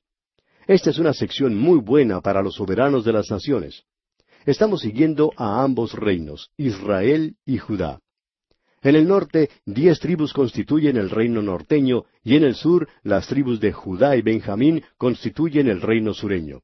Esta 0.65 0.89
es 0.89 0.97
una 0.97 1.13
sección 1.13 1.55
muy 1.55 1.79
buena 1.79 2.21
para 2.21 2.41
los 2.41 2.55
soberanos 2.55 3.05
de 3.05 3.13
las 3.13 3.29
naciones. 3.29 3.83
Estamos 4.45 4.81
siguiendo 4.81 5.33
a 5.35 5.61
ambos 5.61 5.93
reinos, 5.93 6.49
Israel 6.57 7.35
y 7.45 7.57
Judá. 7.57 7.99
En 8.81 8.95
el 8.95 9.07
norte, 9.07 9.49
diez 9.65 9.99
tribus 9.99 10.31
constituyen 10.31 10.95
el 10.95 11.09
reino 11.09 11.41
norteño, 11.41 12.05
y 12.23 12.35
en 12.37 12.43
el 12.43 12.55
sur, 12.55 12.87
las 13.03 13.27
tribus 13.27 13.59
de 13.59 13.73
Judá 13.73 14.15
y 14.15 14.21
Benjamín 14.21 14.83
constituyen 14.97 15.67
el 15.67 15.81
reino 15.81 16.13
sureño. 16.13 16.61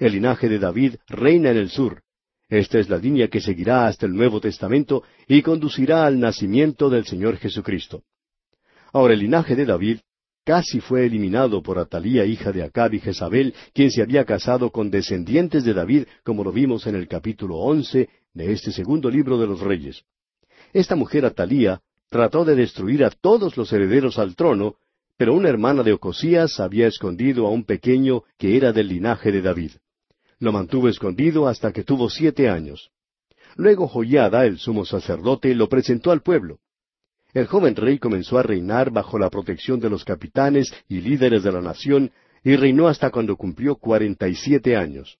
El 0.00 0.12
linaje 0.12 0.48
de 0.48 0.58
David 0.58 0.94
reina 1.08 1.50
en 1.50 1.58
el 1.58 1.68
sur, 1.68 2.00
esta 2.48 2.78
es 2.78 2.88
la 2.88 2.96
línea 2.96 3.28
que 3.28 3.42
seguirá 3.42 3.86
hasta 3.86 4.06
el 4.06 4.14
Nuevo 4.14 4.40
Testamento 4.40 5.02
y 5.28 5.42
conducirá 5.42 6.06
al 6.06 6.18
nacimiento 6.18 6.88
del 6.88 7.04
Señor 7.04 7.36
Jesucristo. 7.36 8.02
Ahora 8.94 9.12
el 9.12 9.20
linaje 9.20 9.54
de 9.54 9.66
David 9.66 9.98
casi 10.42 10.80
fue 10.80 11.04
eliminado 11.04 11.62
por 11.62 11.78
Atalía, 11.78 12.24
hija 12.24 12.50
de 12.50 12.62
Acab 12.62 12.94
y 12.94 13.00
Jezabel, 13.00 13.54
quien 13.74 13.90
se 13.90 14.00
había 14.00 14.24
casado 14.24 14.70
con 14.70 14.90
descendientes 14.90 15.64
de 15.64 15.74
David, 15.74 16.04
como 16.24 16.44
lo 16.44 16.50
vimos 16.50 16.86
en 16.86 16.94
el 16.94 17.06
capítulo 17.06 17.58
once 17.58 18.08
de 18.32 18.52
este 18.52 18.72
segundo 18.72 19.10
libro 19.10 19.36
de 19.38 19.48
los 19.48 19.60
Reyes. 19.60 20.02
Esta 20.72 20.96
mujer 20.96 21.26
Atalía 21.26 21.82
trató 22.08 22.46
de 22.46 22.54
destruir 22.54 23.04
a 23.04 23.10
todos 23.10 23.58
los 23.58 23.70
herederos 23.70 24.18
al 24.18 24.34
trono, 24.34 24.76
pero 25.18 25.34
una 25.34 25.50
hermana 25.50 25.82
de 25.82 25.92
Ocosías 25.92 26.58
había 26.58 26.86
escondido 26.86 27.46
a 27.46 27.50
un 27.50 27.64
pequeño 27.64 28.22
que 28.38 28.56
era 28.56 28.72
del 28.72 28.88
linaje 28.88 29.30
de 29.30 29.42
David. 29.42 29.72
Lo 30.40 30.52
mantuvo 30.52 30.88
escondido 30.88 31.46
hasta 31.46 31.70
que 31.70 31.84
tuvo 31.84 32.08
siete 32.08 32.48
años. 32.48 32.90
Luego 33.56 33.86
Joyada, 33.86 34.46
el 34.46 34.58
sumo 34.58 34.86
sacerdote, 34.86 35.54
lo 35.54 35.68
presentó 35.68 36.10
al 36.10 36.22
pueblo. 36.22 36.58
El 37.34 37.46
joven 37.46 37.76
rey 37.76 37.98
comenzó 37.98 38.38
a 38.38 38.42
reinar 38.42 38.90
bajo 38.90 39.18
la 39.18 39.28
protección 39.28 39.78
de 39.80 39.90
los 39.90 40.04
capitanes 40.04 40.72
y 40.88 41.02
líderes 41.02 41.42
de 41.42 41.52
la 41.52 41.60
nación, 41.60 42.10
y 42.42 42.56
reinó 42.56 42.88
hasta 42.88 43.10
cuando 43.10 43.36
cumplió 43.36 43.76
cuarenta 43.76 44.28
y 44.28 44.34
siete 44.34 44.76
años. 44.76 45.18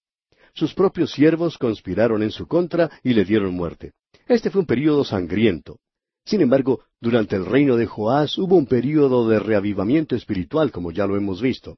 Sus 0.54 0.72
propios 0.72 1.12
siervos 1.12 1.58
conspiraron 1.58 2.22
en 2.22 2.30
su 2.30 2.46
contra 2.46 2.90
y 3.04 3.12
le 3.12 3.26
dieron 3.26 3.54
muerte. 3.54 3.92
Este 4.26 4.50
fue 4.50 4.62
un 4.62 4.66
período 4.66 5.04
sangriento. 5.04 5.78
Sin 6.24 6.40
embargo, 6.40 6.80
durante 6.98 7.36
el 7.36 7.44
reino 7.44 7.76
de 7.76 7.86
Joás 7.86 8.38
hubo 8.38 8.56
un 8.56 8.66
período 8.66 9.28
de 9.28 9.38
reavivamiento 9.38 10.16
espiritual, 10.16 10.70
como 10.72 10.92
ya 10.92 11.06
lo 11.06 11.16
hemos 11.16 11.42
visto. 11.42 11.76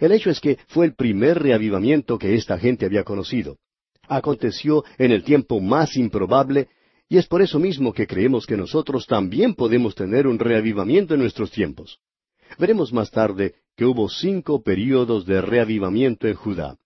El 0.00 0.12
hecho 0.12 0.30
es 0.30 0.40
que 0.40 0.58
fue 0.68 0.86
el 0.86 0.94
primer 0.94 1.42
reavivamiento 1.42 2.18
que 2.18 2.34
esta 2.34 2.58
gente 2.58 2.86
había 2.86 3.04
conocido. 3.04 3.58
Aconteció 4.08 4.84
en 4.96 5.12
el 5.12 5.24
tiempo 5.24 5.60
más 5.60 5.96
improbable, 5.96 6.68
y 7.08 7.16
es 7.16 7.26
por 7.26 7.42
eso 7.42 7.58
mismo 7.58 7.92
que 7.92 8.06
creemos 8.06 8.46
que 8.46 8.56
nosotros 8.56 9.06
también 9.06 9.54
podemos 9.54 9.94
tener 9.94 10.26
un 10.26 10.38
reavivamiento 10.38 11.14
en 11.14 11.20
nuestros 11.20 11.50
tiempos. 11.50 11.98
Veremos 12.58 12.92
más 12.92 13.10
tarde 13.10 13.54
que 13.76 13.84
hubo 13.84 14.08
cinco 14.08 14.62
períodos 14.62 15.26
de 15.26 15.40
reavivamiento 15.40 16.26
en 16.26 16.34
Judá, 16.34 16.76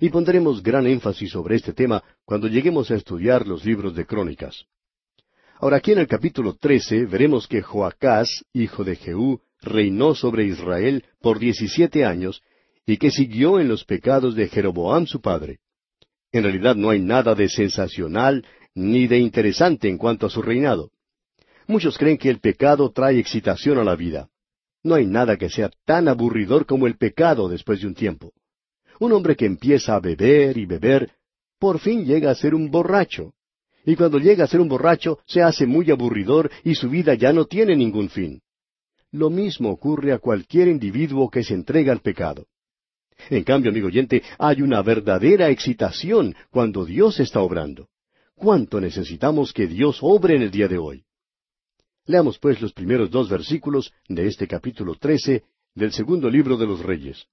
y 0.00 0.08
pondremos 0.08 0.62
gran 0.62 0.86
énfasis 0.86 1.30
sobre 1.30 1.56
este 1.56 1.72
tema 1.72 2.02
cuando 2.24 2.48
lleguemos 2.48 2.90
a 2.90 2.96
estudiar 2.96 3.46
los 3.46 3.64
libros 3.64 3.94
de 3.94 4.06
crónicas. 4.06 4.64
Ahora 5.58 5.76
aquí 5.76 5.92
en 5.92 5.98
el 5.98 6.06
capítulo 6.06 6.54
trece 6.54 7.04
veremos 7.04 7.46
que 7.46 7.60
Joacás, 7.60 8.44
hijo 8.54 8.82
de 8.82 8.96
Jehú, 8.96 9.40
reinó 9.60 10.14
sobre 10.14 10.44
Israel 10.46 11.04
por 11.20 11.38
diecisiete 11.38 12.06
años 12.06 12.42
y 12.90 12.96
que 12.96 13.12
siguió 13.12 13.60
en 13.60 13.68
los 13.68 13.84
pecados 13.84 14.34
de 14.34 14.48
Jeroboam 14.48 15.06
su 15.06 15.20
padre. 15.20 15.60
En 16.32 16.42
realidad 16.42 16.74
no 16.74 16.90
hay 16.90 16.98
nada 16.98 17.36
de 17.36 17.48
sensacional 17.48 18.44
ni 18.74 19.06
de 19.06 19.18
interesante 19.18 19.88
en 19.88 19.96
cuanto 19.96 20.26
a 20.26 20.30
su 20.30 20.42
reinado. 20.42 20.90
Muchos 21.68 21.96
creen 21.96 22.18
que 22.18 22.30
el 22.30 22.40
pecado 22.40 22.90
trae 22.90 23.20
excitación 23.20 23.78
a 23.78 23.84
la 23.84 23.94
vida. 23.94 24.28
No 24.82 24.96
hay 24.96 25.06
nada 25.06 25.36
que 25.36 25.48
sea 25.48 25.70
tan 25.84 26.08
aburridor 26.08 26.66
como 26.66 26.88
el 26.88 26.96
pecado 26.96 27.48
después 27.48 27.80
de 27.80 27.86
un 27.86 27.94
tiempo. 27.94 28.32
Un 28.98 29.12
hombre 29.12 29.36
que 29.36 29.46
empieza 29.46 29.94
a 29.94 30.00
beber 30.00 30.58
y 30.58 30.66
beber, 30.66 31.12
por 31.60 31.78
fin 31.78 32.04
llega 32.04 32.32
a 32.32 32.34
ser 32.34 32.56
un 32.56 32.72
borracho. 32.72 33.34
Y 33.86 33.94
cuando 33.94 34.18
llega 34.18 34.42
a 34.42 34.48
ser 34.48 34.60
un 34.60 34.68
borracho, 34.68 35.20
se 35.26 35.42
hace 35.42 35.64
muy 35.64 35.88
aburridor 35.92 36.50
y 36.64 36.74
su 36.74 36.90
vida 36.90 37.14
ya 37.14 37.32
no 37.32 37.44
tiene 37.44 37.76
ningún 37.76 38.08
fin. 38.08 38.42
Lo 39.12 39.30
mismo 39.30 39.70
ocurre 39.70 40.12
a 40.12 40.18
cualquier 40.18 40.66
individuo 40.66 41.30
que 41.30 41.44
se 41.44 41.54
entrega 41.54 41.92
al 41.92 42.00
pecado. 42.00 42.46
En 43.28 43.44
cambio, 43.44 43.70
amigo 43.70 43.88
oyente, 43.88 44.22
hay 44.38 44.62
una 44.62 44.82
verdadera 44.82 45.50
excitación 45.50 46.34
cuando 46.50 46.84
Dios 46.84 47.20
está 47.20 47.40
obrando. 47.40 47.88
¿Cuánto 48.34 48.80
necesitamos 48.80 49.52
que 49.52 49.66
Dios 49.66 49.98
obre 50.00 50.36
en 50.36 50.42
el 50.42 50.50
día 50.50 50.68
de 50.68 50.78
hoy? 50.78 51.04
Leamos 52.06 52.38
pues 52.38 52.60
los 52.60 52.72
primeros 52.72 53.10
dos 53.10 53.28
versículos 53.28 53.92
de 54.08 54.26
este 54.26 54.48
capítulo 54.48 54.94
trece 54.94 55.44
del 55.74 55.92
segundo 55.92 56.30
libro 56.30 56.56
de 56.56 56.66
los 56.66 56.80
Reyes. 56.80 57.26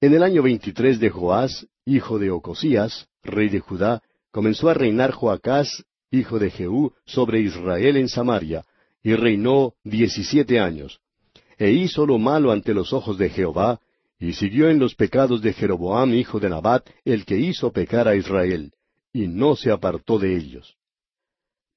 En 0.00 0.12
el 0.12 0.22
año 0.22 0.42
veintitrés 0.42 1.00
de 1.00 1.10
Joás, 1.10 1.66
hijo 1.84 2.18
de 2.18 2.30
Ocosías, 2.30 3.08
rey 3.22 3.48
de 3.48 3.60
Judá, 3.60 4.02
comenzó 4.30 4.68
a 4.68 4.74
reinar 4.74 5.12
Joacás, 5.12 5.84
hijo 6.10 6.38
de 6.38 6.50
Jehú, 6.50 6.92
sobre 7.06 7.40
Israel 7.40 7.96
en 7.96 8.08
Samaria, 8.08 8.64
y 9.02 9.14
reinó 9.14 9.74
diecisiete 9.84 10.60
años. 10.60 11.00
E 11.56 11.70
hizo 11.70 12.06
lo 12.06 12.18
malo 12.18 12.52
ante 12.52 12.74
los 12.74 12.92
ojos 12.92 13.18
de 13.18 13.30
Jehová, 13.30 13.80
y 14.18 14.32
siguió 14.32 14.68
en 14.68 14.78
los 14.78 14.94
pecados 14.94 15.42
de 15.42 15.52
Jeroboam 15.52 16.14
hijo 16.14 16.40
de 16.40 16.50
Nabat, 16.50 16.88
el 17.04 17.24
que 17.24 17.36
hizo 17.38 17.72
pecar 17.72 18.08
a 18.08 18.16
Israel, 18.16 18.72
y 19.12 19.28
no 19.28 19.54
se 19.54 19.70
apartó 19.70 20.18
de 20.18 20.36
ellos. 20.36 20.76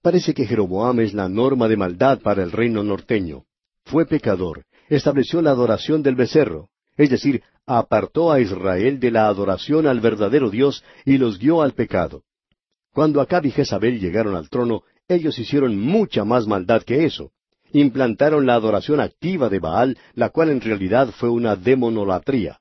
Parece 0.01 0.33
que 0.33 0.45
Jeroboam 0.45 0.99
es 1.01 1.13
la 1.13 1.29
norma 1.29 1.67
de 1.67 1.77
maldad 1.77 2.19
para 2.21 2.41
el 2.41 2.51
reino 2.51 2.83
norteño. 2.83 3.43
Fue 3.85 4.07
pecador, 4.07 4.65
estableció 4.89 5.41
la 5.41 5.51
adoración 5.51 6.01
del 6.01 6.15
becerro, 6.15 6.69
es 6.97 7.11
decir, 7.11 7.43
apartó 7.67 8.31
a 8.31 8.39
Israel 8.39 8.99
de 8.99 9.11
la 9.11 9.27
adoración 9.27 9.85
al 9.85 9.99
verdadero 9.99 10.49
Dios 10.49 10.83
y 11.05 11.17
los 11.19 11.37
guió 11.37 11.61
al 11.61 11.73
pecado. 11.73 12.23
Cuando 12.91 13.21
Acab 13.21 13.45
y 13.45 13.51
Jezabel 13.51 13.99
llegaron 13.99 14.35
al 14.35 14.49
trono, 14.49 14.81
ellos 15.07 15.37
hicieron 15.37 15.79
mucha 15.79 16.25
más 16.25 16.47
maldad 16.47 16.81
que 16.83 17.05
eso 17.05 17.31
implantaron 17.73 18.45
la 18.45 18.55
adoración 18.55 18.99
activa 18.99 19.49
de 19.49 19.59
Baal, 19.59 19.97
la 20.13 20.29
cual 20.29 20.49
en 20.49 20.61
realidad 20.61 21.09
fue 21.11 21.29
una 21.29 21.55
demonolatría. 21.55 22.59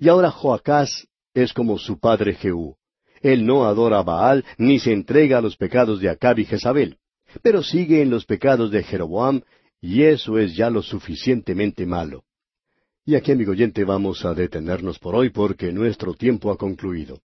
Y 0.00 0.08
ahora 0.08 0.30
Joacás 0.30 1.06
es 1.34 1.52
como 1.52 1.78
su 1.78 1.98
padre 1.98 2.34
Jehú. 2.34 2.76
Él 3.22 3.46
no 3.46 3.64
adora 3.64 3.98
a 3.98 4.02
Baal 4.02 4.44
ni 4.58 4.78
se 4.78 4.92
entrega 4.92 5.38
a 5.38 5.40
los 5.40 5.56
pecados 5.56 6.00
de 6.00 6.08
Acab 6.08 6.38
y 6.38 6.44
Jezabel, 6.44 6.98
pero 7.42 7.62
sigue 7.62 8.02
en 8.02 8.10
los 8.10 8.24
pecados 8.24 8.70
de 8.70 8.82
Jeroboam, 8.82 9.42
y 9.80 10.02
eso 10.02 10.38
es 10.38 10.56
ya 10.56 10.70
lo 10.70 10.82
suficientemente 10.82 11.86
malo. 11.86 12.24
Y 13.04 13.14
aquí, 13.14 13.32
amigo 13.32 13.52
oyente, 13.52 13.84
vamos 13.84 14.24
a 14.24 14.34
detenernos 14.34 14.98
por 14.98 15.14
hoy 15.14 15.30
porque 15.30 15.72
nuestro 15.72 16.14
tiempo 16.14 16.50
ha 16.50 16.56
concluido. 16.56 17.20